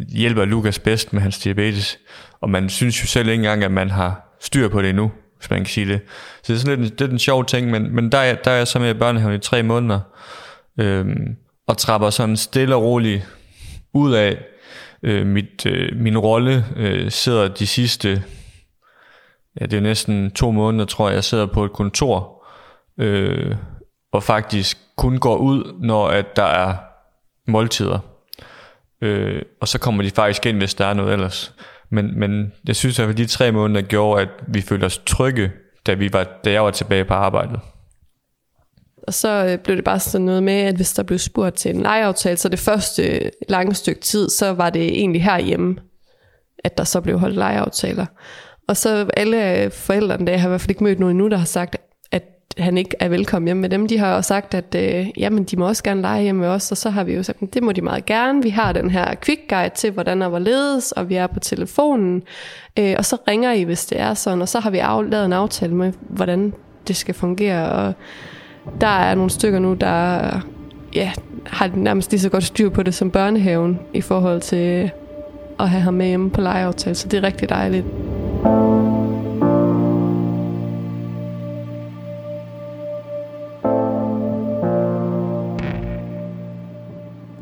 hjælper 0.10 0.46
Lukas 0.46 0.80
bedst 0.80 1.14
med 1.14 1.22
hans 1.22 1.40
diabetes. 1.40 2.00
Og 2.42 2.50
man 2.50 2.70
synes 2.70 3.04
jo 3.04 3.08
selv 3.08 3.30
ikke 3.30 3.40
engang, 3.40 3.64
at 3.64 3.72
man 3.72 3.90
har 3.90 4.38
styr 4.40 4.68
på 4.68 4.82
det 4.82 4.90
endnu, 4.90 5.12
hvis 5.38 5.50
man 5.50 5.60
kan 5.60 5.68
sige 5.68 5.88
det. 5.88 6.02
Så 6.44 6.54
det 6.54 6.60
er 6.60 6.60
sådan 6.62 6.82
lidt 6.82 7.00
det 7.00 7.08
er 7.08 7.12
en 7.12 7.20
sjov 7.20 7.46
ting, 7.46 7.72
men, 7.72 7.96
men 7.96 8.12
der, 8.12 8.18
er, 8.18 8.36
der 8.36 8.52
er 8.52 8.56
jeg 8.56 8.68
så 8.68 8.80
med 8.80 8.90
i 8.96 9.00
børnehaven 9.00 9.36
i 9.36 9.40
tre 9.40 9.64
måneder, 9.64 10.00
øhm, 10.80 11.36
og 11.68 11.78
trapper 11.78 12.10
sådan 12.10 12.38
stille 12.38 12.76
og 12.76 12.84
roligt 12.84 13.28
ud 13.94 14.14
af. 14.14 14.38
Øh, 15.04 15.28
mit, 15.28 15.66
øh, 15.66 15.96
min 15.96 16.18
rolle 16.18 16.66
øh, 16.76 17.12
sidder 17.12 17.48
de 17.48 17.68
sidste, 17.68 18.24
ja 19.60 19.66
det 19.66 19.78
er 19.78 19.82
næsten 19.82 20.32
to 20.32 20.52
måneder, 20.52 20.86
tror 20.86 21.10
jeg, 21.10 21.16
jeg 21.16 21.24
sidder 21.24 21.46
på 21.46 21.66
et 21.66 21.74
kontor, 21.74 22.44
øh, 22.98 23.56
og 24.12 24.24
faktisk 24.24 24.78
kun 24.98 25.18
går 25.18 25.38
ud, 25.38 25.76
når 25.80 26.08
at 26.08 26.36
der 26.36 26.44
er 26.44 26.76
måltider. 27.48 28.00
Øh, 29.02 29.42
og 29.62 29.68
så 29.68 29.80
kommer 29.80 30.04
de 30.04 30.10
faktisk 30.10 30.46
ind, 30.46 30.58
hvis 30.58 30.74
der 30.74 30.86
er 30.86 30.94
noget 30.94 31.14
ellers. 31.14 31.54
Men, 31.90 32.20
men 32.20 32.52
jeg 32.68 32.76
synes 32.76 33.00
at 33.00 33.18
de 33.18 33.26
tre 33.26 33.52
måneder 33.52 33.82
gjorde, 33.82 34.22
at 34.22 34.30
vi 34.48 34.62
følte 34.62 34.86
os 34.86 34.98
trygge, 34.98 35.52
da, 35.86 35.94
vi 35.94 36.14
var, 36.14 36.24
da 36.46 36.52
jeg 36.52 36.64
var 36.64 36.72
tilbage 36.72 37.06
på 37.06 37.14
arbejdet. 37.14 37.60
Og 39.08 39.14
så 39.14 39.46
øh, 39.46 39.58
blev 39.58 39.76
det 39.76 39.84
bare 39.84 40.00
sådan 40.00 40.26
noget 40.26 40.44
med, 40.44 40.54
at 40.54 40.76
hvis 40.76 40.94
der 40.94 41.04
blev 41.04 41.20
spurgt 41.20 41.56
til 41.56 41.76
en 41.76 41.82
lejeaftale, 41.82 42.38
så 42.38 42.50
det 42.50 42.60
første 42.60 43.04
øh, 43.04 43.32
lange 43.50 43.74
stykke 43.74 44.02
tid, 44.02 44.30
så 44.30 44.54
var 44.54 44.70
det 44.70 44.84
egentlig 44.84 45.24
herhjemme, 45.24 45.76
at 46.64 46.78
der 46.78 46.84
så 46.84 47.02
blev 47.02 47.20
holdt 47.20 47.36
lejeaftaler. 47.36 48.06
Og 48.68 48.78
så 48.78 49.10
alle 49.18 49.64
øh, 49.64 49.72
forældrene, 49.72 50.28
der 50.28 50.38
har 50.38 50.48
i 50.48 50.50
hvert 50.50 50.62
fald 50.62 50.70
ikke 50.70 50.84
mødt 50.84 51.00
nogen 51.00 51.16
endnu, 51.16 51.28
der 51.28 51.38
har 51.38 51.46
sagt, 51.46 51.76
at 52.12 52.24
han 52.58 52.78
ikke 52.78 52.96
er 53.00 53.10
velkommen 53.10 53.48
hjemme 53.48 53.62
med 53.62 53.70
dem. 53.70 53.88
De 53.88 53.98
har 53.98 54.16
også 54.16 54.28
sagt, 54.28 54.54
at 54.54 54.76
øh, 54.76 55.08
jamen, 55.18 55.44
de 55.44 55.58
må 55.58 55.68
også 55.68 55.84
gerne 55.84 56.02
lege 56.02 56.24
hjemme 56.24 56.42
med 56.42 56.50
os, 56.50 56.72
og 56.72 56.78
så 56.78 56.90
har 56.90 57.04
vi 57.04 57.14
jo 57.14 57.24
sagt, 57.24 57.42
at 57.42 57.54
det 57.54 57.64
må 57.64 57.72
de 57.72 57.82
meget 57.82 58.06
gerne. 58.06 58.44
Vi 58.44 58.50
har 58.50 58.72
den 58.72 58.90
her 58.90 59.16
quick 59.26 59.42
guide 59.50 59.76
til, 59.76 59.92
hvordan 59.92 60.22
og 60.22 60.30
hvorledes, 60.30 60.92
og 60.92 61.10
vi 61.10 61.16
er 61.16 61.28
på 61.28 61.40
telefonen, 61.40 62.24
øh, 62.80 62.96
og 62.98 63.06
så 63.06 63.18
ringer 63.28 63.52
I, 63.52 63.64
hvis 63.64 63.86
det 63.86 64.00
er 64.00 64.14
sådan, 64.14 64.42
og 64.42 64.50
så 64.50 64.60
har 64.60 64.70
vi 64.70 64.78
lavet 65.12 65.26
en 65.26 65.34
aftale 65.34 65.76
med, 65.76 65.94
hvordan 66.02 66.54
det 66.88 66.96
skal 66.96 67.16
fungere, 67.16 67.72
og 67.72 67.94
der 68.82 68.88
er 68.88 69.16
nogle 69.16 69.30
stykker 69.30 69.60
nu, 69.60 69.74
der 69.74 70.22
ja, 70.94 71.12
har 71.46 71.72
nærmest 71.76 72.12
lige 72.12 72.22
så 72.22 72.30
godt 72.30 72.44
styr 72.44 72.70
på 72.70 72.84
det 72.84 72.94
som 72.94 73.12
børnehaven 73.12 73.80
i 73.94 74.02
forhold 74.02 74.42
til 74.42 74.92
at 75.60 75.70
have 75.70 75.82
ham 75.82 75.94
med 75.94 76.08
hjemme 76.08 76.30
på 76.30 76.42
lejeaftale, 76.42 76.96
så 76.96 77.08
det 77.08 77.18
er 77.18 77.24
rigtig 77.24 77.50
dejligt. 77.50 77.86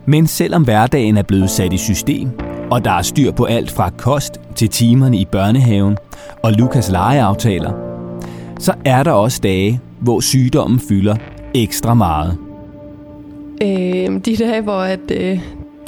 Men 0.05 0.27
selvom 0.27 0.63
hverdagen 0.63 1.17
er 1.17 1.23
blevet 1.23 1.49
sat 1.49 1.73
i 1.73 1.77
system, 1.77 2.29
og 2.71 2.86
der 2.86 2.91
er 2.91 3.01
styr 3.01 3.32
på 3.32 3.45
alt 3.45 3.71
fra 3.71 3.89
kost 3.89 4.39
til 4.55 4.69
timerne 4.69 5.17
i 5.17 5.25
børnehaven 5.25 5.97
og 6.43 6.51
Lukas 6.51 6.91
lejeaftaler, 6.91 7.88
så 8.60 8.74
er 8.86 9.04
der 9.04 9.12
også 9.12 9.39
dage, 9.43 9.82
hvor 10.00 10.19
sygdommen 10.19 10.80
fylder 10.80 11.15
ekstra 11.54 11.93
meget. 11.93 12.38
Øh, 13.62 14.19
de 14.26 14.36
dage, 14.36 14.62
hvor 14.62 14.82
at, 14.82 15.12
øh, 15.12 15.39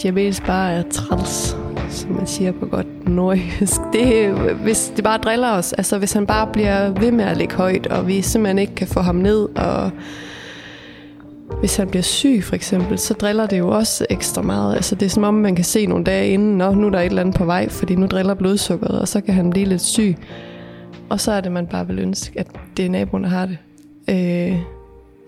diabetes 0.02 0.42
bare 0.42 0.72
er 0.72 0.84
træls, 0.92 1.58
som 1.90 2.12
man 2.12 2.28
siger 2.28 2.52
på 2.52 2.66
godt 2.66 3.10
nordjysk. 3.10 3.82
Det, 3.94 4.34
hvis 4.64 4.94
det 4.96 5.04
bare 5.04 5.18
driller 5.18 5.52
os, 5.52 5.74
altså 5.74 5.98
hvis 5.98 6.14
han 6.14 6.26
bare 6.26 6.48
bliver 6.54 6.90
ved 6.90 7.12
med 7.12 7.26
at 7.26 7.38
ligge 7.38 7.56
højt, 7.56 7.88
og 7.88 8.08
vi 8.08 8.22
simpelthen 8.22 8.60
ikke 8.60 8.76
kan 8.76 8.88
få 8.88 9.00
ham 9.00 9.16
ned, 9.16 9.50
og 9.58 9.92
hvis 11.60 11.78
han 11.78 11.88
bliver 11.88 12.04
syg 12.04 12.44
for 12.44 12.56
eksempel, 12.56 13.00
så 13.00 13.14
driller 13.14 13.46
det 13.46 13.60
jo 13.60 13.70
også 13.70 14.06
ekstra 14.10 14.42
meget. 14.42 14.76
Altså 14.76 14.96
det 14.96 15.06
er 15.06 15.10
som 15.10 15.24
om, 15.24 15.34
man 15.34 15.56
kan 15.56 15.66
se 15.66 15.86
nogle 15.86 16.04
dage 16.04 16.30
inden, 16.30 16.62
og 16.62 16.78
nu 16.78 16.88
er 16.88 16.92
der 16.92 17.00
et 17.00 17.06
eller 17.06 17.22
andet 17.22 17.36
på 17.36 17.46
vej, 17.46 17.70
fordi 17.70 17.96
nu 17.96 18.08
driller 18.08 18.34
blodsukkeret, 18.34 19.02
og 19.02 19.08
så 19.08 19.22
kan 19.22 19.34
han 19.34 19.50
blive 19.50 19.66
lidt 19.66 19.82
syg. 19.82 20.16
Og 21.12 21.20
så 21.20 21.32
er 21.32 21.42
det, 21.42 21.52
man 21.52 21.68
bare 21.68 21.88
vil 21.88 22.00
ønske, 22.00 22.40
at 22.40 22.48
det 22.78 22.86
er 22.86 22.90
naboen, 22.90 23.24
der 23.24 23.30
har 23.30 23.46
det. 23.46 23.58
Øh, 24.10 24.60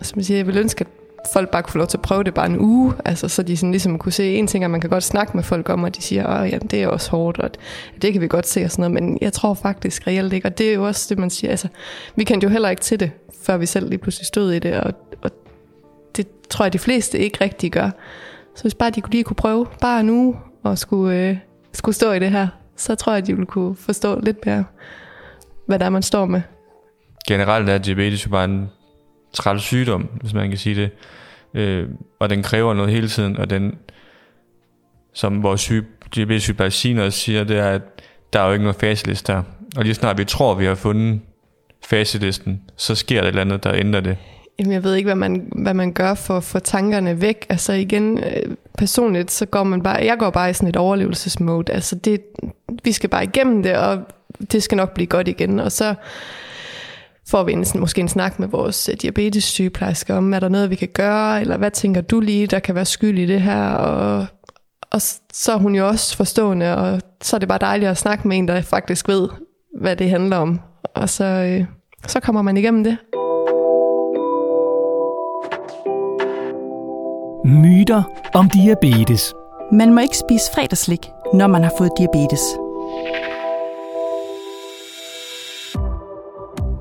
som 0.02 0.18
jeg 0.18 0.26
siger, 0.26 0.38
jeg 0.38 0.46
vil 0.46 0.58
ønske, 0.58 0.84
at 0.84 0.86
folk 1.32 1.50
bare 1.50 1.62
kunne 1.62 1.72
få 1.72 1.78
lov 1.78 1.86
til 1.86 1.96
at 1.96 2.02
prøve 2.02 2.24
det 2.24 2.34
bare 2.34 2.46
en 2.46 2.58
uge, 2.60 2.94
altså 3.04 3.28
så 3.28 3.42
de 3.42 3.56
sådan 3.56 3.70
ligesom 3.70 3.98
kunne 3.98 4.12
se 4.12 4.34
en 4.34 4.46
ting, 4.46 4.64
at 4.64 4.70
man 4.70 4.80
kan 4.80 4.90
godt 4.90 5.02
snakke 5.02 5.36
med 5.36 5.42
folk 5.42 5.68
om, 5.68 5.82
og 5.82 5.96
de 5.96 6.02
siger, 6.02 6.26
at 6.26 6.52
ja, 6.52 6.58
det 6.58 6.82
er 6.82 6.88
også 6.88 7.10
hårdt, 7.10 7.38
og 7.38 7.50
det 8.02 8.12
kan 8.12 8.22
vi 8.22 8.28
godt 8.28 8.46
se 8.46 8.64
og 8.64 8.70
sådan 8.70 8.90
noget, 8.90 9.04
men 9.04 9.18
jeg 9.20 9.32
tror 9.32 9.54
faktisk 9.54 10.06
reelt 10.06 10.32
ikke, 10.32 10.48
og 10.48 10.58
det 10.58 10.70
er 10.70 10.74
jo 10.74 10.86
også 10.86 11.06
det, 11.08 11.18
man 11.18 11.30
siger, 11.30 11.50
altså 11.50 11.68
vi 12.16 12.24
kendte 12.24 12.44
jo 12.44 12.50
heller 12.50 12.68
ikke 12.68 12.82
til 12.82 13.00
det, 13.00 13.10
før 13.42 13.56
vi 13.56 13.66
selv 13.66 13.88
lige 13.88 13.98
pludselig 13.98 14.26
stod 14.26 14.52
i 14.52 14.58
det, 14.58 14.80
og, 14.80 14.92
og 15.22 15.30
det 16.16 16.26
tror 16.50 16.64
jeg, 16.64 16.72
de 16.72 16.78
fleste 16.78 17.18
ikke 17.18 17.38
rigtig 17.40 17.72
gør. 17.72 17.90
Så 18.54 18.62
hvis 18.62 18.74
bare 18.74 18.90
de 18.90 19.02
lige 19.10 19.24
kunne 19.24 19.36
prøve, 19.36 19.66
bare 19.80 20.00
en 20.00 20.10
uge, 20.10 20.36
og 20.62 20.78
skulle, 20.78 21.18
øh, 21.18 21.36
skulle 21.72 21.94
stå 21.94 22.12
i 22.12 22.18
det 22.18 22.30
her, 22.30 22.48
så 22.76 22.94
tror 22.94 23.12
jeg, 23.12 23.26
de 23.26 23.32
ville 23.32 23.46
kunne 23.46 23.76
forstå 23.76 24.20
lidt 24.20 24.46
mere, 24.46 24.64
hvad 25.66 25.78
der 25.78 25.84
er, 25.84 25.90
man 25.90 26.02
står 26.02 26.26
med. 26.26 26.42
Generelt 27.28 27.68
er 27.68 27.78
diabetes 27.78 28.26
jo 28.26 28.30
bare 28.30 28.44
en 28.44 28.70
træt 29.32 29.60
sygdom, 29.60 30.08
hvis 30.20 30.34
man 30.34 30.48
kan 30.48 30.58
sige 30.58 30.76
det. 30.76 30.90
Øh, 31.54 31.88
og 32.20 32.30
den 32.30 32.42
kræver 32.42 32.74
noget 32.74 32.90
hele 32.92 33.08
tiden, 33.08 33.36
og 33.36 33.50
den, 33.50 33.78
som 35.14 35.42
vores 35.42 35.60
syge, 35.60 35.84
diabetessygeplejerske 36.14 37.04
også 37.04 37.18
siger, 37.18 37.44
det 37.44 37.58
er, 37.58 37.70
at 37.70 37.82
der 38.32 38.40
er 38.40 38.46
jo 38.46 38.52
ikke 38.52 38.64
noget 38.64 38.76
faceliste 38.80 39.32
der. 39.32 39.42
Og 39.76 39.84
lige 39.84 39.94
snart 39.94 40.18
vi 40.18 40.24
tror, 40.24 40.54
vi 40.54 40.64
har 40.64 40.74
fundet 40.74 41.20
facelisten, 41.84 42.62
så 42.76 42.94
sker 42.94 43.20
der 43.20 43.22
et 43.22 43.28
eller 43.28 43.40
andet, 43.40 43.64
der 43.64 43.74
ændrer 43.74 44.00
det. 44.00 44.16
Jamen, 44.58 44.72
jeg 44.72 44.84
ved 44.84 44.94
ikke, 44.94 45.06
hvad 45.06 45.14
man, 45.14 45.48
hvad 45.52 45.74
man 45.74 45.92
gør 45.92 46.14
for 46.14 46.36
at 46.36 46.44
få 46.44 46.58
tankerne 46.58 47.20
væk. 47.20 47.46
Altså 47.48 47.72
igen, 47.72 48.18
øh, 48.18 48.56
personligt, 48.78 49.30
så 49.30 49.46
går 49.46 49.62
man 49.62 49.82
bare, 49.82 50.04
jeg 50.04 50.18
går 50.18 50.30
bare 50.30 50.50
i 50.50 50.52
sådan 50.52 50.68
et 50.68 50.76
overlevelsesmode. 50.76 51.72
Altså 51.72 51.96
det, 51.96 52.20
vi 52.84 52.92
skal 52.92 53.10
bare 53.10 53.24
igennem 53.24 53.62
det, 53.62 53.76
og 53.76 53.98
det 54.52 54.62
skal 54.62 54.76
nok 54.76 54.94
blive 54.94 55.06
godt 55.06 55.28
igen. 55.28 55.60
Og 55.60 55.72
så 55.72 55.94
får 57.28 57.42
vi 57.44 57.52
en, 57.52 57.64
måske 57.74 58.00
en 58.00 58.08
snak 58.08 58.38
med 58.38 58.48
vores 58.48 58.88
øh, 58.88 58.96
diabetes 59.02 59.44
sygeplejerske 59.44 60.14
om, 60.14 60.34
er 60.34 60.40
der 60.40 60.48
noget, 60.48 60.70
vi 60.70 60.74
kan 60.74 60.88
gøre, 60.88 61.40
eller 61.40 61.56
hvad 61.56 61.70
tænker 61.70 62.00
du 62.00 62.20
lige, 62.20 62.46
der 62.46 62.58
kan 62.58 62.74
være 62.74 62.84
skyld 62.84 63.18
i 63.18 63.26
det 63.26 63.40
her, 63.40 63.70
og, 63.70 64.26
og 64.90 65.00
så 65.32 65.52
er 65.52 65.56
hun 65.56 65.74
jo 65.74 65.88
også 65.88 66.16
forstående, 66.16 66.76
og 66.76 67.00
så 67.22 67.36
er 67.36 67.38
det 67.38 67.48
bare 67.48 67.58
dejligt 67.58 67.90
at 67.90 67.96
snakke 67.96 68.28
med 68.28 68.38
en, 68.38 68.48
der 68.48 68.60
faktisk 68.60 69.08
ved, 69.08 69.28
hvad 69.80 69.96
det 69.96 70.10
handler 70.10 70.36
om, 70.36 70.60
og 70.94 71.08
så, 71.08 71.24
øh, 71.24 71.64
så 72.06 72.20
kommer 72.20 72.42
man 72.42 72.56
igennem 72.56 72.84
det. 72.84 72.96
Myter 77.46 78.02
om 78.34 78.50
diabetes. 78.50 79.34
Man 79.72 79.94
må 79.94 80.00
ikke 80.00 80.16
spise 80.18 80.44
fredagslik, 80.54 81.10
når 81.34 81.46
man 81.46 81.62
har 81.62 81.72
fået 81.78 81.90
diabetes. 81.98 82.40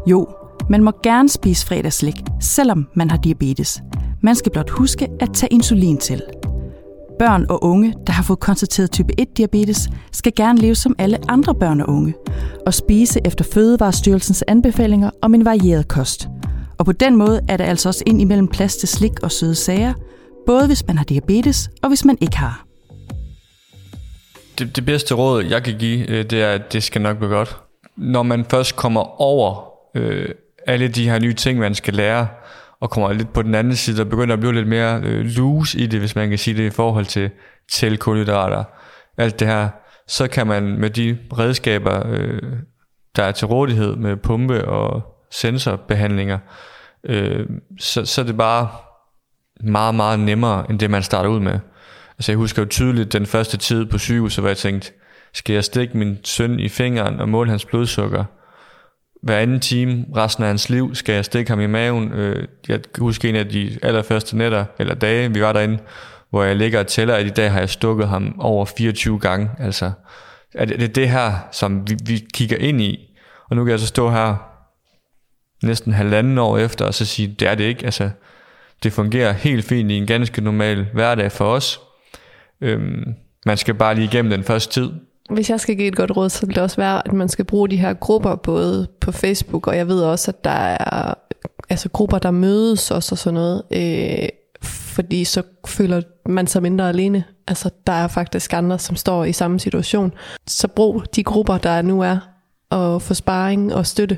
Jo, 0.07 0.27
man 0.69 0.83
må 0.83 0.91
gerne 1.03 1.29
spise 1.29 1.65
fredagslik, 1.65 2.15
selvom 2.41 2.87
man 2.93 3.09
har 3.11 3.17
diabetes. 3.17 3.81
Man 4.21 4.35
skal 4.35 4.51
blot 4.51 4.69
huske 4.69 5.07
at 5.19 5.29
tage 5.33 5.53
insulin 5.53 5.97
til. 5.97 6.21
Børn 7.19 7.45
og 7.49 7.63
unge, 7.63 7.93
der 8.07 8.13
har 8.13 8.23
fået 8.23 8.39
konstateret 8.39 8.91
type 8.91 9.13
1-diabetes, 9.21 9.89
skal 10.11 10.33
gerne 10.35 10.59
leve 10.59 10.75
som 10.75 10.95
alle 10.97 11.17
andre 11.27 11.55
børn 11.55 11.81
og 11.81 11.89
unge, 11.89 12.13
og 12.65 12.73
spise 12.73 13.19
efter 13.25 13.45
Fødevarestyrelsens 13.53 14.43
anbefalinger 14.47 15.09
om 15.21 15.33
en 15.33 15.45
varieret 15.45 15.87
kost. 15.87 16.27
Og 16.77 16.85
på 16.85 16.91
den 16.91 17.15
måde 17.15 17.41
er 17.49 17.57
der 17.57 17.65
altså 17.65 17.89
også 17.89 18.03
ind 18.07 18.21
imellem 18.21 18.47
plads 18.47 18.75
til 18.75 18.89
slik 18.89 19.23
og 19.23 19.31
søde 19.31 19.55
sager, 19.55 19.93
både 20.45 20.67
hvis 20.67 20.87
man 20.87 20.97
har 20.97 21.05
diabetes 21.05 21.69
og 21.81 21.87
hvis 21.89 22.05
man 22.05 22.17
ikke 22.21 22.37
har. 22.37 22.65
Det, 24.59 24.75
det 24.75 24.85
bedste 24.85 25.15
råd, 25.15 25.43
jeg 25.43 25.63
kan 25.63 25.77
give, 25.77 26.09
øh, 26.09 26.25
det 26.25 26.41
er, 26.41 26.51
at 26.51 26.73
det 26.73 26.83
skal 26.83 27.01
nok 27.01 27.17
blive 27.17 27.29
godt. 27.29 27.57
Når 27.97 28.23
man 28.23 28.45
først 28.45 28.75
kommer 28.75 29.21
over 29.21 29.69
øh, 29.95 30.29
alle 30.67 30.87
de 30.87 31.09
her 31.09 31.19
nye 31.19 31.33
ting, 31.33 31.59
man 31.59 31.75
skal 31.75 31.93
lære, 31.93 32.27
og 32.79 32.89
kommer 32.89 33.13
lidt 33.13 33.33
på 33.33 33.41
den 33.41 33.55
anden 33.55 33.75
side, 33.75 34.01
og 34.01 34.09
begynder 34.09 34.33
at 34.33 34.39
blive 34.39 34.53
lidt 34.53 34.67
mere 34.67 35.01
øh, 35.03 35.25
loose 35.25 35.79
i 35.79 35.87
det, 35.87 35.99
hvis 35.99 36.15
man 36.15 36.29
kan 36.29 36.37
sige 36.37 36.57
det, 36.57 36.67
i 36.67 36.69
forhold 36.69 37.05
til, 37.05 37.29
til 37.71 37.97
kulhydrater, 37.97 38.63
alt 39.17 39.39
det 39.39 39.47
her, 39.47 39.69
så 40.07 40.27
kan 40.27 40.47
man 40.47 40.63
med 40.63 40.89
de 40.89 41.17
redskaber, 41.37 42.07
øh, 42.07 42.41
der 43.15 43.23
er 43.23 43.31
til 43.31 43.47
rådighed 43.47 43.95
med 43.95 44.17
pumpe 44.17 44.67
og 44.67 45.01
sensorbehandlinger, 45.31 46.37
øh, 47.03 47.45
så, 47.79 48.05
så 48.05 48.21
er 48.21 48.25
det 48.25 48.37
bare 48.37 48.69
meget, 49.63 49.95
meget 49.95 50.19
nemmere, 50.19 50.65
end 50.69 50.79
det 50.79 50.89
man 50.89 51.03
starter 51.03 51.29
ud 51.29 51.39
med. 51.39 51.59
Altså 52.17 52.31
jeg 52.31 52.37
husker 52.37 52.61
jo 52.61 52.67
tydeligt 52.67 53.13
den 53.13 53.25
første 53.25 53.57
tid 53.57 53.85
på 53.85 53.97
sygehuset, 53.97 54.41
hvor 54.41 54.49
jeg 54.49 54.57
tænkte, 54.57 54.91
skal 55.33 55.53
jeg 55.53 55.63
stikke 55.63 55.97
min 55.97 56.17
søn 56.23 56.59
i 56.59 56.69
fingeren 56.69 57.19
og 57.19 57.29
måle 57.29 57.49
hans 57.49 57.65
blodsukker? 57.65 58.23
hver 59.23 59.37
anden 59.37 59.59
time 59.59 60.05
resten 60.15 60.43
af 60.43 60.47
hans 60.47 60.69
liv, 60.69 60.95
skal 60.95 61.15
jeg 61.15 61.25
stikke 61.25 61.51
ham 61.51 61.59
i 61.59 61.67
maven. 61.67 62.13
Øh, 62.13 62.47
jeg 62.67 62.81
kan 62.93 63.01
huske 63.01 63.29
en 63.29 63.35
af 63.35 63.49
de 63.49 63.79
allerførste 63.83 64.37
nætter, 64.37 64.65
eller 64.79 64.95
dage, 64.95 65.33
vi 65.33 65.41
var 65.41 65.53
derinde, 65.53 65.79
hvor 66.29 66.43
jeg 66.43 66.55
ligger 66.55 66.79
og 66.79 66.87
tæller, 66.87 67.15
at 67.15 67.25
i 67.25 67.29
dag 67.29 67.51
har 67.51 67.59
jeg 67.59 67.69
stukket 67.69 68.07
ham 68.07 68.35
over 68.39 68.65
24 68.65 69.19
gange. 69.19 69.49
Altså, 69.59 69.91
er 70.53 70.65
det, 70.65 70.79
det 70.79 70.89
er 70.89 70.93
det 70.93 71.09
her, 71.09 71.33
som 71.51 71.89
vi, 71.89 71.97
vi 72.05 72.25
kigger 72.33 72.57
ind 72.57 72.81
i. 72.81 73.17
Og 73.49 73.55
nu 73.55 73.63
kan 73.63 73.71
jeg 73.71 73.79
så 73.79 73.87
stå 73.87 74.09
her 74.09 74.35
næsten 75.63 75.93
halvanden 75.93 76.37
år 76.37 76.57
efter, 76.57 76.85
og 76.85 76.93
så 76.93 77.05
sige, 77.05 77.35
det 77.39 77.47
er 77.47 77.55
det 77.55 77.63
ikke. 77.63 77.85
Altså, 77.85 78.09
det 78.83 78.93
fungerer 78.93 79.33
helt 79.33 79.65
fint 79.65 79.91
i 79.91 79.97
en 79.97 80.05
ganske 80.05 80.41
normal 80.41 80.85
hverdag 80.93 81.31
for 81.31 81.45
os. 81.45 81.79
Øhm, 82.61 83.13
man 83.45 83.57
skal 83.57 83.73
bare 83.73 83.95
lige 83.95 84.05
igennem 84.05 84.31
den 84.31 84.43
første 84.43 84.73
tid, 84.73 84.89
hvis 85.29 85.49
jeg 85.49 85.59
skal 85.59 85.75
give 85.75 85.87
et 85.87 85.95
godt 85.95 86.17
råd, 86.17 86.29
så 86.29 86.45
vil 86.45 86.55
det 86.55 86.63
også 86.63 86.77
være, 86.77 87.07
at 87.07 87.13
man 87.13 87.29
skal 87.29 87.45
bruge 87.45 87.69
de 87.69 87.77
her 87.77 87.93
grupper 87.93 88.35
både 88.35 88.87
på 89.01 89.11
Facebook, 89.11 89.67
og 89.67 89.77
jeg 89.77 89.87
ved 89.87 90.01
også, 90.03 90.31
at 90.31 90.43
der 90.43 90.49
er 90.79 91.13
altså 91.69 91.89
grupper, 91.89 92.19
der 92.19 92.31
mødes 92.31 92.91
også 92.91 93.13
og 93.13 93.17
sådan 93.17 93.33
noget. 93.33 93.63
Øh, 93.71 94.29
fordi 94.63 95.23
så 95.23 95.43
føler 95.67 96.01
man 96.25 96.47
sig 96.47 96.61
mindre 96.61 96.89
alene. 96.89 97.23
Altså, 97.47 97.69
der 97.87 97.93
er 97.93 98.07
faktisk 98.07 98.53
andre, 98.53 98.79
som 98.79 98.95
står 98.95 99.23
i 99.23 99.33
samme 99.33 99.59
situation. 99.59 100.13
Så 100.47 100.67
brug 100.67 101.03
de 101.15 101.23
grupper, 101.23 101.57
der 101.57 101.81
nu 101.81 102.01
er, 102.01 102.17
og 102.69 103.01
få 103.01 103.13
sparring 103.13 103.73
og 103.75 103.85
støtte. 103.85 104.17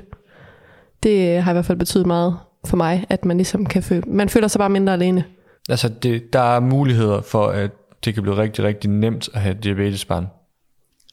Det 1.03 1.41
har 1.41 1.51
i 1.51 1.53
hvert 1.53 1.65
fald 1.65 1.77
betydet 1.77 2.07
meget 2.07 2.37
for 2.65 2.77
mig, 2.77 3.05
at 3.09 3.25
man 3.25 3.37
ligesom 3.37 3.65
kan 3.65 3.83
føle, 3.83 4.03
man 4.07 4.29
føler 4.29 4.47
sig 4.47 4.59
bare 4.59 4.69
mindre 4.69 4.93
alene. 4.93 5.23
Altså, 5.69 5.89
det, 5.89 6.33
der 6.33 6.55
er 6.55 6.59
muligheder 6.59 7.21
for, 7.21 7.47
at 7.47 7.71
det 8.05 8.13
kan 8.13 8.23
blive 8.23 8.37
rigtig, 8.37 8.63
rigtig 8.63 8.89
nemt 8.89 9.29
at 9.33 9.41
have 9.41 9.57
diabetesbarn. 9.63 10.27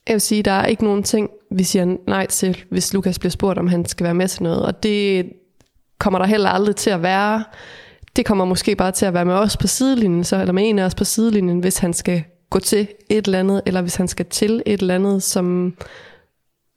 Jeg 0.06 0.12
vil 0.12 0.20
sige, 0.20 0.42
der 0.42 0.52
er 0.52 0.66
ikke 0.66 0.84
nogen 0.84 1.02
ting, 1.02 1.30
vi 1.50 1.64
siger 1.64 1.96
nej 2.06 2.26
til, 2.26 2.64
hvis 2.70 2.94
Lukas 2.94 3.18
bliver 3.18 3.30
spurgt, 3.30 3.58
om 3.58 3.66
han 3.68 3.84
skal 3.84 4.04
være 4.04 4.14
med 4.14 4.28
til 4.28 4.42
noget. 4.42 4.66
Og 4.66 4.82
det 4.82 5.32
kommer 5.98 6.18
der 6.18 6.26
heller 6.26 6.50
aldrig 6.50 6.76
til 6.76 6.90
at 6.90 7.02
være. 7.02 7.44
Det 8.16 8.26
kommer 8.26 8.44
måske 8.44 8.76
bare 8.76 8.92
til 8.92 9.06
at 9.06 9.14
være 9.14 9.24
med 9.24 9.34
os 9.34 9.56
på 9.56 9.66
sidelinjen, 9.66 10.24
så, 10.24 10.40
eller 10.40 10.52
med 10.52 10.68
en 10.68 10.78
af 10.78 10.84
os 10.84 10.94
på 10.94 11.04
sidelinjen, 11.04 11.60
hvis 11.60 11.78
han 11.78 11.92
skal 11.92 12.22
gå 12.50 12.58
til 12.58 12.88
et 13.10 13.26
eller 13.26 13.38
andet, 13.38 13.62
eller 13.66 13.82
hvis 13.82 13.96
han 13.96 14.08
skal 14.08 14.26
til 14.26 14.62
et 14.66 14.80
eller 14.80 14.94
andet, 14.94 15.22
som, 15.22 15.74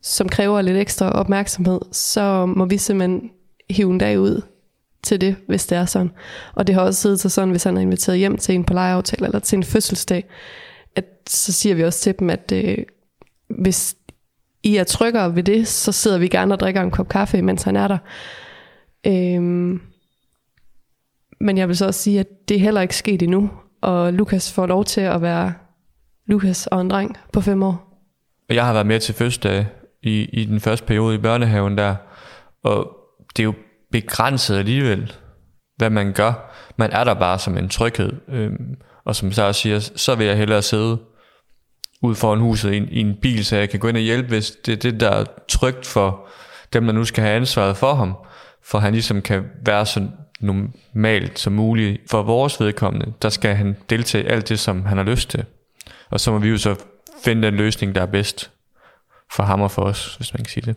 som 0.02 0.30
kræver 0.30 0.62
lidt 0.62 0.78
ekstra 0.78 1.12
opmærksomhed, 1.12 1.80
så 1.92 2.46
må 2.46 2.66
vi 2.66 2.78
simpelthen 2.78 3.30
hive 3.70 3.92
en 3.92 3.98
dag 3.98 4.20
ud 4.20 4.42
til 5.06 5.22
det, 5.22 5.36
hvis 5.48 5.68
det 5.68 5.78
er 5.78 5.86
sådan. 5.86 6.12
Og 6.54 6.68
det 6.68 6.76
har 6.76 6.82
også 6.82 7.02
siddet 7.02 7.20
sig 7.20 7.32
sådan, 7.32 7.50
hvis 7.50 7.64
han 7.64 7.78
er 7.78 7.82
inviteret 7.82 8.18
hjem 8.18 8.38
til 8.38 8.56
en 8.56 8.64
på 8.64 8.74
lejeaftale 8.74 9.26
eller 9.26 9.40
til 9.40 9.58
en 9.58 9.64
fødselsdag, 9.64 10.26
at 10.96 11.06
så 11.28 11.54
siger 11.54 11.76
vi 11.76 11.84
også 11.84 12.00
til 12.00 12.20
dem, 12.20 12.30
at 12.30 12.52
øh, 12.56 12.78
hvis 13.50 13.96
I 14.64 14.76
er 14.76 14.84
tryggere 14.84 15.36
ved 15.36 15.44
det, 15.44 15.68
så 15.68 15.92
sidder 15.92 16.18
vi 16.18 16.28
gerne 16.28 16.54
og 16.54 16.60
drikker 16.60 16.82
en 16.82 16.92
kop 16.92 17.10
kaffe, 17.10 17.42
mens 17.42 17.64
han 17.64 17.76
er 17.76 17.88
der. 17.88 17.98
Øhm, 19.08 19.82
men 21.40 21.58
jeg 21.58 21.68
vil 21.68 21.78
så 21.78 21.86
også 21.86 22.02
sige, 22.02 22.20
at 22.20 22.28
det 22.50 22.56
er 22.56 22.62
heller 22.62 22.82
ikke 22.82 22.96
sket 22.96 23.22
endnu, 23.22 23.50
og 23.82 24.14
Lukas 24.14 24.54
får 24.54 24.66
lov 24.66 24.86
til 24.86 25.02
at 25.02 25.22
være 25.22 25.54
Lukas 26.28 26.68
og 26.68 26.82
en 26.82 26.90
dreng 26.90 27.18
på 27.34 27.42
fem 27.42 27.64
år. 27.64 28.02
Jeg 28.50 28.66
har 28.66 28.74
været 28.74 28.88
med 28.88 29.00
til 29.00 29.16
fødselsdag 29.16 29.68
i, 30.04 30.30
i 30.34 30.46
den 30.46 30.60
første 30.60 30.86
periode 30.86 31.16
i 31.16 31.18
børnehaven 31.18 31.78
der, 31.78 31.96
og 32.64 32.98
det 33.38 33.44
er 33.44 33.46
jo 33.46 33.54
begrænset 34.02 34.58
alligevel, 34.58 35.14
hvad 35.78 35.90
man 35.90 36.14
gør. 36.14 36.54
Man 36.78 36.92
er 36.92 37.04
der 37.04 37.14
bare 37.14 37.40
som 37.40 37.58
en 37.58 37.70
tryghed. 37.70 38.12
Øhm, 38.30 38.76
Og 39.06 39.16
som 39.16 39.32
så 39.32 39.54
siger, 39.54 39.80
så 39.80 40.16
vil 40.16 40.28
jeg 40.28 40.38
hellere 40.38 40.62
sidde 40.62 40.98
ud 42.02 42.16
foran 42.16 42.40
huset 42.40 42.74
i 42.74 42.78
en, 42.78 42.88
i 42.92 43.00
en 43.00 43.16
bil, 43.22 43.46
så 43.46 43.56
jeg 43.56 43.70
kan 43.70 43.80
gå 43.80 43.88
ind 43.88 43.98
og 43.98 44.04
hjælpe, 44.04 44.28
hvis 44.28 44.52
det 44.52 44.72
er 44.72 44.78
det, 44.78 45.00
der 45.00 45.10
er 45.10 45.26
trygt 45.48 45.86
for 45.86 46.28
dem, 46.74 46.86
der 46.86 46.94
nu 46.94 47.06
skal 47.06 47.24
have 47.24 47.36
ansvaret 47.36 47.78
for 47.78 47.94
ham, 47.94 48.14
for 48.64 48.80
han 48.80 48.94
ligesom 48.94 49.22
kan 49.22 49.44
være 49.66 49.86
så 49.86 50.08
normalt 50.40 51.40
som 51.40 51.54
muligt. 51.54 52.02
For 52.12 52.24
vores 52.24 52.60
vedkommende, 52.60 53.14
der 53.22 53.30
skal 53.30 53.56
han 53.56 53.78
deltage 53.90 54.24
i 54.24 54.28
alt 54.28 54.50
det, 54.50 54.60
som 54.60 54.86
han 54.86 54.98
har 54.98 55.06
lyst 55.06 55.30
til. 55.30 55.46
Og 56.10 56.20
så 56.20 56.32
må 56.32 56.38
vi 56.38 56.50
jo 56.50 56.58
så 56.58 56.76
finde 57.24 57.48
den 57.48 57.56
løsning, 57.56 57.96
der 57.96 58.02
er 58.02 58.06
bedst 58.06 58.52
for 59.32 59.44
ham 59.44 59.62
og 59.62 59.72
for 59.72 59.82
os, 59.82 60.16
hvis 60.16 60.34
man 60.34 60.44
kan 60.44 60.52
sige 60.52 60.66
det. 60.66 60.76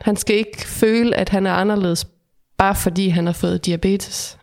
Han 0.00 0.16
skal 0.16 0.36
ikke 0.36 0.66
føle, 0.66 1.16
at 1.16 1.28
han 1.28 1.46
er 1.46 1.52
anderledes, 1.52 2.06
bare 2.58 2.74
fordi 2.74 3.08
han 3.08 3.26
har 3.26 3.32
fået 3.32 3.66
diabetes. 3.66 4.38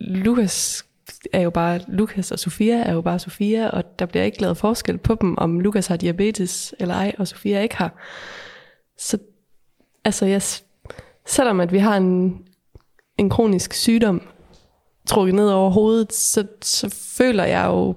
Lukas 0.00 0.84
er 1.32 1.40
jo 1.40 1.50
bare 1.50 1.80
Lukas, 1.88 2.32
og 2.32 2.38
Sofia 2.38 2.76
er 2.76 2.92
jo 2.92 3.00
bare 3.00 3.18
Sofia, 3.18 3.68
og 3.68 3.98
der 3.98 4.06
bliver 4.06 4.24
ikke 4.24 4.40
lavet 4.40 4.56
forskel 4.56 4.98
på 4.98 5.14
dem, 5.20 5.38
om 5.38 5.60
Lukas 5.60 5.86
har 5.86 5.96
diabetes 5.96 6.74
eller 6.78 6.94
ej, 6.94 7.14
og 7.18 7.28
Sofia 7.28 7.60
ikke 7.60 7.76
har. 7.76 8.02
Så 8.98 9.18
altså, 10.04 10.26
jeg, 10.26 10.42
selvom 11.26 11.60
at 11.60 11.72
vi 11.72 11.78
har 11.78 11.96
en, 11.96 12.38
en 13.18 13.30
kronisk 13.30 13.72
sygdom 13.72 14.22
trukket 15.08 15.34
ned 15.34 15.48
over 15.48 15.70
hovedet, 15.70 16.12
så, 16.12 16.46
så 16.62 16.88
føler 17.16 17.44
jeg 17.44 17.66
jo 17.66 17.94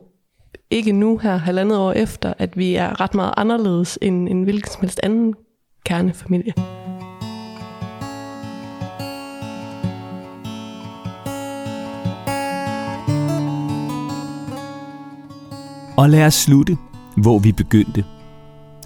ikke 0.69 0.91
nu 0.91 1.17
her, 1.17 1.37
halvandet 1.37 1.77
år 1.77 1.91
efter, 1.91 2.33
at 2.37 2.57
vi 2.57 2.75
er 2.75 3.01
ret 3.01 3.15
meget 3.15 3.33
anderledes 3.37 3.99
end 4.01 4.29
en 4.29 4.43
hvilken 4.43 4.71
som 4.71 4.81
helst 4.81 4.99
anden 5.03 5.35
kernefamilie. 5.85 6.76
Og 15.97 16.09
lad 16.09 16.25
os 16.25 16.33
slutte, 16.33 16.77
hvor 17.15 17.39
vi 17.39 17.51
begyndte. 17.51 18.05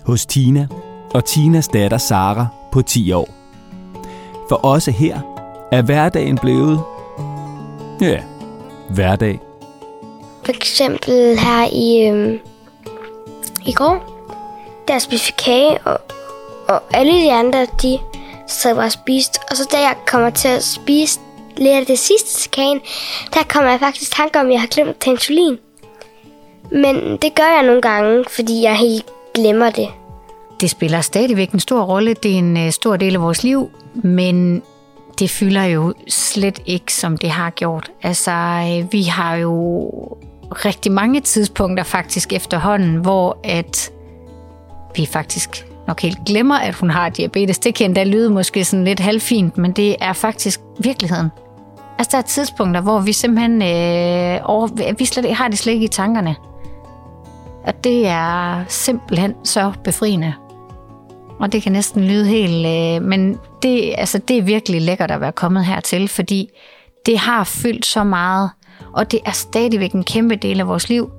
Hos 0.06 0.26
Tina 0.26 0.68
og 1.14 1.26
Tinas 1.26 1.68
datter 1.68 1.98
Sara 1.98 2.48
på 2.72 2.82
10 2.82 3.12
år. 3.12 3.30
For 4.50 4.56
også 4.56 4.92
her 4.92 5.22
er 5.72 5.82
hverdagen 5.82 6.38
blevet... 6.38 6.84
Ja, 8.02 8.22
hverdag. 8.90 9.40
For 10.46 10.52
eksempel 10.52 11.40
her 11.40 11.68
i, 11.74 12.08
øhm, 12.08 12.40
i 13.66 13.72
går, 13.72 14.26
der 14.88 15.00
spiste 15.00 15.28
vi 15.28 15.44
kage, 15.44 15.78
og, 15.86 16.00
og 16.68 16.82
alle 16.94 17.14
de 17.14 17.34
andre, 17.34 17.68
de 17.82 18.00
sad 18.48 18.76
bare 18.76 18.86
og 18.86 18.92
spiste. 18.92 19.40
Og 19.50 19.58
så 19.58 19.68
da 19.72 19.78
jeg 19.78 19.96
kommer 20.08 20.30
til 20.30 20.48
at 20.48 20.64
spise 20.64 21.20
lidt 21.58 21.74
af 21.74 21.86
det 21.86 22.00
sidste 22.00 22.50
kagen, 22.50 22.80
der 23.34 23.40
kommer 23.50 23.70
jeg 23.70 23.80
faktisk 23.80 24.16
tanke 24.16 24.40
om, 24.40 24.46
at 24.46 24.52
jeg 24.52 24.60
har 24.62 24.68
glemt 24.68 24.90
at 24.90 25.08
insulin. 25.08 25.58
Men 26.72 27.18
det 27.18 27.36
gør 27.36 27.56
jeg 27.56 27.64
nogle 27.66 27.82
gange, 27.82 28.26
fordi 28.30 28.64
jeg 28.64 28.76
helt 28.76 29.06
glemmer 29.36 29.70
det. 29.70 29.88
Det 30.62 30.70
spiller 30.70 31.02
stadigvæk 31.02 31.52
en 31.52 31.60
stor 31.60 31.82
rolle. 31.82 32.14
Det 32.14 32.32
er 32.32 32.38
en 32.38 32.58
øh, 32.58 32.72
stor 32.72 32.98
del 32.98 33.16
af 33.16 33.22
vores 33.22 33.44
liv, 33.44 33.70
men 33.94 34.62
det 35.20 35.30
fylder 35.30 35.64
jo 35.64 35.94
slet 36.08 36.60
ikke, 36.66 36.94
som 36.94 37.18
det 37.18 37.30
har 37.30 37.50
gjort. 37.50 37.92
Altså, 38.04 38.32
øh, 38.32 38.94
vi 38.94 39.04
har 39.04 39.36
jo 39.36 39.90
rigtig 40.52 40.92
mange 40.92 41.22
tidspunkter 41.22 41.84
faktisk 41.84 42.34
efterhånden, 42.34 42.96
hvor 42.96 43.38
at 43.44 43.92
vi 44.96 45.06
faktisk 45.06 45.66
nok 45.88 46.02
helt 46.02 46.18
glemmer, 46.26 46.56
at 46.56 46.76
hun 46.76 46.90
har 46.90 47.10
diabetes. 47.10 47.60
Det 47.60 47.76
kan 47.76 47.86
endda 47.86 48.04
lyde 48.04 48.30
måske 48.30 48.66
sådan 48.66 48.86
lidt 48.86 49.00
halvfint, 49.00 49.58
men 49.58 49.72
det 49.72 49.96
er 50.02 50.14
faktisk 50.14 50.60
virkeligheden. 50.80 51.30
Altså, 51.98 52.12
der 52.12 52.18
er 52.18 52.28
tidspunkter, 52.28 52.82
hvor 52.82 53.00
vi 53.00 53.14
simpelthen 53.14 53.62
øh, 53.62 54.40
over, 54.44 54.94
vi 54.98 55.06
slet, 55.06 55.36
har 55.36 55.48
det 55.48 55.60
slet 55.60 55.74
ikke 55.74 55.86
i 55.86 55.88
tankerne. 55.88 56.36
Og 57.64 57.84
det 57.84 58.08
er 58.08 58.64
simpelthen 58.68 59.34
så 59.44 59.74
befriende. 59.84 60.34
Og 61.40 61.52
det 61.52 61.64
kan 61.64 61.72
næsten 61.72 62.04
lyde 62.04 62.26
helt... 62.26 62.66
Øh, 62.68 63.08
men 63.08 63.38
det, 63.64 63.96
altså, 63.98 64.18
det 64.18 64.38
er 64.38 64.42
virkelig 64.42 64.82
lækkert 64.82 65.12
at 65.12 65.22
være 65.22 65.32
kommet 65.32 65.66
hertil, 65.66 66.08
fordi 66.08 66.50
det 67.06 67.18
har 67.18 67.44
fyldt 67.44 67.86
så 67.86 68.04
meget, 68.04 68.50
og 68.94 69.12
det 69.12 69.20
er 69.26 69.32
stadigvæk 69.32 69.92
en 69.92 70.04
kæmpe 70.04 70.36
del 70.36 70.60
af 70.60 70.68
vores 70.68 70.90
liv. 70.90 71.12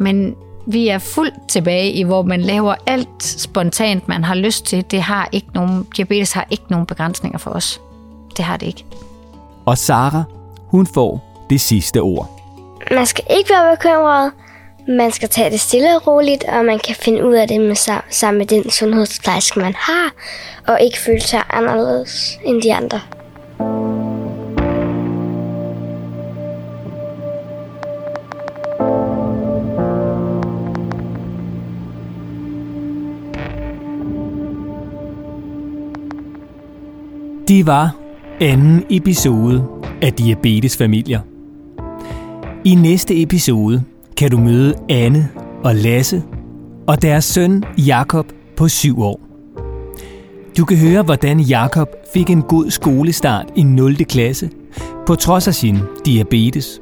Men 0.00 0.34
vi 0.66 0.88
er 0.88 0.98
fuldt 0.98 1.34
tilbage 1.48 1.92
i, 1.92 2.02
hvor 2.02 2.22
man 2.22 2.40
laver 2.40 2.74
alt 2.86 3.22
spontant, 3.22 4.08
man 4.08 4.24
har 4.24 4.34
lyst 4.34 4.66
til. 4.66 4.84
Det 4.90 5.02
har 5.02 5.28
ikke 5.32 5.48
nogen, 5.54 5.86
diabetes 5.96 6.32
har 6.32 6.46
ikke 6.50 6.64
nogen 6.68 6.86
begrænsninger 6.86 7.38
for 7.38 7.50
os. 7.50 7.80
Det 8.36 8.44
har 8.44 8.56
det 8.56 8.66
ikke. 8.66 8.84
Og 9.66 9.78
Sara, 9.78 10.22
hun 10.66 10.86
får 10.86 11.44
det 11.50 11.60
sidste 11.60 12.00
ord. 12.00 12.30
Man 12.90 13.06
skal 13.06 13.24
ikke 13.38 13.50
være 13.50 13.76
bekymret. 13.76 14.32
Man 14.88 15.12
skal 15.12 15.28
tage 15.28 15.50
det 15.50 15.60
stille 15.60 15.96
og 15.96 16.06
roligt, 16.06 16.44
og 16.44 16.64
man 16.64 16.78
kan 16.78 16.96
finde 16.96 17.26
ud 17.26 17.34
af 17.34 17.48
det 17.48 17.60
med, 17.60 17.76
sammen 18.10 18.38
med 18.38 18.46
den 18.46 18.70
sundhedsplejerske, 18.70 19.60
man 19.60 19.74
har, 19.74 20.14
og 20.66 20.80
ikke 20.80 20.98
føle 20.98 21.20
sig 21.20 21.42
anderledes 21.50 22.38
end 22.44 22.62
de 22.62 22.74
andre. 22.74 23.00
Det 37.48 37.66
var 37.66 37.96
anden 38.40 38.84
episode 38.90 39.64
af 40.02 40.12
Diabetesfamilier. 40.12 41.20
I 42.64 42.74
næste 42.74 43.22
episode 43.22 43.84
kan 44.16 44.30
du 44.30 44.38
møde 44.38 44.74
Anne 44.88 45.28
og 45.64 45.74
Lasse 45.74 46.22
og 46.86 47.02
deres 47.02 47.24
søn 47.24 47.64
Jakob 47.78 48.26
på 48.56 48.68
syv 48.68 49.02
år. 49.02 49.20
Du 50.58 50.64
kan 50.64 50.76
høre, 50.76 51.02
hvordan 51.02 51.40
Jakob 51.40 51.88
fik 52.12 52.30
en 52.30 52.42
god 52.42 52.70
skolestart 52.70 53.46
i 53.56 53.62
0. 53.62 53.96
klasse, 53.96 54.50
på 55.06 55.14
trods 55.14 55.48
af 55.48 55.54
sin 55.54 55.78
diabetes. 56.04 56.80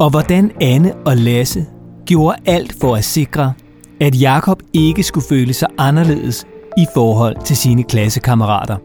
Og 0.00 0.10
hvordan 0.10 0.50
Anne 0.60 0.94
og 0.94 1.16
Lasse 1.16 1.66
gjorde 2.06 2.36
alt 2.46 2.76
for 2.80 2.96
at 2.96 3.04
sikre, 3.04 3.52
at 4.00 4.20
Jakob 4.20 4.62
ikke 4.72 5.02
skulle 5.02 5.26
føle 5.28 5.52
sig 5.52 5.68
anderledes 5.78 6.46
i 6.78 6.86
forhold 6.94 7.36
til 7.44 7.56
sine 7.56 7.82
klassekammerater. 7.82 8.76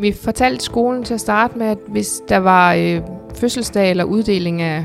Vi 0.00 0.12
fortalte 0.12 0.64
skolen 0.64 1.04
til 1.04 1.14
at 1.14 1.20
starte 1.20 1.58
med, 1.58 1.66
at 1.66 1.78
hvis 1.88 2.22
der 2.28 2.38
var 2.38 2.74
øh, 2.74 3.00
fødselsdag 3.34 3.90
eller 3.90 4.04
uddeling 4.04 4.62
af, 4.62 4.84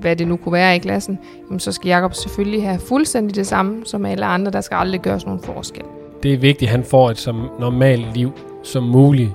hvad 0.00 0.16
det 0.16 0.28
nu 0.28 0.36
kunne 0.36 0.52
være 0.52 0.76
i 0.76 0.78
klassen, 0.78 1.18
jamen, 1.46 1.60
så 1.60 1.72
skal 1.72 1.88
Jakob 1.88 2.14
selvfølgelig 2.14 2.64
have 2.64 2.78
fuldstændig 2.78 3.36
det 3.36 3.46
samme 3.46 3.82
som 3.84 4.06
alle 4.06 4.26
andre. 4.26 4.52
Der 4.52 4.60
skal 4.60 4.76
aldrig 4.76 5.00
gøres 5.00 5.26
nogen 5.26 5.40
forskel. 5.42 5.82
Det 6.22 6.34
er 6.34 6.38
vigtigt, 6.38 6.68
at 6.68 6.72
han 6.76 6.84
får 6.84 7.10
et 7.10 7.18
så 7.18 7.34
normalt 7.60 8.14
liv 8.14 8.32
som 8.62 8.82
muligt, 8.82 9.30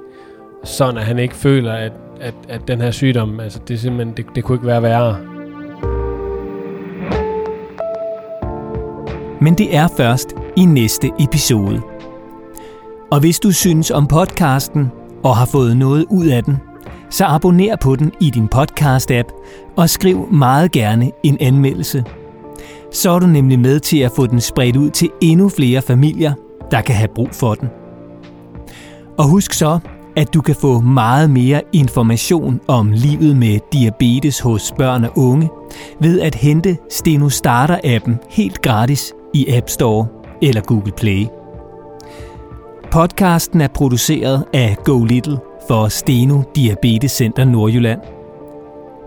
sådan 0.63 0.97
at 0.97 1.03
han 1.03 1.19
ikke 1.19 1.35
føler, 1.35 1.73
at, 1.73 1.91
at, 2.21 2.33
at 2.49 2.67
den 2.67 2.81
her 2.81 2.91
sygdom, 2.91 3.39
altså 3.39 3.59
det, 3.67 3.79
simpelthen, 3.79 4.17
det, 4.17 4.25
det 4.35 4.43
kunne 4.43 4.55
ikke 4.55 4.67
være 4.67 4.81
værre. 4.81 5.17
Men 9.41 9.53
det 9.53 9.75
er 9.75 9.87
først 9.97 10.35
i 10.57 10.65
næste 10.65 11.11
episode. 11.19 11.81
Og 13.11 13.19
hvis 13.19 13.39
du 13.39 13.51
synes 13.51 13.91
om 13.91 14.07
podcasten 14.07 14.91
og 15.23 15.37
har 15.37 15.45
fået 15.45 15.77
noget 15.77 16.05
ud 16.09 16.25
af 16.25 16.43
den, 16.43 16.57
så 17.15 17.25
abonner 17.25 17.75
på 17.75 17.95
den 17.95 18.11
i 18.21 18.29
din 18.29 18.49
podcast-app 18.55 19.27
og 19.77 19.89
skriv 19.89 20.27
meget 20.31 20.71
gerne 20.71 21.11
en 21.23 21.37
anmeldelse. 21.39 22.03
Så 22.91 23.11
er 23.11 23.19
du 23.19 23.27
nemlig 23.27 23.59
med 23.59 23.79
til 23.79 23.97
at 23.97 24.11
få 24.15 24.27
den 24.27 24.41
spredt 24.41 24.75
ud 24.75 24.89
til 24.89 25.09
endnu 25.21 25.49
flere 25.49 25.81
familier, 25.81 26.33
der 26.71 26.81
kan 26.81 26.95
have 26.95 27.07
brug 27.15 27.29
for 27.31 27.55
den. 27.55 27.69
Og 29.17 29.29
husk 29.29 29.53
så, 29.53 29.79
at 30.15 30.33
du 30.33 30.41
kan 30.41 30.55
få 30.55 30.79
meget 30.79 31.29
mere 31.29 31.61
information 31.73 32.61
om 32.67 32.91
livet 32.91 33.35
med 33.35 33.59
diabetes 33.73 34.39
hos 34.39 34.73
børn 34.77 35.03
og 35.03 35.17
unge 35.17 35.49
ved 35.99 36.21
at 36.21 36.35
hente 36.35 36.77
Steno 36.89 37.29
Starter-appen 37.29 38.13
helt 38.29 38.61
gratis 38.61 39.13
i 39.33 39.49
App 39.49 39.69
Store 39.69 40.07
eller 40.41 40.61
Google 40.61 40.91
Play. 40.97 41.25
Podcasten 42.91 43.61
er 43.61 43.67
produceret 43.67 44.45
af 44.53 44.77
Go 44.83 45.03
Little 45.03 45.37
for 45.67 45.87
Steno 45.87 46.43
Diabetes 46.55 47.11
Center 47.11 47.45
Nordjylland. 47.45 48.01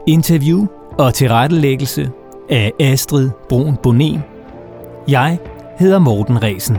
Interview 0.06 0.66
og 0.98 1.14
tilrettelæggelse 1.14 2.10
af 2.50 2.72
Astrid 2.80 3.30
Brun 3.48 3.76
Bonen. 3.82 4.20
Jeg 5.08 5.38
hedder 5.78 5.98
Morten 5.98 6.42
Resen. 6.42 6.76